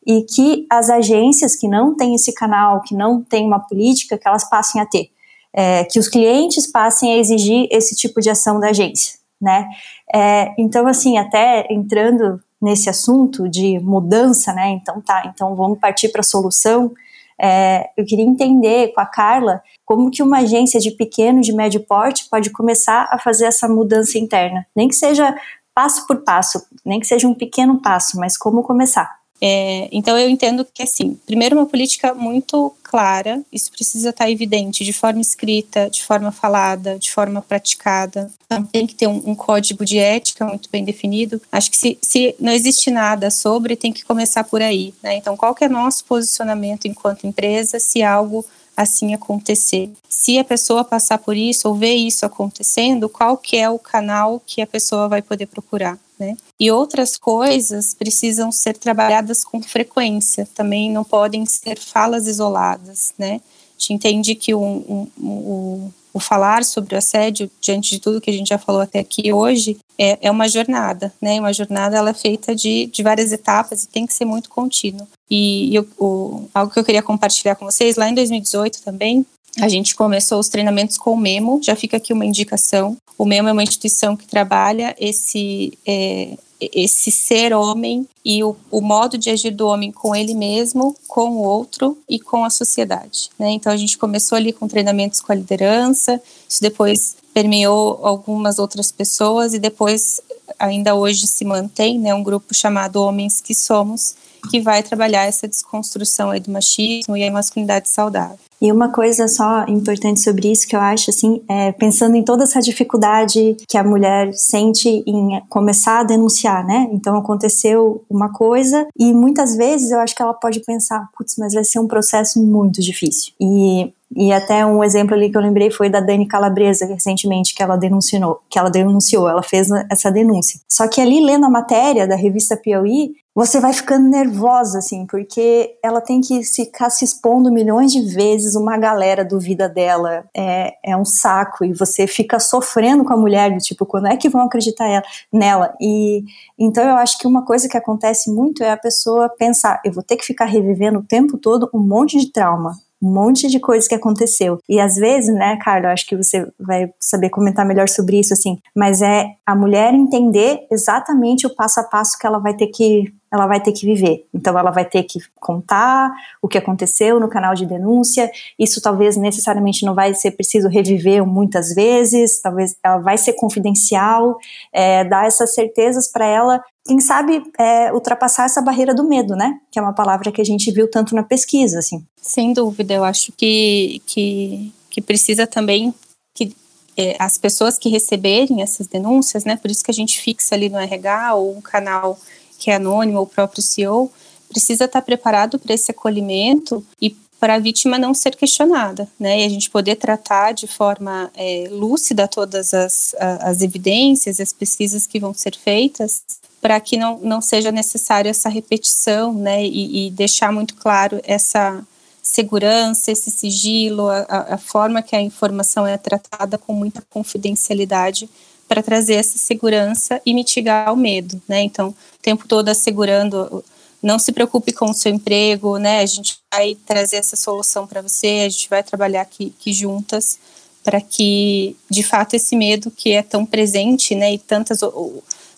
e 0.06 0.24
que 0.24 0.66
as 0.70 0.90
agências 0.90 1.56
que 1.56 1.68
não 1.68 1.96
têm 1.96 2.16
esse 2.16 2.34
canal, 2.34 2.82
que 2.82 2.96
não 2.96 3.22
têm 3.22 3.46
uma 3.46 3.60
política, 3.60 4.18
que 4.18 4.28
elas 4.28 4.48
passem 4.50 4.82
a 4.82 4.86
ter. 4.86 5.10
É, 5.54 5.84
que 5.84 6.00
os 6.00 6.08
clientes 6.08 6.66
passem 6.66 7.14
a 7.14 7.18
exigir 7.18 7.68
esse 7.70 7.94
tipo 7.96 8.22
de 8.22 8.30
ação 8.30 8.60
da 8.60 8.70
agência, 8.70 9.20
né? 9.40 9.68
É, 10.14 10.54
então, 10.58 10.88
assim, 10.88 11.18
até 11.18 11.68
entrando 11.70 12.40
nesse 12.62 12.90
assunto 12.90 13.50
de 13.50 13.80
mudança, 13.80 14.54
né? 14.54 14.70
Então, 14.70 15.02
tá, 15.02 15.24
então 15.26 15.56
vamos 15.56 15.80
partir 15.80 16.10
para 16.10 16.22
a 16.22 16.24
solução. 16.24 16.92
É, 17.40 17.90
eu 17.98 18.06
queria 18.06 18.26
entender 18.26 18.94
com 18.94 19.02
a 19.02 19.06
Carla 19.06 19.62
como 19.86 20.10
que 20.10 20.24
uma 20.24 20.40
agência 20.40 20.80
de 20.80 20.92
pequeno, 20.92 21.42
de 21.42 21.54
médio 21.54 21.82
porte 21.82 22.28
pode 22.30 22.50
começar 22.50 23.08
a 23.12 23.18
fazer 23.20 23.46
essa 23.46 23.68
mudança 23.68 24.18
interna, 24.18 24.66
nem 24.76 24.88
que 24.88 24.96
seja 24.96 25.36
passo 25.74 26.06
por 26.08 26.24
passo, 26.24 26.62
nem 26.86 27.00
que 27.00 27.08
seja 27.08 27.28
um 27.28 27.34
pequeno 27.34 27.82
passo, 27.82 28.18
mas 28.18 28.38
como 28.38 28.64
começar. 28.64 29.21
É, 29.42 29.90
então 29.92 30.18
eu 30.18 30.30
entendo 30.30 30.66
que 30.72 30.84
assim, 30.84 31.18
primeiro 31.26 31.58
uma 31.58 31.66
política 31.66 32.14
muito 32.14 32.72
clara, 32.84 33.42
isso 33.52 33.72
precisa 33.72 34.10
estar 34.10 34.30
evidente 34.30 34.84
de 34.84 34.94
forma 34.94 35.22
escrita, 35.22 35.90
de 35.90 36.04
forma 36.04 36.32
falada, 36.32 37.00
de 37.00 37.10
forma 37.10 37.42
praticada. 37.42 38.30
Então, 38.46 38.64
tem 38.66 38.86
que 38.86 38.94
ter 38.94 39.08
um, 39.08 39.30
um, 39.30 39.34
código 39.34 39.86
de 39.86 39.98
ética 39.98 40.46
muito 40.46 40.70
bem 40.70 40.84
definido. 40.84 41.42
Acho 41.50 41.72
que 41.72 41.78
se, 41.78 41.98
se 42.02 42.36
não 42.38 42.52
existe 42.52 42.92
nada 42.92 43.32
sobre, 43.32 43.78
tem 43.78 43.94
que 43.94 44.04
começar 44.04 44.44
por 44.44 44.62
aí. 44.62 44.94
Né? 45.02 45.16
Então, 45.16 45.38
qual 45.38 45.56
é 45.62 45.70
nosso 45.70 46.04
posicionamento 46.04 46.86
enquanto 46.86 47.26
empresa 47.26 47.80
se 47.80 48.04
algo 48.04 48.46
assim 48.76 49.14
acontecer. 49.14 49.90
Se 50.10 50.38
a 50.40 50.44
pessoa 50.44 50.84
passar 50.84 51.18
por 51.18 51.36
isso 51.36 51.68
ou 51.68 51.76
ver 51.76 51.94
isso 51.94 52.26
acontecendo, 52.26 53.10
qual 53.10 53.38
que 53.38 53.58
é 53.58 53.70
o 53.70 53.80
canal 53.80 54.42
que 54.46 54.62
a 54.62 54.68
pessoa 54.68 55.08
vai 55.08 55.22
poder 55.22 55.48
procurar, 55.48 55.98
né? 56.20 56.36
E 56.60 56.72
outras 56.72 57.18
coisas 57.18 57.94
precisam 57.94 58.52
ser 58.52 58.78
trabalhadas 58.78 59.44
com 59.44 59.62
frequência, 59.62 60.48
também 60.54 60.92
não 60.92 61.04
podem 61.04 61.46
ser 61.46 61.80
falas 61.80 62.28
isoladas, 62.28 63.14
né? 63.18 63.42
A 63.78 63.82
gente 63.82 63.94
entende 63.94 64.36
que 64.36 64.54
um, 64.54 64.78
um, 64.88 65.08
um, 65.20 65.92
o 66.14 66.20
falar 66.20 66.64
sobre 66.64 66.96
o 66.96 66.98
assédio, 66.98 67.50
diante 67.62 67.92
de 67.92 68.00
tudo 68.00 68.22
que 68.22 68.30
a 68.30 68.34
gente 68.34 68.50
já 68.50 68.58
falou 68.58 68.82
até 68.82 69.00
aqui 69.00 69.32
hoje, 69.32 69.78
é, 69.98 70.18
é 70.22 70.32
uma 70.32 70.48
jornada, 70.48 71.14
né? 71.22 71.40
Uma 71.40 71.54
jornada 71.54 71.96
ela 71.96 72.10
é 72.10 72.14
feita 72.14 72.56
de, 72.56 72.88
de 72.88 73.04
várias 73.04 73.32
etapas 73.32 73.84
e 73.84 73.88
tem 73.88 74.06
que 74.06 74.14
ser 74.14 74.26
muito 74.26 74.50
contínuo. 74.50 75.08
E, 75.30 75.76
e 75.76 75.80
o, 75.98 76.50
algo 76.54 76.74
que 76.74 76.80
eu 76.80 76.84
queria 76.84 77.02
compartilhar 77.02 77.56
com 77.56 77.66
vocês, 77.66 77.96
lá 77.96 78.10
em 78.10 78.16
2018 78.16 78.82
também, 78.82 79.26
a 79.60 79.68
gente 79.68 79.96
começou 79.96 80.40
os 80.40 80.50
treinamentos 80.50 80.98
com 80.98 81.14
o 81.14 81.18
Memo, 81.18 81.60
já 81.62 81.76
fica 81.76 81.98
aqui 81.98 82.14
uma 82.14 82.26
indicação. 82.26 82.96
O 83.18 83.26
Memo 83.26 83.50
é 83.50 83.52
uma 83.52 83.64
instituição 83.64 84.16
que 84.16 84.26
trabalha 84.26 84.96
esse, 84.98 85.78
é, 85.86 86.38
esse 86.60 87.12
ser 87.12 87.54
homem 87.54 88.08
e 88.24 88.44
o, 88.44 88.56
o, 88.70 88.82
modo 88.82 89.18
de 89.18 89.30
agir 89.30 89.52
do 89.52 89.68
homem 89.68 89.92
com 89.92 90.16
ele 90.16 90.34
mesmo, 90.34 90.96
com 91.08 91.32
o 91.32 91.44
outro 91.44 91.98
e 92.08 92.20
com 92.20 92.46
a 92.46 92.50
sociedade. 92.50 93.30
Né? 93.38 93.52
Então 93.52 93.74
a 93.74 93.78
gente 93.78 93.98
começou 93.98 94.38
ali 94.38 94.54
com 94.54 94.68
treinamentos 94.68 95.20
com 95.20 95.32
a 95.32 95.36
liderança, 95.36 96.22
isso 96.48 96.62
depois 96.62 97.18
permeou 97.34 98.00
algumas 98.06 98.60
outras 98.60 98.92
pessoas 98.92 99.54
e 99.54 99.60
depois 99.60 100.22
ainda 100.60 100.96
hoje 100.96 101.28
se 101.28 101.44
mantém 101.46 102.00
né, 102.00 102.14
um 102.14 102.24
grupo 102.24 102.54
chamado 102.54 103.02
Homens 103.02 103.42
que 103.42 103.56
Somos, 103.56 104.16
que 104.50 104.60
vai 104.60 104.82
trabalhar 104.84 105.26
essa 105.26 105.48
desconstrução 105.48 106.30
aí 106.30 106.40
do 106.40 106.52
machismo 106.52 107.16
e 107.16 107.24
a 107.24 107.32
masculinidade 107.32 107.90
saudável. 107.90 108.38
E 108.62 108.72
uma 108.72 108.90
coisa 108.90 109.28
só 109.28 109.66
importante 109.68 110.20
sobre 110.20 110.52
isso 110.52 110.68
que 110.68 110.76
eu 110.76 110.80
acho, 110.80 111.10
assim, 111.10 111.42
é 111.50 111.72
pensando 111.72 112.16
em 112.16 112.24
toda 112.24 112.44
essa 112.44 112.60
dificuldade 112.60 113.58
que 113.68 113.76
a 113.76 113.84
mulher 113.84 114.32
sente 114.36 114.88
em 114.88 115.42
começar 115.50 116.02
a 116.02 116.04
denunciar, 116.04 116.64
né? 116.64 116.88
Então 116.92 117.16
aconteceu 117.18 118.04
uma 118.08 118.32
coisa 118.32 118.88
e 118.96 119.14
muitas 119.14 119.56
vezes 119.56 119.90
eu 119.90 120.00
acho 120.00 120.16
que 120.16 120.22
ela 120.22 120.36
pode 120.36 120.60
pensar, 120.60 121.10
putz, 121.18 121.38
mas 121.40 121.56
vai 121.56 121.64
ser 121.64 121.80
um 121.80 121.88
processo 121.88 122.40
muito 122.40 122.82
difícil. 122.82 123.34
E 123.42 123.92
e 124.16 124.32
até 124.34 124.66
um 124.66 124.84
exemplo 124.84 125.16
ali 125.16 125.30
que 125.30 125.38
eu 125.38 125.42
lembrei 125.42 125.72
foi 125.72 125.90
da 125.90 126.00
Dani 126.00 126.28
Calabresa, 126.28 126.86
recentemente, 126.86 127.56
que 127.56 127.64
ela 127.64 127.78
denunciou, 127.78 128.42
que 128.50 128.60
ela 128.60 128.70
denunciou, 128.70 129.30
ela 129.30 129.44
fez 129.44 129.70
essa 129.90 130.12
denúncia. 130.12 130.60
Só 130.68 130.88
que 130.88 131.00
ali 131.00 131.24
lendo 131.24 131.46
a 131.46 131.50
matéria 131.50 132.08
da 132.08 132.16
revista 132.16 132.58
Piauí, 132.58 133.14
você 133.34 133.62
vai 133.62 133.72
ficando 133.72 134.10
nervosa, 134.10 134.80
assim, 134.80 135.06
porque 135.06 135.78
ela 135.82 136.02
tem 136.02 136.20
que 136.20 136.44
ficar 136.44 136.90
se 136.90 137.06
expondo 137.06 137.50
milhões 137.50 137.94
de 137.94 138.02
vezes, 138.02 138.56
uma 138.56 138.78
galera 138.78 139.24
duvida 139.24 139.70
dela, 139.70 140.26
é, 140.36 140.74
é 140.84 140.98
um 140.98 141.06
saco, 141.06 141.64
e 141.64 141.72
você 141.72 142.06
fica 142.06 142.40
sofrendo 142.42 143.06
com 143.06 143.14
a 143.14 143.18
mulher, 143.18 143.56
tipo, 143.60 143.86
quando 143.86 144.08
é 144.08 144.18
que 144.18 144.28
vão 144.28 144.42
acreditar 144.42 144.88
ela, 144.88 145.04
nela? 145.32 145.74
E 145.80 146.26
então 146.60 146.84
eu 146.84 146.96
acho 146.98 147.18
que 147.18 147.26
uma 147.26 147.46
coisa 147.46 147.70
que 147.70 147.78
acontece 147.78 148.30
muito 148.30 148.64
é 148.64 148.72
a 148.72 148.78
pessoa 148.78 149.30
pensar, 149.30 149.80
eu 149.86 149.94
vou 149.94 150.04
ter 150.04 150.18
que 150.18 150.26
ficar 150.26 150.46
revivendo 150.46 151.00
o 151.00 151.04
tempo 151.04 151.38
todo 151.38 151.70
um 151.74 151.80
monte 151.80 152.20
de 152.20 152.34
trauma, 152.34 152.74
um 153.02 153.12
monte 153.12 153.48
de 153.48 153.60
coisas 153.60 153.88
que 153.88 153.96
aconteceu. 153.96 154.60
E 154.70 154.80
às 154.80 154.96
vezes, 154.96 155.34
né, 155.34 155.58
Carla, 155.58 155.92
acho 155.92 156.06
que 156.06 156.16
você 156.16 156.48
vai 156.60 156.92
saber 157.00 157.30
comentar 157.30 157.66
melhor 157.66 157.90
sobre 157.90 158.20
isso, 158.20 158.34
assim, 158.34 158.60
mas 158.76 159.02
é 159.02 159.26
a 159.46 159.56
mulher 159.56 159.94
entender 159.94 160.68
exatamente 160.72 161.48
o 161.48 161.56
passo 161.56 161.80
a 161.80 161.84
passo 161.84 162.18
que 162.20 162.28
ela 162.28 162.40
vai 162.40 162.56
ter 162.56 162.68
que 162.68 163.12
ela 163.32 163.48
vai 163.48 163.62
ter 163.62 163.72
que 163.72 163.86
viver. 163.86 164.26
Então 164.34 164.58
ela 164.60 164.72
vai 164.72 164.84
ter 164.84 165.04
que 165.04 165.20
contar 165.40 166.12
o 166.42 166.48
que 166.48 166.58
aconteceu 166.58 167.20
no 167.20 167.30
canal 167.30 167.56
de 167.56 167.66
denúncia. 167.66 168.30
Isso 168.60 168.82
talvez 168.82 169.16
necessariamente 169.16 169.86
não 169.86 169.96
vai 169.96 170.14
ser 170.14 170.32
preciso 170.32 170.68
reviver 170.68 171.26
muitas 171.26 171.74
vezes. 171.74 172.42
Talvez 172.42 172.76
ela 172.84 172.98
vai 172.98 173.18
ser 173.18 173.34
confidencial. 173.34 174.38
É, 174.74 175.06
dar 175.06 175.26
essas 175.26 175.56
certezas 175.56 176.12
para 176.12 176.26
ela. 176.26 176.62
Quem 176.86 177.00
sabe 177.00 177.42
é, 177.58 177.94
ultrapassar 177.94 178.46
essa 178.46 178.62
barreira 178.62 178.94
do 178.94 179.08
medo, 179.08 179.36
né? 179.36 179.60
Que 179.72 179.80
é 179.80 179.82
uma 179.82 179.94
palavra 179.94 180.32
que 180.32 180.42
a 180.42 180.46
gente 180.46 180.70
viu 180.72 180.90
tanto 180.90 181.16
na 181.16 181.24
pesquisa, 181.24 181.80
assim. 181.80 182.04
Sem 182.22 182.54
dúvida, 182.54 182.94
eu 182.94 183.04
acho 183.04 183.32
que 183.32 184.02
que, 184.06 184.74
que 184.90 185.02
precisa 185.02 185.48
também 185.48 185.94
que 186.34 186.54
é, 186.98 187.16
as 187.18 187.38
pessoas 187.38 187.78
que 187.78 187.88
receberem 187.88 188.62
essas 188.62 188.88
denúncias, 188.88 189.46
né? 189.46 189.56
Por 189.56 189.72
isso 189.72 189.84
que 189.84 189.92
a 189.92 189.94
gente 189.94 190.20
fixa 190.20 190.56
ali 190.56 190.68
no 190.70 190.78
RH 190.78 191.36
ou 191.36 191.58
um 191.58 191.62
canal 191.62 192.18
que 192.62 192.70
é 192.70 192.76
anônimo, 192.76 193.18
ou 193.18 193.24
o 193.24 193.28
próprio 193.28 193.64
CEO, 193.64 194.12
precisa 194.48 194.86
estar 194.86 195.02
preparado 195.02 195.58
para 195.58 195.74
esse 195.74 195.90
acolhimento 195.90 196.86
e 197.02 197.10
para 197.40 197.56
a 197.56 197.60
vítima 197.60 197.98
não 197.98 198.14
ser 198.14 198.36
questionada, 198.36 199.10
né? 199.20 199.42
E 199.42 199.46
a 199.46 199.50
gente 199.50 199.68
poder 199.68 199.96
tratar 199.96 200.52
de 200.52 200.68
forma 200.68 201.32
é, 201.36 201.68
lúcida 201.72 202.28
todas 202.28 202.72
as, 202.72 203.16
as 203.18 203.62
evidências 203.64 204.40
as 204.40 204.54
pesquisas 204.54 205.08
que 205.08 205.20
vão 205.20 205.34
ser 205.34 205.56
feitas 205.56 206.22
para 206.62 206.80
que 206.80 206.96
não, 206.98 207.18
não 207.18 207.42
seja 207.42 207.72
necessário 207.72 208.30
essa 208.30 208.48
repetição, 208.48 209.34
né? 209.34 209.66
E, 209.66 210.08
e 210.08 210.12
deixar 210.12 210.54
muito 210.54 210.76
claro 210.76 211.20
essa 211.24 211.84
segurança, 212.22 213.12
esse 213.12 213.32
sigilo, 213.32 214.08
a, 214.08 214.26
a 214.52 214.58
forma 214.60 215.02
que 215.02 215.16
a 215.16 215.22
informação 215.22 215.88
é 215.88 215.98
tratada 215.98 216.60
com 216.60 216.74
muita 216.74 217.02
confidencialidade 217.10 218.30
para 218.72 218.82
trazer 218.82 219.16
essa 219.16 219.38
segurança 219.38 220.22
e 220.26 220.34
mitigar 220.34 220.94
o 220.94 220.96
medo, 220.96 221.42
né? 221.46 221.62
Então, 221.62 221.90
o 221.90 221.96
tempo 222.22 222.48
todo 222.48 222.70
assegurando, 222.70 223.62
não 224.02 224.18
se 224.18 224.32
preocupe 224.32 224.72
com 224.72 224.90
o 224.90 224.94
seu 224.94 225.12
emprego, 225.12 225.78
né? 225.78 226.00
A 226.00 226.06
gente 226.06 226.38
vai 226.50 226.78
trazer 226.86 227.18
essa 227.18 227.36
solução 227.36 227.86
para 227.86 228.02
você, 228.02 228.46
a 228.46 228.50
gente 228.50 228.70
vai 228.70 228.82
trabalhar 228.82 229.24
aqui, 229.24 229.54
aqui 229.60 229.74
juntas 229.74 230.40
para 230.86 231.02
que, 231.02 231.76
de 231.90 232.02
fato, 232.02 232.34
esse 232.34 232.56
medo 232.56 232.90
que 232.90 233.12
é 233.12 233.22
tão 233.22 233.46
presente, 233.46 234.16
né? 234.16 234.36
E 234.36 234.38
tantas, 234.40 234.80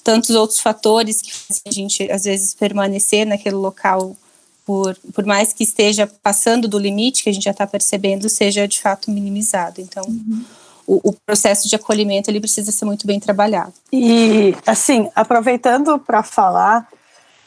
tantos 0.04 0.32
outros 0.32 0.58
fatores 0.58 1.22
que 1.22 1.32
fazem 1.32 1.62
a 1.68 1.72
gente, 1.72 2.12
às 2.12 2.24
vezes, 2.24 2.56
permanecer 2.56 3.28
naquele 3.28 3.58
local 3.58 4.18
por, 4.66 4.98
por 5.14 5.24
mais 5.24 5.54
que 5.54 5.64
esteja 5.64 6.08
passando 6.24 6.68
do 6.68 6.80
limite 6.80 7.22
que 7.22 7.30
a 7.30 7.34
gente 7.34 7.44
já 7.44 7.52
está 7.52 7.68
percebendo, 7.68 8.28
seja 8.28 8.68
de 8.68 8.82
fato 8.82 9.12
minimizado. 9.12 9.82
Então, 9.82 10.04
uhum 10.04 10.44
o, 10.86 11.10
o, 11.10 11.14
processo 11.26 11.68
de 11.68 11.76
acolhimento 11.76 12.30
ele 12.30 12.40
precisa 12.40 12.72
ser 12.72 12.86
muito 12.86 13.08
bem 13.08 13.20
trabalhado. 13.20 13.74
E 13.92 14.56
assim, 14.66 15.10
aproveitando 15.16 16.00
para 16.00 16.24
falar 16.24 16.88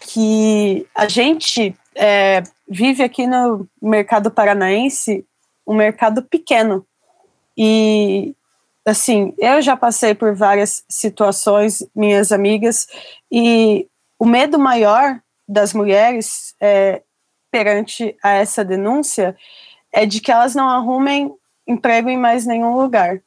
que 0.01 0.87
a 0.95 1.09
gente 1.09 1.77
é, 1.95 2.43
vive 2.69 3.03
aqui 3.03 3.27
no 3.27 3.69
mercado 3.81 4.31
paranaense 4.31 5.25
um 5.67 5.75
mercado 5.75 6.23
pequeno 6.23 6.87
e 7.57 8.35
assim 8.85 9.35
eu 9.39 9.61
já 9.61 9.77
passei 9.77 10.15
por 10.15 10.35
várias 10.35 10.85
situações 10.89 11.85
minhas 11.95 12.31
amigas 12.31 12.87
e 13.31 13.89
o 14.19 14.25
medo 14.25 14.59
maior 14.59 15.21
das 15.49 15.73
mulheres 15.73 16.55
é, 16.61 17.03
perante 17.51 18.17
a 18.23 18.31
essa 18.31 18.65
denúncia 18.65 19.37
é 19.93 20.05
de 20.05 20.21
que 20.21 20.31
elas 20.31 20.55
não 20.55 20.69
arrumem 20.69 21.33
emprego 21.67 22.09
em 22.09 22.17
mais 22.17 22.47
nenhum 22.47 22.77
lugar 22.77 23.21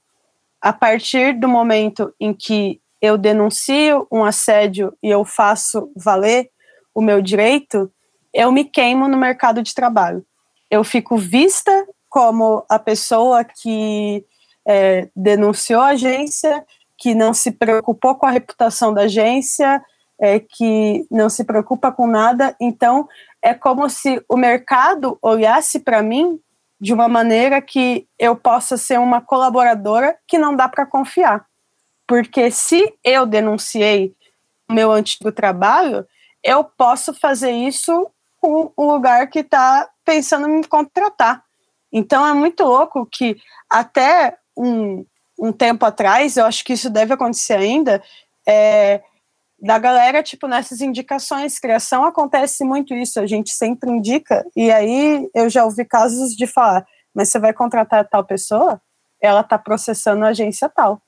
a 0.62 0.74
partir 0.74 1.34
do 1.34 1.48
momento 1.48 2.14
em 2.20 2.34
que 2.34 2.82
eu 3.02 3.18
denuncio 3.18 4.06
um 4.12 4.24
assédio 4.24 4.94
e 5.02 5.10
eu 5.10 5.24
faço 5.24 5.92
valer 5.96 6.50
o 6.94 7.02
meu 7.02 7.22
direito, 7.22 7.92
eu 8.34 8.52
me 8.52 8.66
queimo 8.66 9.08
no 9.08 9.18
mercado 9.18 9.64
de 9.64 9.74
trabalho. 9.74 10.26
Eu 10.70 10.84
fico 10.84 11.18
vista 11.18 11.88
como 12.10 12.66
a 12.68 12.78
pessoa 12.78 13.44
que 13.44 14.26
é, 14.68 15.08
denunciou 15.16 15.82
a 15.82 15.90
agência, 15.90 16.66
que 16.98 17.16
não 17.16 17.34
se 17.34 17.52
preocupou 17.52 18.16
com 18.16 18.26
a 18.26 18.32
reputação 18.32 18.94
da 18.94 19.04
agência, 19.04 19.82
é, 20.20 20.40
que 20.40 21.08
não 21.10 21.30
se 21.30 21.46
preocupa 21.46 21.92
com 21.92 22.06
nada. 22.06 22.54
Então, 22.60 23.08
é 23.42 23.54
como 23.54 23.90
se 23.90 24.22
o 24.28 24.36
mercado 24.36 25.18
olhasse 25.22 25.80
para 25.80 26.04
mim 26.04 26.40
de 26.80 26.94
uma 26.94 27.08
maneira 27.08 27.62
que 27.62 28.08
eu 28.18 28.36
possa 28.36 28.78
ser 28.78 29.00
uma 29.00 29.22
colaboradora 29.22 30.18
que 30.28 30.38
não 30.38 30.56
dá 30.56 30.70
para 30.70 30.86
confiar. 30.86 31.46
Porque 32.08 32.50
se 32.50 32.94
eu 33.04 33.26
denunciei 33.26 34.16
o 34.68 34.74
meu 34.74 34.92
antigo 34.92 35.32
trabalho, 35.32 36.08
eu 36.44 36.64
posso 36.64 37.14
fazer 37.14 37.52
isso 37.52 38.10
com 38.42 38.72
o 38.76 38.92
lugar 38.92 39.28
que 39.28 39.40
está 39.40 39.90
pensando 40.06 40.48
em 40.48 40.58
me 40.58 40.68
contratar. 40.68 41.44
Então 41.92 42.26
é 42.26 42.34
muito 42.34 42.64
louco 42.64 43.06
que 43.06 43.38
até 43.70 44.38
um, 44.58 45.06
um 45.38 45.52
tempo 45.52 45.86
atrás, 45.86 46.38
eu 46.38 46.46
acho 46.46 46.64
que 46.64 46.74
isso 46.74 46.90
deve 46.90 47.14
acontecer 47.14 47.56
ainda, 47.56 48.02
é, 48.48 49.02
da 49.62 49.78
galera, 49.78 50.24
tipo, 50.24 50.48
nessas 50.48 50.82
indicações, 50.82 51.60
criação, 51.60 52.06
acontece 52.06 52.64
muito 52.64 52.94
isso, 52.94 53.20
a 53.20 53.28
gente 53.28 53.52
sempre 53.52 53.90
indica, 53.90 54.46
e 54.56 54.72
aí 54.72 55.30
eu 55.34 55.50
já 55.50 55.66
ouvi 55.66 55.84
casos 55.86 56.36
de 56.36 56.48
falar, 56.48 56.86
mas 57.14 57.30
você 57.30 57.40
vai 57.40 57.54
contratar 57.54 58.08
tal 58.08 58.24
pessoa, 58.24 58.82
ela 59.22 59.42
está 59.42 59.58
processando 59.58 60.24
a 60.24 60.30
agência 60.30 60.70
tal. 60.70 61.02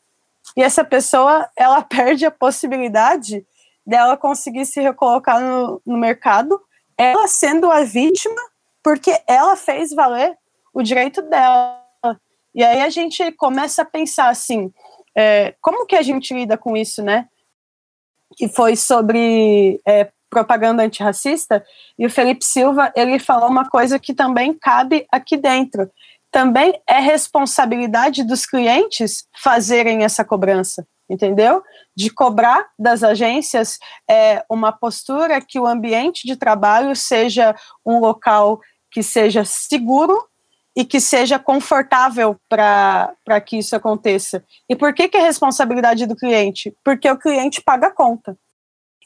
E 0.57 0.61
essa 0.61 0.83
pessoa, 0.83 1.49
ela 1.55 1.81
perde 1.83 2.25
a 2.25 2.31
possibilidade 2.31 3.45
dela 3.85 4.17
conseguir 4.17 4.65
se 4.65 4.81
recolocar 4.81 5.39
no, 5.39 5.81
no 5.85 5.97
mercado, 5.97 6.59
ela 6.97 7.27
sendo 7.27 7.71
a 7.71 7.83
vítima, 7.83 8.41
porque 8.83 9.17
ela 9.27 9.55
fez 9.55 9.93
valer 9.93 10.37
o 10.73 10.81
direito 10.81 11.21
dela. 11.21 11.79
E 12.53 12.63
aí 12.63 12.81
a 12.81 12.89
gente 12.89 13.31
começa 13.33 13.81
a 13.81 13.85
pensar 13.85 14.29
assim, 14.29 14.71
é, 15.15 15.55
como 15.61 15.85
que 15.85 15.95
a 15.95 16.01
gente 16.01 16.33
lida 16.33 16.57
com 16.57 16.75
isso, 16.75 17.01
né? 17.01 17.27
Que 18.37 18.47
foi 18.47 18.75
sobre 18.75 19.79
é, 19.87 20.09
propaganda 20.31 20.83
antirracista, 20.83 21.63
e 21.99 22.05
o 22.05 22.09
Felipe 22.09 22.45
Silva, 22.45 22.91
ele 22.95 23.19
falou 23.19 23.49
uma 23.49 23.69
coisa 23.69 23.99
que 23.99 24.13
também 24.13 24.53
cabe 24.53 25.05
aqui 25.11 25.35
dentro. 25.35 25.91
Também 26.31 26.73
é 26.87 26.99
responsabilidade 26.99 28.23
dos 28.23 28.45
clientes 28.45 29.25
fazerem 29.43 30.05
essa 30.05 30.23
cobrança, 30.23 30.87
entendeu? 31.09 31.61
De 31.93 32.09
cobrar 32.09 32.65
das 32.79 33.03
agências 33.03 33.77
é, 34.09 34.41
uma 34.49 34.71
postura 34.71 35.41
que 35.41 35.59
o 35.59 35.67
ambiente 35.67 36.25
de 36.25 36.37
trabalho 36.37 36.95
seja 36.95 37.53
um 37.85 37.99
local 37.99 38.61
que 38.89 39.03
seja 39.03 39.43
seguro 39.43 40.17
e 40.75 40.85
que 40.85 40.99
seja 40.99 41.37
confortável 41.37 42.37
para 42.47 43.41
que 43.45 43.57
isso 43.57 43.75
aconteça. 43.75 44.43
E 44.69 44.75
por 44.75 44.93
que, 44.93 45.09
que 45.09 45.17
é 45.17 45.21
responsabilidade 45.21 46.05
do 46.05 46.15
cliente? 46.15 46.75
Porque 46.83 47.09
o 47.09 47.17
cliente 47.17 47.61
paga 47.61 47.87
a 47.87 47.91
conta. 47.91 48.37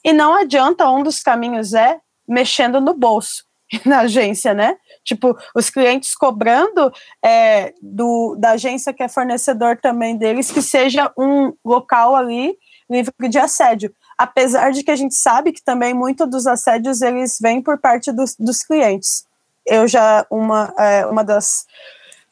E 0.03 0.13
não 0.13 0.36
adianta, 0.36 0.89
um 0.89 1.01
dos 1.01 1.20
caminhos 1.22 1.74
é 1.74 1.99
mexendo 2.28 2.80
no 2.80 2.93
bolso 2.93 3.43
na 3.86 4.01
agência, 4.01 4.53
né? 4.53 4.78
Tipo, 5.03 5.36
os 5.55 5.70
clientes 5.70 6.16
cobrando 6.16 6.91
é, 7.24 7.74
do, 7.82 8.36
da 8.36 8.51
agência 8.51 8.93
que 8.93 9.01
é 9.01 9.07
fornecedor 9.07 9.78
também 9.78 10.16
deles, 10.18 10.51
que 10.51 10.61
seja 10.61 11.11
um 11.18 11.53
local 11.63 12.16
ali 12.16 12.55
livre 12.88 13.28
de 13.28 13.39
assédio. 13.39 13.91
Apesar 14.18 14.72
de 14.72 14.84
que 14.84 14.91
a 14.91 14.95
gente 14.95 15.16
sabe 15.16 15.51
que 15.51 15.63
também 15.63 15.93
muito 15.93 16.28
dos 16.28 16.45
assédios 16.45 17.01
eles 17.01 17.38
vêm 17.41 17.61
por 17.61 17.80
parte 17.80 18.11
dos, 18.11 18.36
dos 18.38 18.63
clientes 18.63 19.26
eu 19.66 19.88
já, 19.88 20.26
uma, 20.30 20.74
é, 20.78 21.05
uma 21.05 21.24
das 21.24 21.66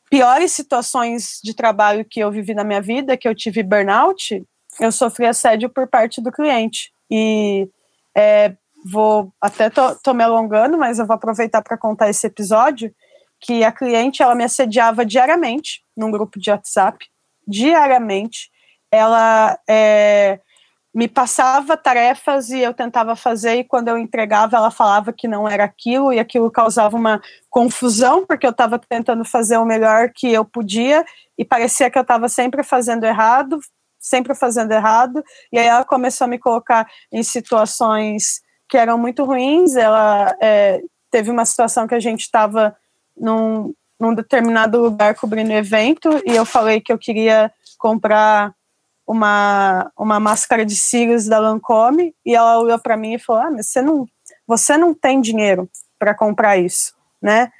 piores 0.10 0.52
situações 0.52 1.40
de 1.44 1.54
trabalho 1.54 2.06
que 2.06 2.20
eu 2.20 2.32
vivi 2.32 2.54
na 2.54 2.64
minha 2.64 2.82
vida, 2.82 3.18
que 3.18 3.28
eu 3.28 3.34
tive 3.34 3.64
burnout, 3.64 4.46
eu 4.80 4.92
sofri 4.92 5.26
assédio 5.26 5.70
por 5.70 5.88
parte 5.88 6.22
do 6.22 6.32
cliente. 6.32 6.92
E 7.10 7.68
é, 8.16 8.56
vou, 8.86 9.34
até 9.42 9.70
tô, 9.70 9.96
tô 9.96 10.14
me 10.14 10.24
alongando, 10.24 10.78
mas 10.78 11.00
eu 11.00 11.06
vou 11.06 11.16
aproveitar 11.16 11.62
para 11.62 11.78
contar 11.78 12.10
esse 12.10 12.28
episódio, 12.28 12.94
que 13.40 13.64
a 13.64 13.72
cliente, 13.72 14.24
ela 14.24 14.36
me 14.36 14.44
assediava 14.44 15.06
diariamente 15.06 15.84
num 15.98 16.12
grupo 16.12 16.40
de 16.40 16.50
WhatsApp, 16.50 17.06
diariamente. 17.48 18.50
Ela 18.92 19.60
é, 19.68 20.40
me 20.94 21.08
passava 21.08 21.76
tarefas 21.76 22.50
e 22.50 22.60
eu 22.60 22.74
tentava 22.74 23.16
fazer, 23.16 23.56
e 23.56 23.64
quando 23.64 23.88
eu 23.88 23.98
entregava, 23.98 24.56
ela 24.56 24.70
falava 24.70 25.12
que 25.12 25.28
não 25.28 25.48
era 25.48 25.64
aquilo, 25.64 26.14
e 26.14 26.20
aquilo 26.20 26.52
causava 26.52 26.96
uma 26.96 27.22
confusão, 27.50 28.26
porque 28.26 28.46
eu 28.46 28.52
estava 28.52 28.78
tentando 28.78 29.26
fazer 29.26 29.58
o 29.58 29.66
melhor 29.66 30.12
que 30.14 30.32
eu 30.32 30.46
podia, 30.46 31.04
e 31.38 31.44
parecia 31.44 31.89
que 31.89 31.98
eu 31.98 32.04
estava 32.04 32.30
sempre 32.30 32.62
fazendo 32.62 33.06
errado, 33.06 33.60
sempre 34.00 34.36
fazendo 34.36 34.72
errado, 34.72 35.24
e 35.52 35.58
aí 35.58 35.66
ela 35.66 35.84
começou 35.84 36.26
a 36.26 36.28
me 36.28 36.38
colocar 36.38 36.88
em 37.12 37.24
situações 37.24 38.41
que 38.70 38.78
eram 38.78 38.98
muito 38.98 39.24
ruins. 39.24 39.76
Ela 39.76 40.36
é, 40.41 40.82
teve 41.10 41.32
uma 41.32 41.46
situação 41.46 41.88
que 41.88 41.96
a 41.96 42.00
gente 42.00 42.22
estava 42.22 42.76
num, 43.16 43.74
num 44.00 44.14
determinado 44.14 44.80
lugar 44.80 45.16
cobrindo 45.16 45.54
evento, 45.54 46.22
e 46.26 46.36
eu 46.36 46.46
falei 46.46 46.82
que 46.82 46.91
eu 46.91 47.00
queria 47.00 47.52
comprar 47.78 48.54
uma, 49.06 49.91
uma 49.97 50.20
máscara 50.20 50.66
de 50.66 50.76
cílios 50.76 51.26
da 51.28 51.39
Lancome 51.39 52.16
e 52.26 52.36
ela 52.36 52.60
olhou 52.60 52.80
para 52.80 52.97
mim 52.97 53.14
e 53.14 53.20
falou: 53.20 53.41
ah, 53.41 53.51
mas 53.51 53.68
você 53.70 53.82
não, 53.82 54.06
você 54.47 54.78
não 54.78 54.93
tem 54.93 55.22
dinheiro 55.22 55.70
para 55.99 56.16
comprar 56.16 56.58
isso, 56.58 56.93
né? 57.22 57.51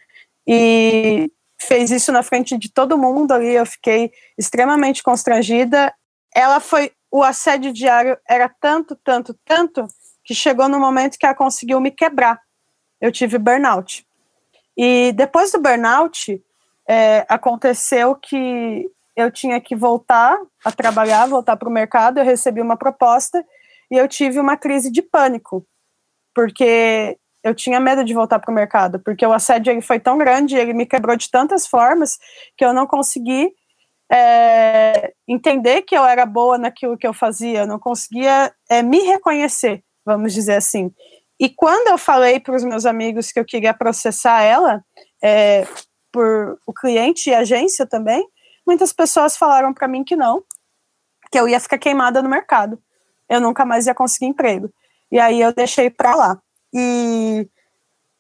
E 0.48 1.32
fez 1.60 1.92
isso 1.92 2.12
na 2.12 2.24
frente 2.24 2.58
de 2.58 2.72
todo 2.72 2.98
mundo 2.98 3.32
ali. 3.32 3.54
Eu 3.54 3.66
fiquei 3.66 4.12
extremamente 4.38 5.02
constrangida. 5.02 5.94
Ela 6.34 6.60
foi 6.60 6.92
o 7.12 7.22
assédio 7.22 7.72
diário 7.72 8.18
era 8.28 8.50
tanto, 8.50 8.96
tanto, 8.96 9.38
tanto 9.46 9.88
que 10.24 10.34
chegou 10.34 10.68
no 10.68 10.80
momento 10.80 11.18
que 11.18 11.26
ela 11.26 11.36
conseguiu 11.36 11.80
me 11.80 11.92
quebrar. 11.92 12.40
Eu 13.00 13.12
tive 13.12 13.38
burnout. 13.38 14.04
E 14.76 15.12
depois 15.12 15.52
do 15.52 15.62
burnout, 15.62 16.44
é, 16.88 17.24
aconteceu 17.30 18.16
que 18.16 18.90
eu 19.16 19.32
tinha 19.32 19.60
que 19.62 19.76
voltar 19.76 20.38
a 20.64 20.72
trabalhar, 20.72 21.28
voltar 21.28 21.56
para 21.56 21.70
o 21.70 21.72
mercado. 21.72 22.20
Eu 22.20 22.26
recebi 22.26 22.62
uma 22.62 22.78
proposta 22.78 23.44
e 23.92 23.98
eu 23.98 24.08
tive 24.08 24.40
uma 24.40 24.58
crise 24.58 24.92
de 24.92 25.02
pânico, 25.02 25.66
porque 26.34 27.18
eu 27.44 27.54
tinha 27.54 27.80
medo 27.80 28.04
de 28.04 28.14
voltar 28.14 28.40
para 28.40 28.52
o 28.52 28.56
mercado, 28.56 29.00
porque 29.00 29.26
o 29.26 29.34
assédio 29.34 29.72
ele 29.72 29.82
foi 29.82 30.00
tão 30.00 30.18
grande, 30.18 30.56
ele 30.56 30.74
me 30.74 30.86
quebrou 30.86 31.16
de 31.16 31.30
tantas 31.30 31.68
formas 31.68 32.18
que 32.58 32.64
eu 32.64 32.74
não 32.74 32.88
consegui 32.88 33.54
é, 34.12 35.14
entender 35.28 35.82
que 35.82 35.96
eu 35.96 36.06
era 36.06 36.26
boa 36.26 36.58
naquilo 36.58 36.98
que 36.98 37.06
eu 37.06 37.14
fazia, 37.14 37.60
eu 37.60 37.68
não 37.68 37.80
conseguia 37.80 38.54
é, 38.70 38.82
me 38.82 39.00
reconhecer, 39.00 39.84
vamos 40.06 40.34
dizer 40.34 40.56
assim. 40.56 40.92
E 41.40 41.50
quando 41.50 41.90
eu 41.90 41.98
falei 41.98 42.40
para 42.40 42.56
os 42.56 42.64
meus 42.64 42.86
amigos 42.86 43.32
que 43.32 43.40
eu 43.40 43.46
queria 43.46 43.74
processar 43.74 44.42
ela, 44.42 44.84
é, 45.22 45.68
por 46.12 46.58
o 46.66 46.74
cliente 46.74 47.30
e 47.30 47.34
agência 47.34 47.86
também, 47.86 48.26
muitas 48.66 48.94
pessoas 48.94 49.38
falaram 49.38 49.74
para 49.74 49.88
mim 49.88 50.04
que 50.04 50.16
não, 50.16 50.44
que 51.32 51.40
eu 51.40 51.48
ia 51.48 51.60
ficar 51.60 51.78
queimada 51.78 52.22
no 52.22 52.30
mercado. 52.30 52.82
Eu 53.30 53.40
nunca 53.40 53.66
mais 53.66 53.88
ia 53.88 53.96
conseguir 53.96 54.28
emprego. 54.28 54.72
E 55.12 55.20
aí 55.20 55.42
eu 55.42 55.54
deixei 55.54 55.90
para 55.90 56.16
lá. 56.16 56.42
E, 56.74 57.48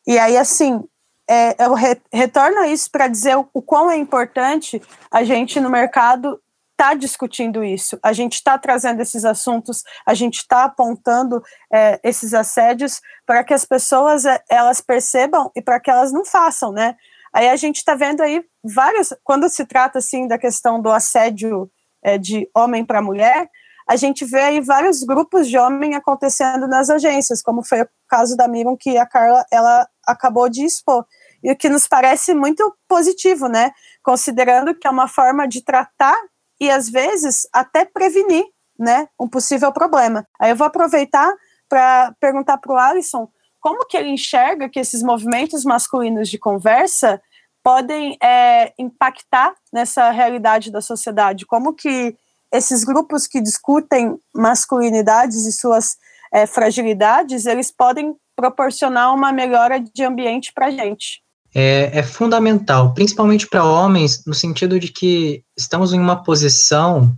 e 0.07 0.17
aí, 0.17 0.37
assim, 0.37 0.83
é, 1.27 1.65
eu 1.65 1.73
re, 1.73 1.99
retorno 2.11 2.63
isso 2.65 2.89
para 2.91 3.07
dizer 3.07 3.37
o, 3.37 3.47
o 3.53 3.61
quão 3.61 3.89
é 3.89 3.97
importante 3.97 4.81
a 5.11 5.23
gente 5.23 5.59
no 5.59 5.69
mercado 5.69 6.39
está 6.71 6.95
discutindo 6.95 7.63
isso, 7.63 7.97
a 8.03 8.11
gente 8.11 8.33
está 8.33 8.57
trazendo 8.57 9.01
esses 9.01 9.23
assuntos, 9.23 9.83
a 10.05 10.13
gente 10.13 10.39
está 10.39 10.65
apontando 10.65 11.41
é, 11.71 11.99
esses 12.03 12.33
assédios 12.33 12.99
para 13.25 13.43
que 13.43 13.53
as 13.53 13.63
pessoas 13.63 14.25
é, 14.25 14.43
elas 14.49 14.81
percebam 14.81 15.51
e 15.55 15.61
para 15.61 15.79
que 15.79 15.89
elas 15.89 16.11
não 16.11 16.25
façam, 16.25 16.71
né? 16.71 16.95
Aí 17.31 17.47
a 17.47 17.55
gente 17.55 17.77
está 17.77 17.95
vendo 17.95 18.21
aí 18.21 18.43
várias, 18.63 19.13
quando 19.23 19.49
se 19.49 19.65
trata 19.65 19.99
assim 19.99 20.27
da 20.27 20.37
questão 20.37 20.81
do 20.81 20.89
assédio 20.89 21.69
é, 22.03 22.17
de 22.17 22.49
homem 22.55 22.85
para 22.85 23.01
mulher, 23.01 23.49
a 23.87 23.95
gente 23.95 24.23
vê 24.23 24.39
aí 24.39 24.61
vários 24.61 25.03
grupos 25.03 25.47
de 25.47 25.57
homem 25.57 25.95
acontecendo 25.95 26.67
nas 26.67 26.89
agências, 26.89 27.41
como 27.41 27.63
foi 27.63 27.81
o 27.81 27.89
caso 28.07 28.37
da 28.37 28.47
Miriam 28.47 28.77
que 28.77 28.97
a 28.97 29.05
Carla 29.05 29.45
ela 29.51 29.87
acabou 30.07 30.47
de 30.47 30.63
expor. 30.63 31.05
E 31.43 31.51
o 31.51 31.55
que 31.55 31.67
nos 31.67 31.87
parece 31.87 32.33
muito 32.33 32.73
positivo, 32.87 33.47
né? 33.47 33.71
Considerando 34.01 34.73
que 34.73 34.87
é 34.87 34.89
uma 34.89 35.07
forma 35.09 35.45
de 35.45 35.61
tratar 35.61 36.15
e 36.59 36.71
às 36.71 36.89
vezes 36.89 37.45
até 37.51 37.83
prevenir, 37.83 38.45
né, 38.79 39.07
um 39.19 39.27
possível 39.27 39.71
problema. 39.71 40.25
Aí 40.39 40.51
eu 40.51 40.55
vou 40.55 40.65
aproveitar 40.65 41.31
para 41.67 42.13
perguntar 42.19 42.57
para 42.57 42.73
o 42.73 42.77
Alisson 42.77 43.29
como 43.59 43.85
que 43.85 43.97
ele 43.97 44.09
enxerga 44.09 44.69
que 44.69 44.79
esses 44.79 45.03
movimentos 45.03 45.63
masculinos 45.63 46.29
de 46.29 46.37
conversa 46.37 47.21
podem 47.63 48.17
é, 48.21 48.73
impactar 48.77 49.53
nessa 49.71 50.11
realidade 50.11 50.71
da 50.71 50.81
sociedade? 50.81 51.45
Como 51.45 51.73
que 51.73 52.15
esses 52.53 52.83
grupos 52.83 53.25
que 53.25 53.41
discutem 53.41 54.17
masculinidades 54.35 55.45
e 55.45 55.51
suas 55.51 55.95
é, 56.31 56.45
fragilidades, 56.45 57.45
eles 57.45 57.71
podem 57.71 58.15
proporcionar 58.35 59.13
uma 59.13 59.31
melhora 59.31 59.79
de 59.79 60.03
ambiente 60.03 60.51
para 60.53 60.67
a 60.67 60.71
gente? 60.71 61.23
É, 61.55 61.99
é 61.99 62.03
fundamental, 62.03 62.93
principalmente 62.93 63.47
para 63.47 63.63
homens, 63.63 64.23
no 64.25 64.33
sentido 64.33 64.79
de 64.79 64.91
que 64.91 65.43
estamos 65.57 65.93
em 65.93 65.99
uma 65.99 66.23
posição 66.23 67.15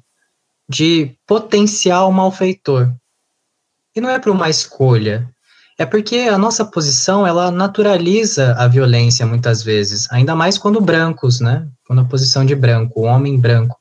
de 0.70 1.16
potencial 1.26 2.12
malfeitor. 2.12 2.94
E 3.96 4.02
não 4.02 4.10
é 4.10 4.20
por 4.20 4.32
uma 4.32 4.50
escolha, 4.50 5.30
é 5.78 5.86
porque 5.86 6.20
a 6.20 6.38
nossa 6.38 6.64
posição, 6.64 7.28
ela 7.28 7.52
naturaliza 7.52 8.54
a 8.54 8.68
violência 8.68 9.26
muitas 9.26 9.62
vezes, 9.62 10.08
ainda 10.10 10.36
mais 10.36 10.58
quando 10.58 10.80
brancos, 10.80 11.42
né? 11.42 11.68
Quando 11.86 12.02
a 12.02 12.06
posição 12.06 12.46
de 12.46 12.56
branco, 12.56 13.02
homem 13.02 13.38
branco. 13.38 13.78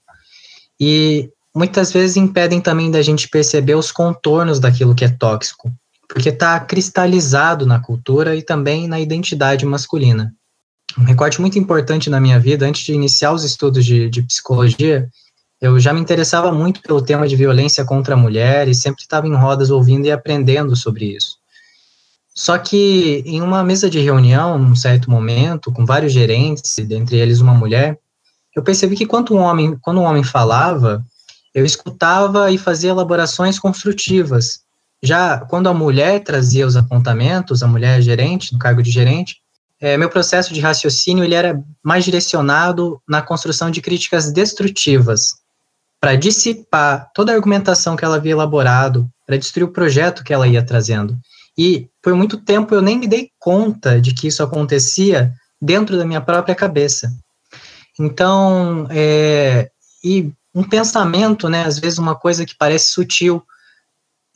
E 0.80 1.30
muitas 1.54 1.92
vezes 1.92 2.16
impedem 2.16 2.60
também 2.60 2.90
da 2.90 3.00
gente 3.00 3.28
perceber 3.28 3.76
os 3.76 3.92
contornos 3.92 4.58
daquilo 4.58 4.94
que 4.94 5.04
é 5.04 5.08
tóxico, 5.08 5.72
porque 6.08 6.30
está 6.30 6.58
cristalizado 6.58 7.64
na 7.64 7.78
cultura 7.78 8.34
e 8.34 8.42
também 8.42 8.88
na 8.88 8.98
identidade 8.98 9.64
masculina. 9.64 10.34
Um 10.98 11.04
recorte 11.04 11.40
muito 11.40 11.58
importante 11.58 12.10
na 12.10 12.20
minha 12.20 12.40
vida, 12.40 12.66
antes 12.66 12.84
de 12.84 12.92
iniciar 12.92 13.32
os 13.32 13.44
estudos 13.44 13.84
de, 13.84 14.10
de 14.10 14.22
psicologia, 14.22 15.08
eu 15.60 15.78
já 15.78 15.92
me 15.92 16.00
interessava 16.00 16.52
muito 16.52 16.82
pelo 16.82 17.00
tema 17.00 17.26
de 17.26 17.36
violência 17.36 17.84
contra 17.84 18.14
a 18.14 18.18
mulher 18.18 18.68
e 18.68 18.74
sempre 18.74 19.02
estava 19.02 19.26
em 19.26 19.34
rodas 19.34 19.70
ouvindo 19.70 20.06
e 20.06 20.12
aprendendo 20.12 20.74
sobre 20.76 21.16
isso. 21.16 21.38
Só 22.34 22.58
que 22.58 23.22
em 23.24 23.40
uma 23.40 23.62
mesa 23.62 23.88
de 23.88 24.00
reunião, 24.00 24.58
num 24.58 24.74
certo 24.74 25.08
momento, 25.08 25.70
com 25.70 25.86
vários 25.86 26.12
gerentes, 26.12 26.76
dentre 26.84 27.16
eles 27.16 27.40
uma 27.40 27.54
mulher, 27.54 27.98
eu 28.54 28.62
percebi 28.62 28.96
que 28.96 29.06
quando 29.06 29.34
um 29.34 29.38
homem, 29.38 29.78
quando 29.80 30.00
um 30.00 30.04
homem 30.04 30.24
falava, 30.24 31.04
eu 31.54 31.64
escutava 31.64 32.50
e 32.50 32.58
fazia 32.58 32.90
elaborações 32.90 33.58
construtivas. 33.58 34.60
Já 35.00 35.38
quando 35.38 35.68
a 35.68 35.74
mulher 35.74 36.24
trazia 36.24 36.66
os 36.66 36.76
apontamentos, 36.76 37.62
a 37.62 37.68
mulher 37.68 38.02
gerente, 38.02 38.52
no 38.52 38.58
cargo 38.58 38.82
de 38.82 38.90
gerente, 38.90 39.36
é, 39.80 39.96
meu 39.96 40.08
processo 40.08 40.52
de 40.52 40.60
raciocínio 40.60 41.22
ele 41.22 41.34
era 41.34 41.62
mais 41.82 42.04
direcionado 42.04 43.00
na 43.08 43.20
construção 43.20 43.70
de 43.70 43.80
críticas 43.80 44.32
destrutivas, 44.32 45.34
para 46.00 46.16
dissipar 46.16 47.10
toda 47.14 47.32
a 47.32 47.34
argumentação 47.34 47.94
que 47.94 48.04
ela 48.04 48.16
havia 48.16 48.32
elaborado, 48.32 49.08
para 49.26 49.36
destruir 49.36 49.64
o 49.64 49.72
projeto 49.72 50.24
que 50.24 50.32
ela 50.32 50.48
ia 50.48 50.64
trazendo. 50.64 51.16
E 51.56 51.88
por 52.02 52.14
muito 52.14 52.38
tempo 52.38 52.74
eu 52.74 52.82
nem 52.82 52.98
me 52.98 53.06
dei 53.06 53.30
conta 53.38 54.00
de 54.00 54.12
que 54.12 54.26
isso 54.26 54.42
acontecia 54.42 55.32
dentro 55.60 55.96
da 55.96 56.04
minha 56.04 56.20
própria 56.20 56.54
cabeça. 56.54 57.10
Então, 57.98 58.86
é, 58.90 59.70
e 60.02 60.32
um 60.54 60.62
pensamento, 60.62 61.48
né, 61.48 61.64
às 61.64 61.78
vezes 61.78 61.98
uma 61.98 62.14
coisa 62.14 62.44
que 62.44 62.56
parece 62.56 62.90
sutil, 62.90 63.42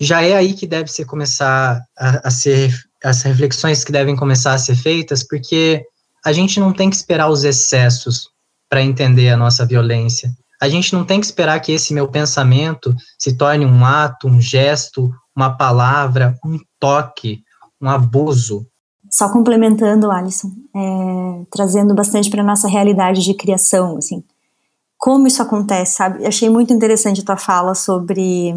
já 0.01 0.23
é 0.23 0.37
aí 0.37 0.55
que 0.55 0.66
deve 0.66 0.91
ser 0.91 1.05
começar 1.05 1.83
a, 1.99 2.29
a 2.29 2.31
ser 2.31 2.73
as 3.03 3.23
reflexões 3.23 3.85
que 3.85 3.93
devem 3.93 4.16
começar 4.16 4.55
a 4.55 4.59
ser 4.59 4.77
feitas, 4.77 5.27
porque 5.27 5.85
a 6.25 6.33
gente 6.33 6.59
não 6.61 6.73
tem 6.73 6.91
que 6.91 6.97
esperar 6.97 7.29
os 7.29 7.45
excessos 7.45 8.29
para 8.69 8.83
entender 8.83 9.31
a 9.31 9.37
nossa 9.37 9.64
violência. 9.64 10.31
A 10.61 10.69
gente 10.69 10.93
não 10.93 11.05
tem 11.05 11.21
que 11.21 11.27
esperar 11.27 11.61
que 11.61 11.73
esse 11.73 11.95
meu 11.95 12.09
pensamento 12.09 12.95
se 13.19 13.37
torne 13.37 13.64
um 13.64 13.85
ato, 13.85 14.27
um 14.27 14.41
gesto, 14.41 15.12
uma 15.35 15.57
palavra, 15.57 16.37
um 16.45 16.59
toque, 16.79 17.43
um 17.81 17.89
abuso. 17.89 18.66
Só 19.11 19.33
complementando, 19.33 20.11
Alisson, 20.11 20.51
é, 20.74 21.47
trazendo 21.51 21.95
bastante 21.95 22.29
para 22.31 22.43
nossa 22.43 22.68
realidade 22.68 23.22
de 23.22 23.35
criação, 23.35 23.97
assim, 23.97 24.22
como 24.99 25.26
isso 25.26 25.41
acontece, 25.41 25.95
sabe? 25.95 26.26
Achei 26.26 26.51
muito 26.51 26.72
interessante 26.72 27.20
a 27.20 27.24
tua 27.24 27.37
fala 27.37 27.74
sobre 27.74 28.53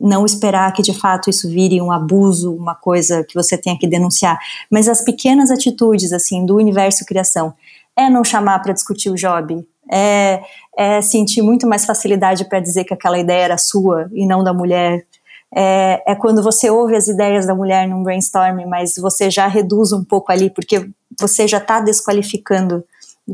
não 0.00 0.24
esperar 0.24 0.72
que 0.72 0.82
de 0.82 0.92
fato 0.92 1.30
isso 1.30 1.48
vire 1.48 1.80
um 1.80 1.92
abuso, 1.92 2.52
uma 2.52 2.74
coisa 2.74 3.22
que 3.22 3.34
você 3.34 3.56
tenha 3.56 3.78
que 3.78 3.86
denunciar, 3.86 4.38
mas 4.70 4.88
as 4.88 5.04
pequenas 5.04 5.50
atitudes 5.50 6.12
assim 6.12 6.44
do 6.44 6.56
universo 6.56 7.04
criação 7.04 7.54
é 7.96 8.08
não 8.08 8.24
chamar 8.24 8.58
para 8.60 8.72
discutir 8.72 9.10
o 9.10 9.14
job, 9.14 9.64
é, 9.90 10.42
é 10.76 11.02
sentir 11.02 11.42
muito 11.42 11.68
mais 11.68 11.84
facilidade 11.84 12.46
para 12.46 12.58
dizer 12.58 12.84
que 12.84 12.94
aquela 12.94 13.18
ideia 13.18 13.44
era 13.44 13.58
sua 13.58 14.10
e 14.12 14.26
não 14.26 14.42
da 14.42 14.54
mulher. 14.54 15.06
É, 15.54 16.02
é, 16.06 16.14
quando 16.14 16.42
você 16.42 16.70
ouve 16.70 16.96
as 16.96 17.08
ideias 17.08 17.46
da 17.46 17.54
mulher 17.54 17.86
num 17.86 18.02
brainstorming, 18.02 18.66
mas 18.66 18.94
você 18.96 19.30
já 19.30 19.46
reduz 19.46 19.92
um 19.92 20.02
pouco 20.02 20.32
ali, 20.32 20.48
porque 20.48 20.88
você 21.20 21.46
já 21.46 21.58
está 21.58 21.80
desqualificando, 21.80 22.82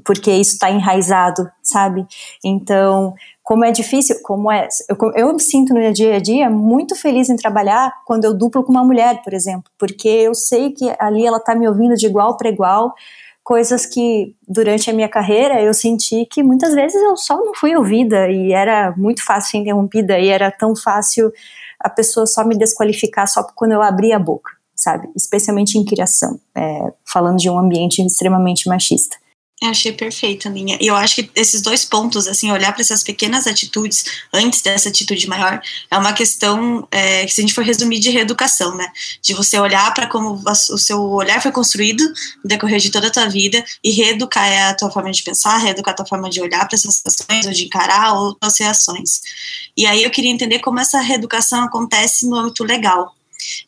porque 0.04 0.30
isso 0.32 0.54
está 0.54 0.70
enraizado, 0.70 1.48
sabe? 1.62 2.04
Então, 2.44 3.14
como 3.42 3.64
é 3.64 3.70
difícil, 3.70 4.16
como 4.22 4.50
é. 4.50 4.68
Eu, 4.88 4.96
eu 5.14 5.32
me 5.32 5.40
sinto 5.40 5.72
no 5.72 5.92
dia 5.92 6.16
a 6.16 6.20
dia 6.20 6.50
muito 6.50 6.96
feliz 6.96 7.30
em 7.30 7.36
trabalhar 7.36 7.94
quando 8.04 8.24
eu 8.24 8.34
duplo 8.34 8.64
com 8.64 8.72
uma 8.72 8.84
mulher, 8.84 9.22
por 9.22 9.32
exemplo, 9.32 9.70
porque 9.78 10.08
eu 10.08 10.34
sei 10.34 10.72
que 10.72 10.92
ali 10.98 11.24
ela 11.24 11.38
está 11.38 11.54
me 11.54 11.68
ouvindo 11.68 11.94
de 11.94 12.06
igual 12.06 12.36
para 12.36 12.48
igual, 12.48 12.94
coisas 13.48 13.86
que 13.86 14.34
durante 14.46 14.90
a 14.90 14.92
minha 14.92 15.08
carreira 15.08 15.62
eu 15.62 15.72
senti 15.72 16.26
que 16.26 16.42
muitas 16.42 16.74
vezes 16.74 17.00
eu 17.00 17.16
só 17.16 17.36
não 17.38 17.54
fui 17.54 17.74
ouvida 17.74 18.28
e 18.30 18.52
era 18.52 18.92
muito 18.94 19.24
fácil 19.24 19.52
ser 19.52 19.56
interrompida 19.56 20.18
e 20.18 20.28
era 20.28 20.50
tão 20.50 20.76
fácil 20.76 21.32
a 21.80 21.88
pessoa 21.88 22.26
só 22.26 22.44
me 22.44 22.56
desqualificar 22.56 23.28
só 23.28 23.42
quando 23.54 23.72
eu 23.72 23.82
abria 23.82 24.16
a 24.16 24.18
boca, 24.18 24.52
sabe? 24.74 25.08
Especialmente 25.14 25.78
em 25.78 25.84
criação, 25.84 26.40
é, 26.54 26.92
falando 27.04 27.38
de 27.38 27.48
um 27.48 27.58
ambiente 27.58 28.04
extremamente 28.04 28.68
machista. 28.68 29.16
Eu 29.60 29.70
achei 29.70 29.90
perfeito, 29.90 30.46
Aninha. 30.46 30.78
E 30.80 30.86
eu 30.86 30.94
acho 30.94 31.16
que 31.16 31.30
esses 31.34 31.60
dois 31.60 31.84
pontos, 31.84 32.28
assim, 32.28 32.52
olhar 32.52 32.72
para 32.72 32.80
essas 32.80 33.02
pequenas 33.02 33.44
atitudes 33.44 34.04
antes 34.32 34.62
dessa 34.62 34.88
atitude 34.88 35.26
maior, 35.26 35.60
é 35.90 35.98
uma 35.98 36.12
questão 36.12 36.86
é, 36.92 37.26
que, 37.26 37.34
se 37.34 37.40
a 37.40 37.42
gente 37.42 37.54
for 37.54 37.64
resumir, 37.64 37.98
de 37.98 38.08
reeducação, 38.10 38.76
né? 38.76 38.86
De 39.20 39.34
você 39.34 39.58
olhar 39.58 39.92
para 39.92 40.06
como 40.06 40.40
o 40.46 40.78
seu 40.78 41.00
olhar 41.10 41.42
foi 41.42 41.50
construído 41.50 42.04
no 42.44 42.48
decorrer 42.48 42.78
de 42.78 42.90
toda 42.90 43.08
a 43.08 43.10
tua 43.10 43.26
vida 43.26 43.64
e 43.82 43.90
reeducar 43.90 44.70
a 44.70 44.74
tua 44.74 44.92
forma 44.92 45.10
de 45.10 45.24
pensar, 45.24 45.56
reeducar 45.56 45.92
a 45.92 45.96
tua 45.96 46.06
forma 46.06 46.30
de 46.30 46.40
olhar 46.40 46.64
para 46.68 46.76
essas 46.76 46.94
situações, 46.94 47.44
ou 47.44 47.52
de 47.52 47.64
encarar 47.64 48.14
outras 48.14 48.60
reações. 48.60 49.20
E 49.76 49.86
aí 49.86 50.04
eu 50.04 50.10
queria 50.10 50.30
entender 50.30 50.60
como 50.60 50.78
essa 50.78 51.00
reeducação 51.00 51.64
acontece 51.64 52.28
no 52.28 52.36
âmbito 52.36 52.62
legal. 52.62 53.12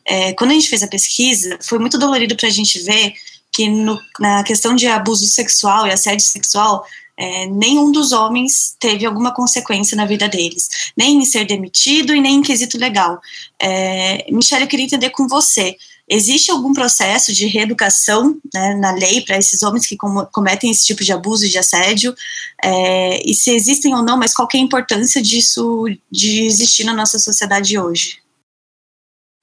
É, 0.05 0.31
quando 0.33 0.51
a 0.51 0.53
gente 0.53 0.69
fez 0.69 0.83
a 0.83 0.87
pesquisa, 0.87 1.59
foi 1.61 1.79
muito 1.79 1.97
dolorido 1.97 2.35
para 2.35 2.47
a 2.47 2.51
gente 2.51 2.79
ver 2.79 3.13
que 3.51 3.67
no, 3.69 3.99
na 4.19 4.43
questão 4.43 4.75
de 4.75 4.87
abuso 4.87 5.27
sexual 5.27 5.85
e 5.85 5.91
assédio 5.91 6.25
sexual, 6.25 6.85
é, 7.17 7.45
nenhum 7.45 7.91
dos 7.91 8.11
homens 8.11 8.75
teve 8.79 9.05
alguma 9.05 9.33
consequência 9.33 9.95
na 9.95 10.05
vida 10.05 10.27
deles, 10.27 10.91
nem 10.97 11.17
em 11.17 11.25
ser 11.25 11.45
demitido 11.45 12.15
e 12.15 12.21
nem 12.21 12.37
em 12.37 12.41
quesito 12.41 12.77
legal. 12.77 13.19
É, 13.61 14.25
Michelle, 14.31 14.63
eu 14.63 14.67
queria 14.67 14.85
entender 14.85 15.11
com 15.11 15.27
você. 15.27 15.77
Existe 16.09 16.51
algum 16.51 16.73
processo 16.73 17.31
de 17.31 17.45
reeducação 17.45 18.37
né, 18.53 18.75
na 18.75 18.91
lei 18.91 19.21
para 19.21 19.37
esses 19.37 19.61
homens 19.63 19.85
que 19.85 19.95
com, 19.95 20.25
cometem 20.31 20.71
esse 20.71 20.85
tipo 20.85 21.03
de 21.03 21.13
abuso 21.13 21.45
e 21.45 21.49
de 21.49 21.57
assédio? 21.57 22.15
É, 22.61 23.21
e 23.23 23.33
se 23.33 23.51
existem 23.51 23.93
ou 23.93 24.03
não, 24.03 24.17
mas 24.17 24.33
qual 24.33 24.47
é 24.53 24.57
a 24.57 24.61
importância 24.61 25.21
disso 25.21 25.85
de 26.11 26.45
existir 26.45 26.83
na 26.83 26.93
nossa 26.93 27.19
sociedade 27.19 27.77
hoje? 27.77 28.21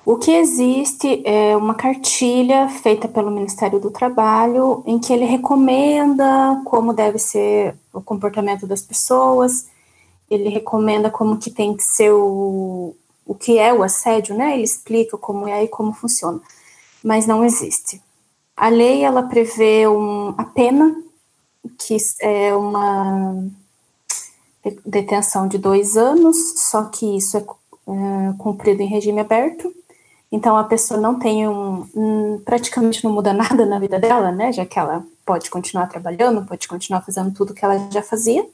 O 0.05 0.17
que 0.17 0.31
existe 0.31 1.23
é 1.27 1.57
uma 1.57 1.75
cartilha 1.75 2.69
feita 2.69 3.09
pelo 3.09 3.31
Ministério 3.31 3.81
do 3.81 3.91
Trabalho 3.91 4.83
em 4.87 4.99
que 4.99 5.13
ele 5.13 5.25
recomenda 5.25 6.63
como 6.65 6.95
deve 6.95 7.19
ser 7.19 7.75
o 7.93 8.01
comportamento 8.01 8.67
das 8.67 8.81
pessoas, 8.81 9.67
ele 10.31 10.49
recomenda 10.49 11.11
como 11.11 11.37
que 11.37 11.51
tem 11.51 11.77
que 11.77 11.83
ser 11.83 12.13
o, 12.13 12.95
o 13.27 13.35
que 13.35 13.59
é 13.59 13.73
o 13.73 13.83
assédio, 13.83 14.37
né? 14.37 14.55
Ele 14.55 14.65
explica 14.65 15.19
como 15.19 15.49
é 15.49 15.65
e 15.65 15.69
como 15.69 15.93
funciona, 15.93 16.41
mas 17.03 17.27
não 17.27 17.45
existe. 17.45 18.01
A 18.57 18.69
lei 18.69 19.03
ela 19.03 19.25
prevê 19.25 19.87
um, 19.89 20.35
a 20.39 20.45
pena 20.45 20.97
que 21.79 21.97
é 22.21 22.55
uma 22.55 23.45
detenção 24.87 25.49
de 25.49 25.59
dois 25.59 25.97
anos, 25.97 26.37
só 26.61 26.85
que 26.85 27.17
isso 27.17 27.37
é, 27.37 27.41
é 27.41 28.33
cumprido 28.39 28.83
em 28.83 28.87
regime 28.87 29.21
aberto 29.21 29.75
então 30.31 30.57
a 30.57 30.65
pessoa 30.65 31.01
não 31.01 31.19
tem 31.19 31.49
um, 31.49 31.89
um, 31.95 32.43
praticamente 32.45 33.03
não 33.05 33.13
muda 33.13 33.33
nada 33.35 33.65
na 33.65 33.79
vida 33.79 33.99
dela, 33.99 34.31
né? 34.31 34.53
Já 34.53 34.67
que 34.67 34.79
ela 34.79 35.05
pode 35.25 35.51
continuar 35.51 35.87
trabalhando, 35.87 36.47
pode 36.47 36.69
continuar 36.69 37.03
fazendo 37.03 37.33
tudo 37.33 37.55
que 37.55 37.65
ela 37.65 37.89
já 37.91 38.03
fazia. 38.03 38.47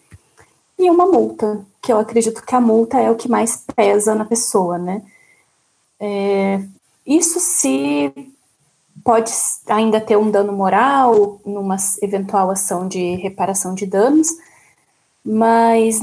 E 0.79 0.91
uma 0.91 1.07
multa, 1.07 1.64
que 1.81 1.93
eu 1.93 1.99
acredito 1.99 2.45
que 2.45 2.55
a 2.55 2.61
multa 2.61 2.99
é 2.99 3.11
o 3.11 3.16
que 3.16 3.29
mais 3.29 3.64
pesa 3.77 4.14
na 4.14 4.25
pessoa, 4.25 4.79
né? 4.79 5.03
É, 6.01 6.61
isso 7.07 7.39
se 7.39 8.12
pode 9.05 9.31
ainda 9.68 10.01
ter 10.01 10.16
um 10.16 10.31
dano 10.31 10.53
moral 10.53 11.41
numa 11.45 11.77
eventual 12.03 12.51
ação 12.51 12.89
de 12.89 13.16
reparação 13.16 13.75
de 13.75 13.87
danos, 13.87 14.29
mas 15.25 16.01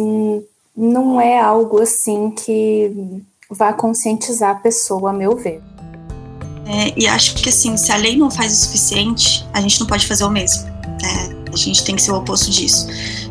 não 0.75 1.19
é 1.19 1.39
algo 1.39 1.81
assim 1.81 2.31
que 2.31 3.21
vá 3.51 3.73
conscientizar 3.73 4.51
a 4.51 4.55
pessoa, 4.55 5.11
a 5.11 5.13
meu 5.13 5.35
ver. 5.35 5.61
É, 6.65 6.93
e 6.95 7.05
acho 7.05 7.35
que 7.35 7.49
assim, 7.49 7.75
se 7.75 7.91
a 7.91 7.97
lei 7.97 8.15
não 8.15 8.31
faz 8.31 8.53
o 8.53 8.55
suficiente, 8.55 9.45
a 9.53 9.59
gente 9.59 9.79
não 9.79 9.87
pode 9.87 10.07
fazer 10.07 10.23
o 10.23 10.29
mesmo. 10.29 10.69
É, 11.03 11.41
a 11.51 11.57
gente 11.57 11.83
tem 11.83 11.95
que 11.95 12.01
ser 12.01 12.11
o 12.11 12.15
oposto 12.15 12.49
disso. 12.49 12.87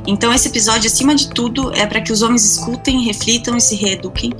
Então, 0.06 0.32
esse 0.32 0.48
episódio, 0.48 0.86
acima 0.88 1.14
de 1.14 1.30
tudo, 1.30 1.72
é 1.72 1.86
para 1.86 2.00
que 2.00 2.12
os 2.12 2.20
homens 2.20 2.44
escutem, 2.44 3.02
reflitam 3.02 3.56
e 3.56 3.60
se 3.60 3.74
reeduquem, 3.76 4.32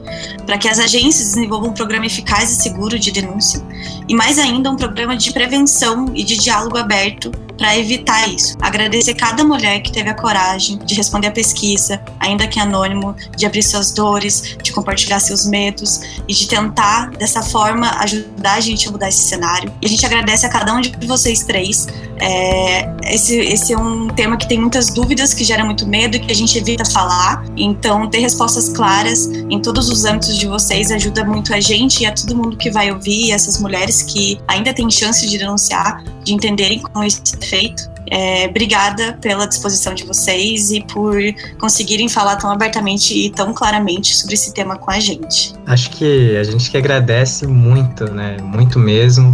para 0.45 0.59
que 0.59 0.69
as 0.69 0.79
agências 0.79 1.35
desenvolvam 1.35 1.71
um 1.71 1.73
programa 1.73 2.07
eficaz 2.07 2.51
e 2.51 2.61
seguro 2.61 2.99
de 2.99 3.11
denúncia, 3.11 3.63
e 4.09 4.15
mais 4.15 4.39
ainda, 4.39 4.71
um 4.71 4.77
programa 4.77 5.17
de 5.17 5.33
prevenção 5.33 6.07
e 6.15 6.25
de 6.25 6.37
diálogo 6.37 6.77
aberto 6.77 7.31
para 7.61 7.77
evitar 7.77 8.27
isso. 8.27 8.57
Agradecer 8.59 9.13
cada 9.13 9.45
mulher 9.45 9.81
que 9.81 9.93
teve 9.93 10.09
a 10.09 10.15
coragem 10.15 10.79
de 10.79 10.95
responder 10.95 11.27
a 11.27 11.31
pesquisa, 11.31 12.01
ainda 12.19 12.49
que 12.49 12.59
anônimo, 12.59 13.15
de 13.37 13.45
abrir 13.45 13.63
suas 13.63 13.93
dores, 13.93 14.57
de 14.63 14.73
compartilhar 14.73 15.21
seus 15.21 15.45
medos 15.45 16.01
e 16.27 16.33
de 16.33 16.49
tentar, 16.49 17.11
dessa 17.11 17.43
forma, 17.43 17.91
ajudar 18.01 18.55
a 18.55 18.61
gente 18.61 18.89
a 18.89 18.91
mudar 18.91 19.11
esse 19.11 19.25
cenário. 19.25 19.71
E 19.83 19.85
a 19.85 19.89
gente 19.91 20.07
agradece 20.07 20.47
a 20.47 20.49
cada 20.49 20.73
um 20.73 20.81
de 20.81 21.07
vocês 21.07 21.45
três. 21.45 21.87
É, 22.19 22.89
esse, 23.13 23.37
esse 23.37 23.75
é 23.75 23.79
um 23.79 24.09
tema 24.09 24.39
que 24.39 24.49
tem 24.49 24.59
muitas 24.59 24.89
dúvidas, 24.89 25.35
que 25.35 25.45
gera 25.45 25.63
muito 25.63 25.87
medo 25.87 26.17
e 26.17 26.21
que 26.21 26.33
a 26.33 26.35
gente 26.35 26.57
evita 26.57 26.85
falar. 26.87 27.45
Então, 27.59 28.09
ter 28.09 28.21
respostas 28.21 28.71
claras 28.71 29.27
em 29.27 29.61
todos 29.61 29.91
os 29.91 30.07
âmbitos 30.07 30.39
de 30.39 30.47
vocês 30.47 30.91
ajuda 30.91 31.25
muito 31.25 31.53
a 31.53 31.61
gente 31.61 32.05
e 32.05 32.07
a 32.07 32.13
todo 32.13 32.35
mundo 32.35 32.57
que 32.57 32.71
vai 32.71 32.91
ouvir, 32.91 33.33
essas 33.33 33.61
mulheres 33.61 34.03
que 34.03 34.41
ainda 34.49 34.73
têm 34.73 34.91
chance 34.91 35.29
de 35.29 35.37
denunciar, 35.37 36.03
de 36.25 36.33
entenderem 36.33 36.81
como 36.81 37.05
isso 37.05 37.21
é 37.21 37.37
feito. 37.51 37.91
É, 38.11 38.47
obrigada 38.49 39.19
pela 39.21 39.47
disposição 39.47 39.95
de 39.95 40.05
vocês 40.05 40.71
e 40.71 40.81
por 40.83 41.17
conseguirem 41.59 42.09
falar 42.09 42.37
tão 42.37 42.51
abertamente 42.51 43.15
e 43.15 43.31
tão 43.31 43.53
claramente 43.53 44.17
sobre 44.17 44.35
esse 44.35 44.55
tema 44.55 44.77
com 44.77 44.91
a 44.91 44.99
gente. 44.99 45.55
Acho 45.67 45.91
que 45.91 46.37
a 46.37 46.45
gente 46.45 46.71
que 46.71 46.77
agradece 46.77 47.47
muito, 47.47 48.11
né? 48.11 48.37
Muito 48.43 48.79
mesmo, 48.79 49.31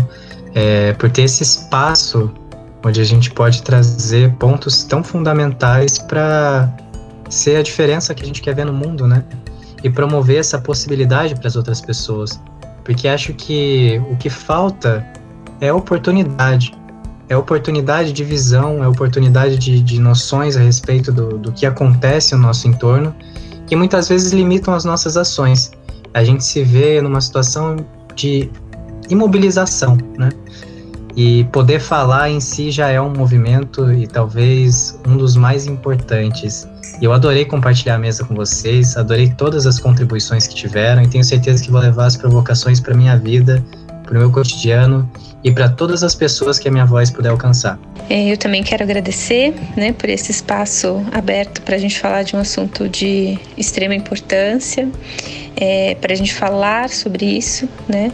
é, 0.54 0.92
por 0.94 1.10
ter 1.10 1.22
esse 1.22 1.42
espaço 1.42 2.30
onde 2.84 3.00
a 3.00 3.04
gente 3.04 3.30
pode 3.30 3.62
trazer 3.62 4.32
pontos 4.34 4.84
tão 4.84 5.02
fundamentais 5.02 5.98
para 5.98 6.72
ser 7.28 7.56
a 7.56 7.62
diferença 7.62 8.14
que 8.14 8.22
a 8.22 8.26
gente 8.26 8.42
quer 8.42 8.54
ver 8.54 8.66
no 8.66 8.72
mundo, 8.72 9.06
né? 9.06 9.24
E 9.82 9.90
promover 9.90 10.38
essa 10.38 10.58
possibilidade 10.58 11.34
para 11.34 11.48
as 11.48 11.56
outras 11.56 11.80
pessoas. 11.80 12.40
Porque 12.84 13.08
acho 13.08 13.32
que 13.34 14.00
o 14.10 14.16
que 14.16 14.30
falta 14.30 15.04
é 15.60 15.72
oportunidade 15.72 16.72
é 17.28 17.36
oportunidade 17.36 18.12
de 18.12 18.24
visão, 18.24 18.82
é 18.82 18.88
oportunidade 18.88 19.58
de, 19.58 19.82
de 19.82 20.00
noções 20.00 20.56
a 20.56 20.60
respeito 20.60 21.10
do, 21.10 21.38
do 21.38 21.52
que 21.52 21.66
acontece 21.66 22.34
no 22.34 22.42
nosso 22.42 22.68
entorno, 22.68 23.14
que 23.66 23.74
muitas 23.74 24.08
vezes 24.08 24.32
limitam 24.32 24.72
as 24.74 24.84
nossas 24.84 25.16
ações. 25.16 25.72
A 26.14 26.22
gente 26.22 26.44
se 26.44 26.62
vê 26.62 27.00
numa 27.00 27.20
situação 27.20 27.76
de 28.14 28.48
imobilização, 29.10 29.98
né? 30.16 30.30
E 31.16 31.44
poder 31.44 31.80
falar 31.80 32.30
em 32.30 32.40
si 32.40 32.70
já 32.70 32.88
é 32.90 33.00
um 33.00 33.10
movimento 33.10 33.90
e 33.90 34.06
talvez 34.06 34.98
um 35.06 35.16
dos 35.16 35.34
mais 35.34 35.66
importantes. 35.66 36.68
Eu 37.00 37.10
adorei 37.10 37.46
compartilhar 37.46 37.94
a 37.94 37.98
mesa 37.98 38.22
com 38.22 38.34
vocês, 38.34 38.96
adorei 38.98 39.30
todas 39.30 39.66
as 39.66 39.80
contribuições 39.80 40.46
que 40.46 40.54
tiveram 40.54 41.02
e 41.02 41.08
tenho 41.08 41.24
certeza 41.24 41.64
que 41.64 41.70
vou 41.70 41.80
levar 41.80 42.04
as 42.04 42.16
provocações 42.16 42.80
para 42.80 42.94
minha 42.94 43.16
vida, 43.16 43.64
para 44.04 44.14
o 44.14 44.18
meu 44.18 44.30
cotidiano 44.30 45.10
e 45.46 45.52
para 45.52 45.68
todas 45.68 46.02
as 46.02 46.12
pessoas 46.12 46.58
que 46.58 46.66
a 46.66 46.72
minha 46.72 46.84
voz 46.84 47.08
puder 47.08 47.28
alcançar. 47.28 47.78
É, 48.10 48.32
eu 48.32 48.36
também 48.36 48.64
quero 48.64 48.82
agradecer 48.82 49.54
né, 49.76 49.92
por 49.92 50.10
esse 50.10 50.32
espaço 50.32 51.00
aberto 51.12 51.62
para 51.62 51.76
a 51.76 51.78
gente 51.78 52.00
falar 52.00 52.24
de 52.24 52.34
um 52.34 52.40
assunto 52.40 52.88
de 52.88 53.38
extrema 53.56 53.94
importância, 53.94 54.88
é, 55.54 55.94
para 56.00 56.12
a 56.12 56.16
gente 56.16 56.34
falar 56.34 56.90
sobre 56.90 57.24
isso. 57.26 57.68
Né? 57.88 58.10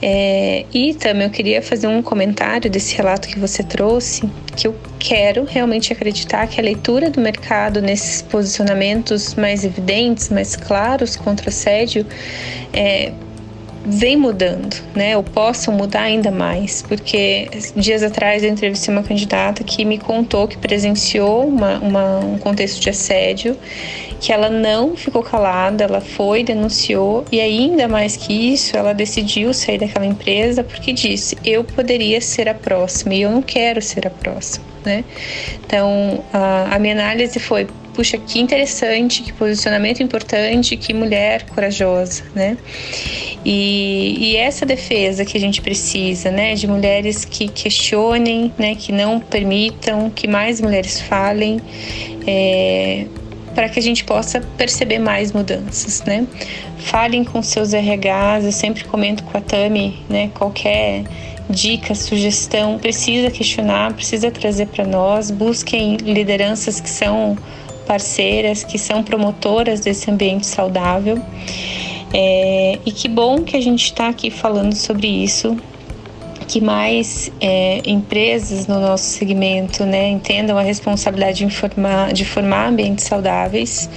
É, 0.00 0.64
e 0.72 0.94
também 0.94 1.24
eu 1.24 1.30
queria 1.30 1.60
fazer 1.60 1.88
um 1.88 2.00
comentário 2.00 2.70
desse 2.70 2.96
relato 2.96 3.26
que 3.26 3.38
você 3.38 3.64
trouxe, 3.64 4.30
que 4.54 4.68
eu 4.68 4.74
quero 5.00 5.44
realmente 5.44 5.92
acreditar 5.92 6.46
que 6.46 6.60
a 6.60 6.62
leitura 6.62 7.10
do 7.10 7.20
mercado 7.20 7.82
nesses 7.82 8.22
posicionamentos 8.22 9.34
mais 9.34 9.64
evidentes, 9.64 10.28
mais 10.28 10.54
claros 10.54 11.16
contra 11.16 11.48
assédio, 11.48 12.06
é, 12.72 13.12
vem 13.86 14.16
mudando, 14.16 14.76
né? 14.94 15.16
Ou 15.16 15.22
possam 15.22 15.72
mudar 15.72 16.02
ainda 16.02 16.30
mais, 16.30 16.82
porque 16.82 17.48
dias 17.76 18.02
atrás 18.02 18.42
eu 18.42 18.50
entrevistei 18.50 18.92
uma 18.92 19.02
candidata 19.02 19.62
que 19.62 19.84
me 19.84 19.96
contou 19.96 20.48
que 20.48 20.58
presenciou 20.58 21.46
uma, 21.46 21.78
uma, 21.78 22.18
um 22.18 22.38
contexto 22.38 22.80
de 22.80 22.90
assédio, 22.90 23.56
que 24.20 24.32
ela 24.32 24.50
não 24.50 24.96
ficou 24.96 25.22
calada, 25.22 25.84
ela 25.84 26.00
foi, 26.00 26.42
denunciou 26.42 27.24
e 27.30 27.40
ainda 27.40 27.86
mais 27.86 28.16
que 28.16 28.32
isso, 28.32 28.76
ela 28.76 28.92
decidiu 28.92 29.54
sair 29.54 29.78
daquela 29.78 30.06
empresa 30.06 30.64
porque 30.64 30.92
disse: 30.92 31.38
eu 31.44 31.62
poderia 31.62 32.20
ser 32.20 32.48
a 32.48 32.54
próxima 32.54 33.14
e 33.14 33.22
eu 33.22 33.30
não 33.30 33.42
quero 33.42 33.80
ser 33.80 34.06
a 34.06 34.10
próxima, 34.10 34.64
né? 34.84 35.04
Então 35.64 36.24
a, 36.32 36.74
a 36.74 36.78
minha 36.80 36.94
análise 36.94 37.38
foi 37.38 37.68
puxa, 37.96 38.18
que 38.18 38.38
interessante, 38.38 39.22
que 39.22 39.32
posicionamento 39.32 40.02
importante, 40.02 40.76
que 40.76 40.92
mulher 40.92 41.46
corajosa, 41.46 42.22
né? 42.34 42.58
E, 43.42 44.16
e 44.20 44.36
essa 44.36 44.66
defesa 44.66 45.24
que 45.24 45.36
a 45.36 45.40
gente 45.40 45.62
precisa, 45.62 46.30
né, 46.30 46.54
de 46.54 46.66
mulheres 46.66 47.24
que 47.24 47.48
questionem, 47.48 48.52
né, 48.58 48.74
que 48.74 48.92
não 48.92 49.18
permitam 49.18 50.10
que 50.10 50.28
mais 50.28 50.60
mulheres 50.60 51.00
falem, 51.00 51.58
é, 52.26 53.06
para 53.54 53.70
que 53.70 53.78
a 53.78 53.82
gente 53.82 54.04
possa 54.04 54.40
perceber 54.58 54.98
mais 54.98 55.32
mudanças, 55.32 56.02
né? 56.02 56.26
Falem 56.78 57.24
com 57.24 57.42
seus 57.42 57.72
RHs, 57.72 58.44
eu 58.44 58.52
sempre 58.52 58.84
comento 58.84 59.22
com 59.24 59.38
a 59.38 59.40
Tami, 59.40 60.04
né, 60.10 60.30
qualquer 60.34 61.04
dica, 61.48 61.94
sugestão, 61.94 62.78
precisa 62.78 63.30
questionar, 63.30 63.94
precisa 63.94 64.30
trazer 64.30 64.66
para 64.66 64.84
nós, 64.84 65.30
busquem 65.30 65.96
lideranças 65.96 66.80
que 66.80 66.90
são 66.90 67.38
parceiras 67.86 68.64
que 68.64 68.78
são 68.78 69.02
promotoras 69.02 69.80
desse 69.80 70.10
ambiente 70.10 70.46
saudável. 70.46 71.18
É, 72.12 72.78
e 72.84 72.92
que 72.92 73.08
bom 73.08 73.42
que 73.42 73.56
a 73.56 73.60
gente 73.60 73.84
está 73.84 74.08
aqui 74.08 74.30
falando 74.30 74.74
sobre 74.74 75.06
isso, 75.06 75.56
que 76.46 76.60
mais 76.60 77.30
é, 77.40 77.82
empresas 77.84 78.66
no 78.66 78.80
nosso 78.80 79.04
segmento 79.04 79.84
né, 79.84 80.08
entendam 80.08 80.56
a 80.56 80.62
responsabilidade 80.62 81.38
de, 81.38 81.44
informar, 81.44 82.12
de 82.12 82.24
formar 82.24 82.68
ambientes 82.68 83.04
saudáveis. 83.04 83.88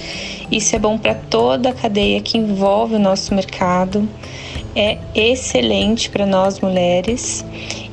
Isso 0.50 0.74
é 0.74 0.78
bom 0.78 0.98
para 0.98 1.14
toda 1.14 1.70
a 1.70 1.72
cadeia 1.72 2.20
que 2.20 2.36
envolve 2.36 2.96
o 2.96 2.98
nosso 2.98 3.34
mercado, 3.34 4.08
é 4.74 4.98
excelente 5.14 6.10
para 6.10 6.26
nós 6.26 6.60
mulheres 6.60 7.44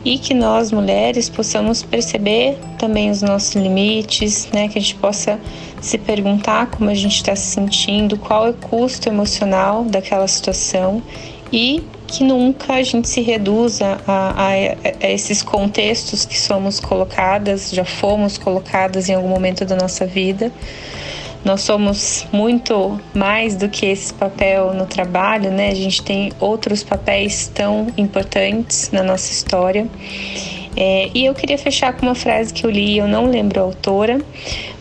e 0.07 0.17
que 0.17 0.33
nós 0.33 0.71
mulheres 0.71 1.27
possamos 1.27 1.83
perceber 1.83 2.57
também 2.79 3.09
os 3.11 3.21
nossos 3.21 3.55
limites, 3.55 4.47
né, 4.53 4.69
que 4.69 4.79
a 4.79 4.81
gente 4.81 4.95
possa 4.95 5.37
se 5.81 5.97
perguntar 5.97 6.67
como 6.67 6.89
a 6.89 6.93
gente 6.93 7.17
está 7.17 7.35
se 7.35 7.47
sentindo, 7.47 8.17
qual 8.17 8.47
é 8.47 8.51
o 8.51 8.53
custo 8.53 9.09
emocional 9.09 9.83
daquela 9.83 10.25
situação 10.25 11.03
e 11.51 11.83
que 12.07 12.23
nunca 12.23 12.75
a 12.75 12.83
gente 12.83 13.09
se 13.09 13.19
reduza 13.19 13.99
a, 14.07 14.29
a, 14.29 14.47
a, 14.47 15.11
esses 15.11 15.43
contextos 15.43 16.23
que 16.23 16.39
somos 16.39 16.79
colocadas, 16.79 17.69
já 17.71 17.83
fomos 17.83 18.37
colocadas 18.37 19.09
em 19.09 19.13
algum 19.13 19.27
momento 19.27 19.65
da 19.65 19.75
nossa 19.75 20.05
vida. 20.05 20.53
Nós 21.47 21.61
somos 21.61 22.27
muito 22.29 22.99
mais 23.15 23.55
do 23.55 23.69
que 23.69 23.85
esse 23.85 24.13
papel 24.13 24.73
no 24.73 24.85
trabalho, 24.85 25.49
né? 25.49 25.69
A 25.69 25.75
gente 25.75 26.03
tem 26.03 26.29
outros 26.41 26.83
papéis 26.83 27.47
tão 27.47 27.87
importantes 27.95 28.91
na 28.91 29.01
nossa 29.01 29.31
história. 29.31 29.87
É, 30.75 31.09
e 31.13 31.25
eu 31.25 31.33
queria 31.33 31.57
fechar 31.57 31.93
com 31.93 32.05
uma 32.05 32.15
frase 32.15 32.53
que 32.53 32.65
eu 32.65 32.69
li, 32.69 32.97
eu 32.97 33.07
não 33.07 33.27
lembro 33.27 33.61
a 33.61 33.63
autora, 33.63 34.19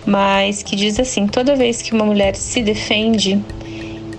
mas 0.05 0.65
que 0.65 0.75
diz 0.75 0.99
assim: 0.99 1.29
toda 1.29 1.55
vez 1.55 1.83
que 1.83 1.93
uma 1.93 2.05
mulher 2.05 2.35
se 2.35 2.61
defende 2.63 3.41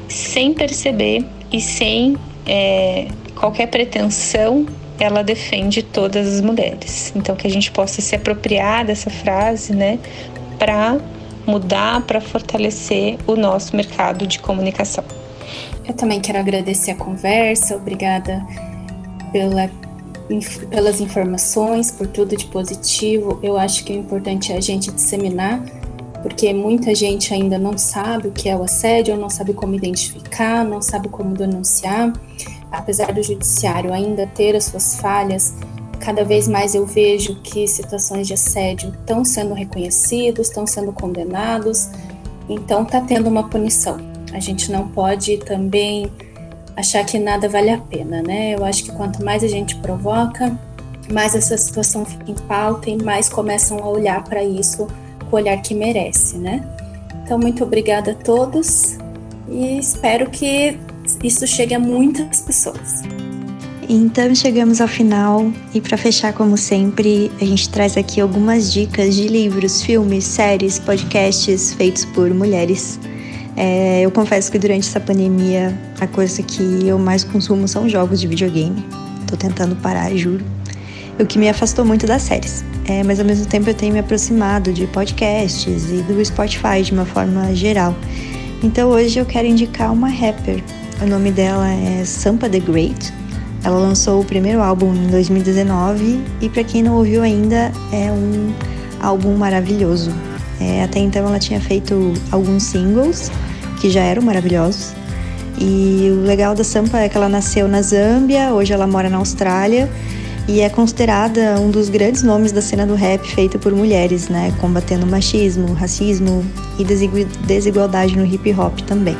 sem 0.07 0.53
perceber 0.53 1.25
e 1.51 1.59
sem 1.59 2.15
é, 2.45 3.09
qualquer 3.35 3.67
pretensão, 3.67 4.65
ela 4.97 5.21
defende 5.21 5.83
todas 5.83 6.35
as 6.35 6.39
mulheres. 6.39 7.11
Então 7.13 7.35
que 7.35 7.45
a 7.45 7.51
gente 7.51 7.69
possa 7.71 8.01
se 8.01 8.15
apropriar 8.15 8.85
dessa 8.85 9.09
frase, 9.09 9.75
né, 9.75 9.99
para 10.57 10.97
mudar, 11.47 12.01
para 12.01 12.21
fortalecer 12.21 13.17
o 13.25 13.35
nosso 13.35 13.75
mercado 13.75 14.27
de 14.27 14.39
comunicação. 14.39 15.03
Eu 15.87 15.93
também 15.93 16.19
quero 16.19 16.37
agradecer 16.37 16.91
a 16.91 16.95
conversa, 16.95 17.75
obrigada 17.75 18.45
pela 19.31 19.69
pelas 20.69 20.99
informações, 20.99 21.89
por 21.89 22.07
tudo 22.07 22.35
de 22.35 22.45
positivo. 22.45 23.39
Eu 23.41 23.57
acho 23.57 23.83
que 23.83 23.93
o 23.93 23.95
importante 23.95 24.51
é 24.51 24.57
a 24.57 24.61
gente 24.61 24.91
disseminar, 24.91 25.63
porque 26.21 26.53
muita 26.53 26.93
gente 26.93 27.33
ainda 27.33 27.57
não 27.57 27.77
sabe 27.77 28.27
o 28.27 28.31
que 28.31 28.49
é 28.49 28.55
o 28.55 28.63
assédio, 28.63 29.15
não 29.15 29.29
sabe 29.29 29.53
como 29.53 29.73
identificar, 29.73 30.65
não 30.65 30.81
sabe 30.81 31.07
como 31.07 31.33
denunciar. 31.33 32.11
Apesar 32.69 33.13
do 33.13 33.23
judiciário 33.23 33.93
ainda 33.93 34.27
ter 34.27 34.53
as 34.55 34.65
suas 34.65 34.99
falhas, 34.99 35.55
cada 35.99 36.23
vez 36.23 36.47
mais 36.47 36.75
eu 36.75 36.85
vejo 36.85 37.35
que 37.41 37.67
situações 37.67 38.27
de 38.27 38.33
assédio 38.33 38.89
estão 38.89 39.23
sendo 39.25 39.53
reconhecidos, 39.53 40.47
estão 40.47 40.65
sendo 40.65 40.91
condenados, 40.91 41.89
então 42.47 42.83
está 42.83 43.01
tendo 43.01 43.27
uma 43.27 43.49
punição. 43.49 43.97
A 44.33 44.39
gente 44.39 44.71
não 44.71 44.87
pode 44.87 45.37
também 45.37 46.11
achar 46.75 47.03
que 47.05 47.17
nada 47.17 47.49
vale 47.49 47.71
a 47.71 47.77
pena, 47.77 48.21
né? 48.21 48.55
Eu 48.55 48.63
acho 48.63 48.83
que 48.83 48.91
quanto 48.91 49.23
mais 49.23 49.43
a 49.43 49.47
gente 49.47 49.75
provoca, 49.77 50.57
mais 51.11 51.35
essa 51.35 51.57
situação 51.57 52.05
fica 52.05 52.31
em 52.31 52.35
pauta 52.35 52.89
e 52.89 53.01
mais 53.01 53.29
começam 53.29 53.79
a 53.79 53.89
olhar 53.89 54.23
para 54.23 54.43
isso 54.43 54.87
com 55.29 55.35
o 55.35 55.39
olhar 55.39 55.61
que 55.61 55.73
merece, 55.73 56.37
né? 56.37 56.63
Então, 57.23 57.37
muito 57.37 57.63
obrigada 57.63 58.11
a 58.11 58.15
todos 58.15 58.97
e 59.49 59.77
espero 59.79 60.29
que 60.29 60.79
isso 61.23 61.47
chegue 61.47 61.73
a 61.73 61.79
muitas 61.79 62.41
pessoas. 62.41 63.03
Então 63.89 64.35
chegamos 64.35 64.81
ao 64.81 64.87
final 64.87 65.49
e 65.73 65.79
para 65.79 65.97
fechar 65.97 66.33
como 66.33 66.57
sempre, 66.57 67.31
a 67.39 67.45
gente 67.45 67.69
traz 67.69 67.95
aqui 67.95 68.19
algumas 68.19 68.73
dicas 68.73 69.15
de 69.15 69.29
livros, 69.29 69.81
filmes, 69.81 70.25
séries, 70.25 70.77
podcasts 70.77 71.71
feitos 71.73 72.03
por 72.03 72.29
mulheres. 72.33 72.99
É, 73.55 74.01
eu 74.01 74.11
confesso 74.11 74.51
que 74.51 74.59
durante 74.59 74.85
essa 74.89 74.99
pandemia 74.99 75.73
a 76.01 76.05
coisa 76.05 76.43
que 76.43 76.85
eu 76.85 76.99
mais 76.99 77.23
consumo 77.23 77.65
são 77.65 77.87
jogos 77.87 78.19
de 78.19 78.27
videogame. 78.27 78.85
Tô 79.25 79.37
tentando 79.37 79.73
parar, 79.77 80.13
juro. 80.17 80.43
O 81.17 81.25
que 81.25 81.39
me 81.39 81.47
afastou 81.47 81.85
muito 81.85 82.05
das 82.05 82.23
séries. 82.23 82.65
É, 82.89 83.03
mas 83.03 83.21
ao 83.21 83.25
mesmo 83.25 83.45
tempo 83.45 83.69
eu 83.69 83.73
tenho 83.73 83.93
me 83.93 83.99
aproximado 83.99 84.73
de 84.73 84.85
podcasts 84.87 85.89
e 85.89 86.01
do 86.01 86.23
Spotify 86.25 86.81
de 86.83 86.91
uma 86.91 87.05
forma 87.05 87.55
geral. 87.55 87.95
Então 88.61 88.89
hoje 88.89 89.17
eu 89.17 89.25
quero 89.25 89.47
indicar 89.47 89.93
uma 89.93 90.09
rapper. 90.09 90.61
O 91.01 91.05
nome 91.05 91.31
dela 91.31 91.69
é 91.69 92.03
Sampa 92.03 92.49
the 92.49 92.59
Great. 92.59 93.13
Ela 93.63 93.77
lançou 93.77 94.21
o 94.21 94.25
primeiro 94.25 94.61
álbum 94.61 94.93
em 94.93 95.07
2019 95.07 96.19
e 96.41 96.49
para 96.49 96.63
quem 96.63 96.83
não 96.83 96.95
ouviu 96.95 97.23
ainda 97.23 97.71
é 97.91 98.11
um 98.11 98.53
álbum 99.01 99.35
maravilhoso. 99.35 100.11
É, 100.59 100.83
até 100.83 100.99
então 100.99 101.27
ela 101.27 101.39
tinha 101.39 101.59
feito 101.59 102.13
alguns 102.31 102.63
singles 102.63 103.31
que 103.79 103.89
já 103.89 104.01
eram 104.01 104.21
maravilhosos. 104.21 104.93
E 105.59 106.09
o 106.11 106.25
legal 106.25 106.53
da 106.53 106.63
Sampa 106.63 106.99
é 106.99 107.09
que 107.09 107.17
ela 107.17 107.27
nasceu 107.27 107.67
na 107.67 107.81
Zâmbia, 107.81 108.53
hoje 108.53 108.73
ela 108.73 108.85
mora 108.85 109.09
na 109.09 109.17
Austrália 109.17 109.89
e 110.47 110.61
é 110.61 110.69
considerada 110.69 111.59
um 111.59 111.69
dos 111.69 111.89
grandes 111.89 112.23
nomes 112.23 112.51
da 112.51 112.61
cena 112.61 112.85
do 112.85 112.95
rap 112.95 113.27
feita 113.27 113.59
por 113.59 113.73
mulheres, 113.73 114.29
né, 114.29 114.53
combatendo 114.61 115.05
machismo, 115.05 115.73
racismo 115.73 116.45
e 116.79 116.85
desigualdade 117.45 118.15
no 118.15 118.25
hip 118.25 118.53
hop 118.53 118.79
também. 118.81 119.17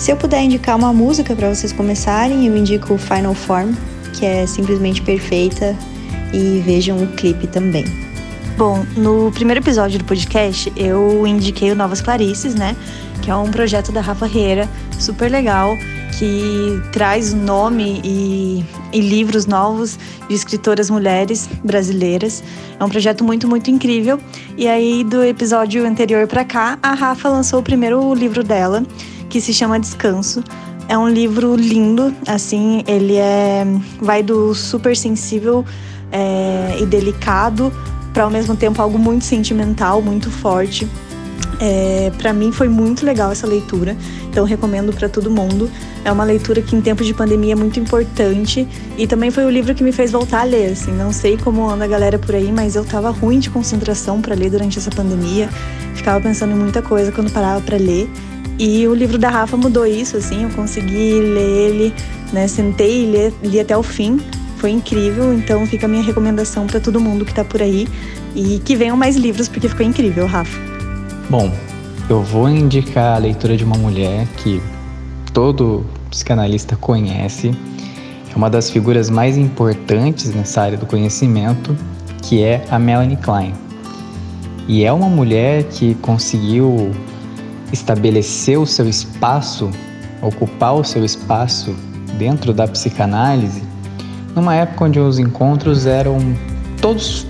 Se 0.00 0.10
eu 0.10 0.16
puder 0.16 0.42
indicar 0.42 0.78
uma 0.78 0.94
música 0.94 1.36
para 1.36 1.54
vocês 1.54 1.74
começarem, 1.74 2.46
eu 2.46 2.56
indico 2.56 2.96
Final 2.96 3.34
Form, 3.34 3.74
que 4.14 4.24
é 4.24 4.46
simplesmente 4.46 5.02
perfeita 5.02 5.76
e 6.32 6.62
vejam 6.64 7.02
o 7.02 7.06
clipe 7.08 7.46
também. 7.46 7.84
Bom, 8.56 8.82
no 8.96 9.30
primeiro 9.30 9.60
episódio 9.60 9.98
do 9.98 10.04
podcast 10.06 10.72
eu 10.74 11.26
indiquei 11.26 11.70
o 11.70 11.74
Novas 11.74 12.00
Clarices, 12.00 12.54
né? 12.54 12.74
Que 13.20 13.30
é 13.30 13.36
um 13.36 13.50
projeto 13.50 13.92
da 13.92 14.00
Rafa 14.00 14.24
Reira, 14.24 14.66
super 14.98 15.30
legal, 15.30 15.76
que 16.18 16.80
traz 16.92 17.34
nome 17.34 18.00
e, 18.02 18.64
e 18.94 19.00
livros 19.02 19.44
novos 19.44 19.98
de 20.30 20.34
escritoras 20.34 20.88
mulheres 20.88 21.46
brasileiras. 21.62 22.42
É 22.78 22.82
um 22.82 22.88
projeto 22.88 23.22
muito, 23.22 23.46
muito 23.46 23.70
incrível. 23.70 24.18
E 24.56 24.66
aí, 24.66 25.04
do 25.04 25.22
episódio 25.22 25.86
anterior 25.86 26.26
para 26.26 26.42
cá, 26.42 26.78
a 26.82 26.94
Rafa 26.94 27.28
lançou 27.28 27.60
o 27.60 27.62
primeiro 27.62 28.14
livro 28.14 28.42
dela, 28.42 28.82
que 29.30 29.40
se 29.40 29.54
chama 29.54 29.80
Descanso. 29.80 30.44
É 30.88 30.98
um 30.98 31.08
livro 31.08 31.54
lindo, 31.54 32.12
assim, 32.26 32.82
ele 32.86 33.16
é 33.16 33.64
vai 34.00 34.22
do 34.22 34.52
super 34.54 34.96
sensível 34.96 35.64
é, 36.10 36.76
e 36.80 36.84
delicado 36.84 37.72
para 38.12 38.24
ao 38.24 38.30
mesmo 38.30 38.56
tempo 38.56 38.82
algo 38.82 38.98
muito 38.98 39.24
sentimental, 39.24 40.02
muito 40.02 40.30
forte. 40.30 40.88
É, 41.62 42.10
para 42.16 42.32
mim 42.32 42.50
foi 42.50 42.68
muito 42.68 43.04
legal 43.04 43.30
essa 43.30 43.46
leitura, 43.46 43.94
então 44.30 44.44
recomendo 44.44 44.92
para 44.92 45.08
todo 45.08 45.30
mundo. 45.30 45.70
É 46.04 46.10
uma 46.10 46.24
leitura 46.24 46.62
que 46.62 46.74
em 46.74 46.80
tempos 46.80 47.06
de 47.06 47.12
pandemia 47.12 47.52
é 47.52 47.56
muito 47.56 47.78
importante 47.78 48.66
e 48.96 49.06
também 49.06 49.30
foi 49.30 49.44
o 49.44 49.50
livro 49.50 49.74
que 49.74 49.84
me 49.84 49.92
fez 49.92 50.10
voltar 50.10 50.40
a 50.40 50.44
ler. 50.44 50.72
Assim, 50.72 50.90
não 50.90 51.12
sei 51.12 51.36
como 51.36 51.68
anda 51.68 51.84
a 51.84 51.88
galera 51.88 52.18
por 52.18 52.34
aí, 52.34 52.50
mas 52.50 52.74
eu 52.74 52.84
tava 52.84 53.10
ruim 53.10 53.38
de 53.38 53.50
concentração 53.50 54.20
para 54.20 54.34
ler 54.34 54.50
durante 54.50 54.78
essa 54.78 54.90
pandemia. 54.90 55.50
Ficava 55.94 56.20
pensando 56.20 56.52
em 56.52 56.56
muita 56.56 56.80
coisa 56.80 57.12
quando 57.12 57.30
parava 57.30 57.60
para 57.60 57.76
ler. 57.76 58.10
E 58.62 58.86
o 58.86 58.94
livro 58.94 59.16
da 59.16 59.30
Rafa 59.30 59.56
mudou 59.56 59.86
isso, 59.86 60.18
assim, 60.18 60.42
eu 60.42 60.50
consegui 60.50 61.18
ler 61.18 61.40
ele, 61.40 61.94
né? 62.30 62.46
Sentei 62.46 63.04
e 63.04 63.10
li, 63.10 63.48
li 63.48 63.58
até 63.58 63.74
o 63.74 63.82
fim. 63.82 64.20
Foi 64.58 64.68
incrível, 64.68 65.32
então 65.32 65.66
fica 65.66 65.86
a 65.86 65.88
minha 65.88 66.02
recomendação 66.02 66.66
para 66.66 66.78
todo 66.78 67.00
mundo 67.00 67.24
que 67.24 67.32
tá 67.32 67.42
por 67.42 67.62
aí 67.62 67.88
e 68.36 68.60
que 68.62 68.76
venham 68.76 68.98
mais 68.98 69.16
livros 69.16 69.48
porque 69.48 69.66
ficou 69.66 69.86
incrível, 69.86 70.26
Rafa. 70.26 70.60
Bom, 71.30 71.50
eu 72.10 72.22
vou 72.22 72.50
indicar 72.50 73.16
a 73.16 73.18
leitura 73.18 73.56
de 73.56 73.64
uma 73.64 73.78
mulher 73.78 74.26
que 74.36 74.60
todo 75.32 75.86
psicanalista 76.10 76.76
conhece, 76.76 77.54
é 78.30 78.36
uma 78.36 78.50
das 78.50 78.68
figuras 78.68 79.08
mais 79.08 79.38
importantes 79.38 80.34
nessa 80.34 80.60
área 80.60 80.76
do 80.76 80.84
conhecimento, 80.84 81.74
que 82.20 82.42
é 82.42 82.62
a 82.70 82.78
Melanie 82.78 83.16
Klein. 83.16 83.54
E 84.68 84.84
é 84.84 84.92
uma 84.92 85.08
mulher 85.08 85.64
que 85.64 85.94
conseguiu 85.94 86.92
estabelecer 87.72 88.58
o 88.58 88.66
seu 88.66 88.88
espaço, 88.88 89.70
ocupar 90.22 90.74
o 90.74 90.84
seu 90.84 91.04
espaço 91.04 91.74
dentro 92.18 92.52
da 92.52 92.66
psicanálise, 92.66 93.62
numa 94.34 94.54
época 94.54 94.84
onde 94.84 95.00
os 95.00 95.18
encontros 95.18 95.86
eram 95.86 96.18
todos 96.80 97.26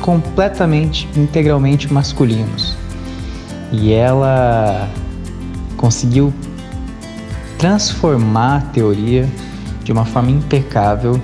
completamente, 0.00 1.08
integralmente 1.16 1.92
masculinos. 1.92 2.74
E 3.72 3.92
ela 3.92 4.88
conseguiu 5.76 6.32
transformar 7.58 8.56
a 8.56 8.60
teoria 8.60 9.28
de 9.84 9.92
uma 9.92 10.04
forma 10.04 10.30
impecável 10.30 11.20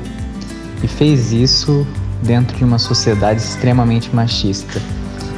e 0.83 0.87
fez 0.87 1.33
isso 1.33 1.87
dentro 2.23 2.57
de 2.57 2.65
uma 2.65 2.79
sociedade 2.79 3.41
extremamente 3.41 4.15
machista. 4.15 4.81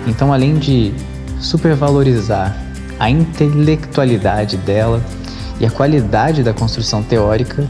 Então, 0.06 0.32
além 0.32 0.58
de 0.58 0.92
supervalorizar 1.40 2.67
a 2.98 3.10
intelectualidade 3.10 4.56
dela 4.56 5.02
e 5.60 5.66
a 5.66 5.70
qualidade 5.70 6.42
da 6.42 6.52
construção 6.52 7.02
teórica, 7.02 7.68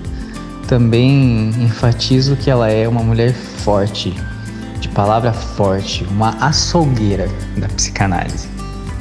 também 0.67 1.51
enfatizo 1.61 2.37
que 2.37 2.51
ela 2.51 2.71
é 2.71 2.87
uma 2.87 3.03
mulher 3.03 3.33
forte, 3.33 4.15
de 4.79 4.89
palavra 4.89 5.33
forte, 5.33 6.05
uma 6.05 6.31
açougueira 6.47 7.29
da 7.57 7.67
psicanálise. 7.69 8.49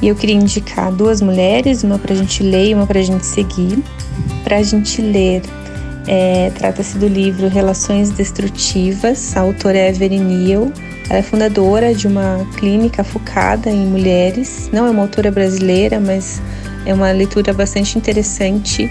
E 0.00 0.08
eu 0.08 0.14
queria 0.14 0.36
indicar 0.36 0.92
duas 0.92 1.20
mulheres, 1.20 1.82
uma 1.82 1.98
para 1.98 2.14
a 2.14 2.16
gente 2.16 2.42
ler 2.42 2.70
e 2.70 2.74
uma 2.74 2.86
para 2.86 3.00
a 3.00 3.02
gente 3.02 3.26
seguir. 3.26 3.82
Para 4.44 4.56
a 4.58 4.62
gente 4.62 5.02
ler, 5.02 5.42
é, 6.06 6.50
trata-se 6.50 6.96
do 6.98 7.06
livro 7.06 7.48
Relações 7.48 8.10
Destrutivas, 8.10 9.36
a 9.36 9.40
autora 9.40 9.76
é 9.76 9.88
Evelyn 9.90 10.24
Neal. 10.24 10.72
Ela 11.08 11.20
é 11.20 11.22
fundadora 11.22 11.94
de 11.94 12.06
uma 12.06 12.46
clínica 12.56 13.02
focada 13.02 13.70
em 13.70 13.86
mulheres. 13.86 14.68
Não 14.72 14.86
é 14.86 14.90
uma 14.90 15.02
autora 15.02 15.30
brasileira, 15.30 15.98
mas 15.98 16.40
é 16.84 16.92
uma 16.92 17.10
leitura 17.10 17.52
bastante 17.52 17.96
interessante 17.96 18.90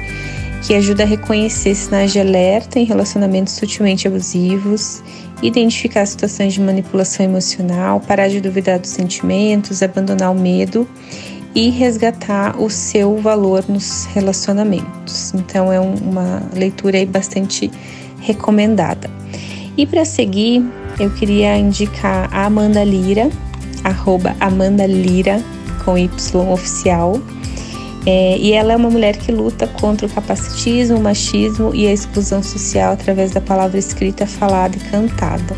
que 0.63 0.74
ajuda 0.74 1.03
a 1.03 1.05
reconhecer 1.05 1.76
sinais 1.76 2.11
de 2.11 2.20
alerta 2.20 2.80
em 2.80 2.84
relacionamentos 2.84 3.53
sutilmente 3.53 4.07
abusivos, 4.07 5.03
identificar 5.41 6.05
situações 6.07 6.53
de 6.53 6.61
manipulação 6.61 7.26
emocional, 7.26 7.99
parar 7.99 8.28
de 8.28 8.41
duvidar 8.41 8.80
dos 8.80 8.89
sentimentos, 8.89 9.84
abandonar 9.84 10.32
o 10.32 10.39
medo 10.39 10.88
e 11.53 11.70
resgatar 11.70 12.59
o 12.59 12.70
seu 12.70 13.18
valor 13.18 13.63
nos 13.70 14.05
relacionamentos. 14.05 15.34
Então 15.36 15.72
é 15.72 15.80
uma 15.80 16.41
leitura 16.53 17.05
bastante 17.05 17.72
recomendada. 18.20 19.09
E 19.78 19.86
para 19.86 20.03
seguir, 20.03 20.65
eu 20.99 21.09
queria 21.11 21.57
indicar 21.57 22.29
a 22.33 22.45
Amanda 22.45 22.83
Lira, 22.83 23.29
arroba 23.83 24.35
Amanda 24.39 24.85
Lira 24.85 25.43
com 25.83 25.97
Y 25.97 26.51
oficial. 26.51 27.19
É, 28.05 28.37
e 28.37 28.53
ela 28.53 28.71
é 28.71 28.75
uma 28.75 28.89
mulher 28.89 29.17
que 29.17 29.31
luta 29.31 29.67
contra 29.67 30.07
o 30.07 30.09
capacitismo, 30.09 30.97
o 30.97 31.01
machismo 31.01 31.75
e 31.75 31.85
a 31.87 31.93
exclusão 31.93 32.41
social 32.41 32.93
através 32.93 33.31
da 33.31 33.41
palavra 33.41 33.77
escrita, 33.77 34.25
falada 34.25 34.77
e 34.77 34.79
cantada. 34.79 35.55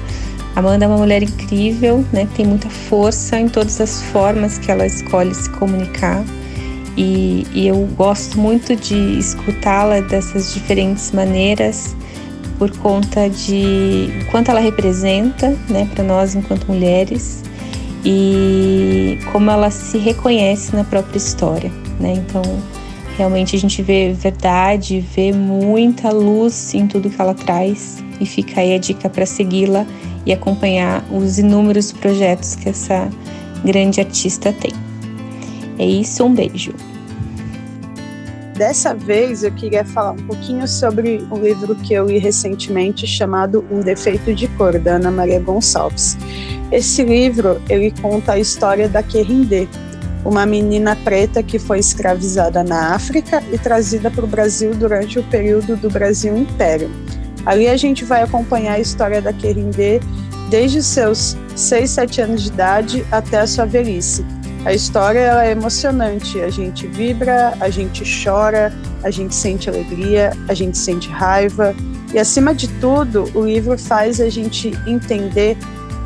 Amanda 0.56 0.86
é 0.86 0.88
uma 0.88 0.98
mulher 0.98 1.22
incrível, 1.22 2.04
né, 2.12 2.28
tem 2.36 2.46
muita 2.46 2.70
força 2.70 3.40
em 3.40 3.48
todas 3.48 3.80
as 3.80 4.02
formas 4.04 4.58
que 4.58 4.72
ela 4.72 4.86
escolhe 4.86 5.34
se 5.34 5.50
comunicar. 5.52 6.24
E, 6.98 7.46
e 7.54 7.68
eu 7.68 7.88
gosto 7.96 8.38
muito 8.40 8.76
de 8.76 9.18
escutá-la 9.18 10.02
dessas 10.02 10.54
diferentes 10.54 11.12
maneiras 11.12 11.96
por 12.60 12.70
conta 12.78 13.28
de 13.28 14.10
quanto 14.30 14.52
ela 14.52 14.60
representa 14.60 15.58
né, 15.68 15.90
para 15.96 16.04
nós 16.04 16.36
enquanto 16.36 16.68
mulheres 16.68 17.44
e 18.06 19.18
como 19.32 19.50
ela 19.50 19.72
se 19.72 19.98
reconhece 19.98 20.76
na 20.76 20.84
própria 20.84 21.18
história 21.18 21.72
né? 22.00 22.14
Então, 22.14 22.42
realmente 23.18 23.56
a 23.56 23.60
gente 23.60 23.82
vê 23.82 24.14
verdade, 24.14 25.02
vê 25.16 25.32
muita 25.32 26.10
luz 26.10 26.74
em 26.74 26.88
tudo 26.88 27.10
que 27.10 27.22
ela 27.22 27.34
traz 27.34 28.04
e 28.20 28.26
fica 28.26 28.62
aí 28.62 28.74
a 28.74 28.78
dica 28.78 29.10
para 29.10 29.26
segui-la 29.26 29.86
e 30.26 30.32
acompanhar 30.32 31.04
os 31.12 31.38
inúmeros 31.38 31.92
projetos 31.92 32.56
que 32.56 32.70
essa 32.70 33.10
grande 33.64 34.00
artista 34.00 34.54
tem. 34.54 34.72
É 35.78 35.86
isso, 35.86 36.24
um 36.24 36.34
beijo. 36.34 36.74
Dessa 38.60 38.94
vez 38.94 39.42
eu 39.42 39.54
queria 39.54 39.86
falar 39.86 40.12
um 40.12 40.28
pouquinho 40.28 40.68
sobre 40.68 41.26
um 41.32 41.38
livro 41.38 41.74
que 41.76 41.94
eu 41.94 42.08
li 42.08 42.18
recentemente 42.18 43.08
chamado 43.08 43.66
Um 43.72 43.80
Defeito 43.80 44.36
de 44.36 44.50
Cor, 44.50 44.78
da 44.78 44.96
Ana 44.96 45.10
Maria 45.10 45.40
Gonçalves. 45.40 46.18
Esse 46.70 47.02
livro 47.04 47.62
ele 47.70 47.94
conta 48.02 48.34
a 48.34 48.38
história 48.38 48.90
da 48.90 49.02
Querindê, 49.02 49.66
uma 50.26 50.46
menina 50.46 50.94
preta 50.94 51.42
que 51.42 51.58
foi 51.58 51.80
escravizada 51.80 52.62
na 52.62 52.94
África 52.94 53.42
e 53.50 53.58
trazida 53.58 54.12
para 54.12 54.26
o 54.26 54.28
Brasil 54.28 54.76
durante 54.76 55.18
o 55.18 55.24
período 55.24 55.78
do 55.78 55.90
Brasil 55.90 56.38
Império. 56.38 56.92
Ali 57.46 57.70
a 57.70 57.78
gente 57.78 58.04
vai 58.04 58.24
acompanhar 58.24 58.74
a 58.74 58.80
história 58.82 59.22
da 59.22 59.32
Querindê 59.32 60.02
desde 60.50 60.84
seus 60.84 61.38
6, 61.56 61.90
7 61.90 62.22
anos 62.24 62.44
de 62.44 62.50
idade 62.50 63.06
até 63.10 63.40
a 63.40 63.48
sua 63.48 63.64
velhice. 63.64 64.26
A 64.66 64.74
história 64.74 65.20
ela 65.20 65.46
é 65.46 65.52
emocionante, 65.52 66.42
a 66.42 66.50
gente 66.50 66.86
vibra, 66.86 67.54
a 67.60 67.70
gente 67.70 68.04
chora, 68.24 68.74
a 69.04 69.10
gente 69.10 69.34
sente 69.34 69.70
alegria, 69.70 70.32
a 70.48 70.54
gente 70.54 70.78
sente 70.78 71.10
raiva 71.10 71.74
e 72.14 72.18
acima 72.18 72.54
de 72.56 72.68
tudo, 72.80 73.26
o 73.36 73.46
livro 73.46 73.78
faz 73.78 74.20
a 74.20 74.30
gente 74.30 74.72
entender 74.88 75.56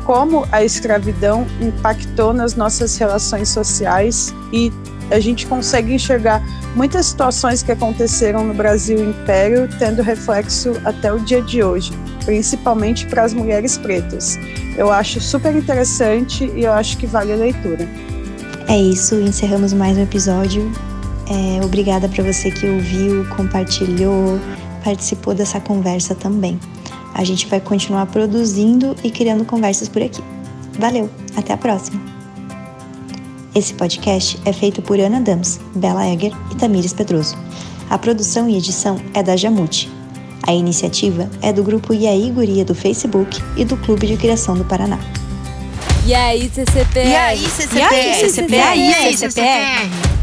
como 0.04 0.46
a 0.52 0.62
escravidão 0.62 1.46
impactou 1.60 2.34
nas 2.34 2.54
nossas 2.54 2.96
relações 2.98 3.48
sociais 3.48 4.34
e 4.52 4.70
a 5.10 5.18
gente 5.18 5.46
consegue 5.46 5.94
enxergar 5.94 6.42
muitas 6.76 7.06
situações 7.06 7.62
que 7.62 7.72
aconteceram 7.72 8.44
no 8.44 8.52
Brasil 8.52 8.98
Império 9.02 9.68
tendo 9.78 10.02
reflexo 10.02 10.72
até 10.84 11.12
o 11.12 11.18
dia 11.18 11.40
de 11.40 11.62
hoje, 11.62 11.92
principalmente 12.24 13.06
para 13.06 13.22
as 13.22 13.32
mulheres 13.32 13.78
pretas. 13.78 14.38
Eu 14.76 14.92
acho 14.92 15.20
super 15.20 15.54
interessante 15.56 16.50
e 16.54 16.64
eu 16.64 16.72
acho 16.72 16.98
que 16.98 17.06
vale 17.06 17.32
a 17.32 17.36
leitura. 17.36 17.88
É 18.66 18.80
isso, 18.80 19.16
encerramos 19.16 19.72
mais 19.72 19.96
um 19.98 20.02
episódio. 20.02 20.72
É, 21.28 21.64
obrigada 21.64 22.08
para 22.08 22.24
você 22.24 22.50
que 22.50 22.66
ouviu, 22.66 23.26
compartilhou, 23.36 24.40
participou 24.82 25.34
dessa 25.34 25.60
conversa 25.60 26.14
também. 26.14 26.58
A 27.12 27.22
gente 27.24 27.46
vai 27.46 27.60
continuar 27.60 28.06
produzindo 28.06 28.96
e 29.04 29.10
criando 29.10 29.44
conversas 29.44 29.88
por 29.88 30.02
aqui. 30.02 30.22
Valeu, 30.78 31.10
até 31.36 31.52
a 31.52 31.56
próxima! 31.56 32.00
Esse 33.54 33.74
podcast 33.74 34.40
é 34.44 34.52
feito 34.52 34.82
por 34.82 34.98
Ana 34.98 35.20
Dams, 35.20 35.60
Bela 35.76 36.08
Egger 36.08 36.32
e 36.50 36.56
Tamires 36.56 36.92
Pedroso. 36.92 37.36
A 37.90 37.98
produção 37.98 38.48
e 38.48 38.56
edição 38.56 38.98
é 39.12 39.22
da 39.22 39.36
Jamute. 39.36 39.92
A 40.46 40.52
iniciativa 40.52 41.28
é 41.40 41.52
do 41.52 41.62
grupo 41.62 41.94
Iaí 41.94 42.30
Guria 42.30 42.64
do 42.64 42.74
Facebook 42.74 43.40
e 43.56 43.64
do 43.64 43.76
Clube 43.76 44.06
de 44.06 44.16
Criação 44.16 44.56
do 44.56 44.64
Paraná. 44.64 44.98
E 46.06 46.14
aí, 46.14 46.50
CCPR? 46.54 47.08
E 47.08 47.16
aí, 47.16 47.38
CCPR? 47.38 47.80
E 47.80 47.84
aí, 47.84 48.14
CCPR? 48.14 48.76
E 48.76 48.94
aí, 48.94 49.16
CCPR? 49.16 50.13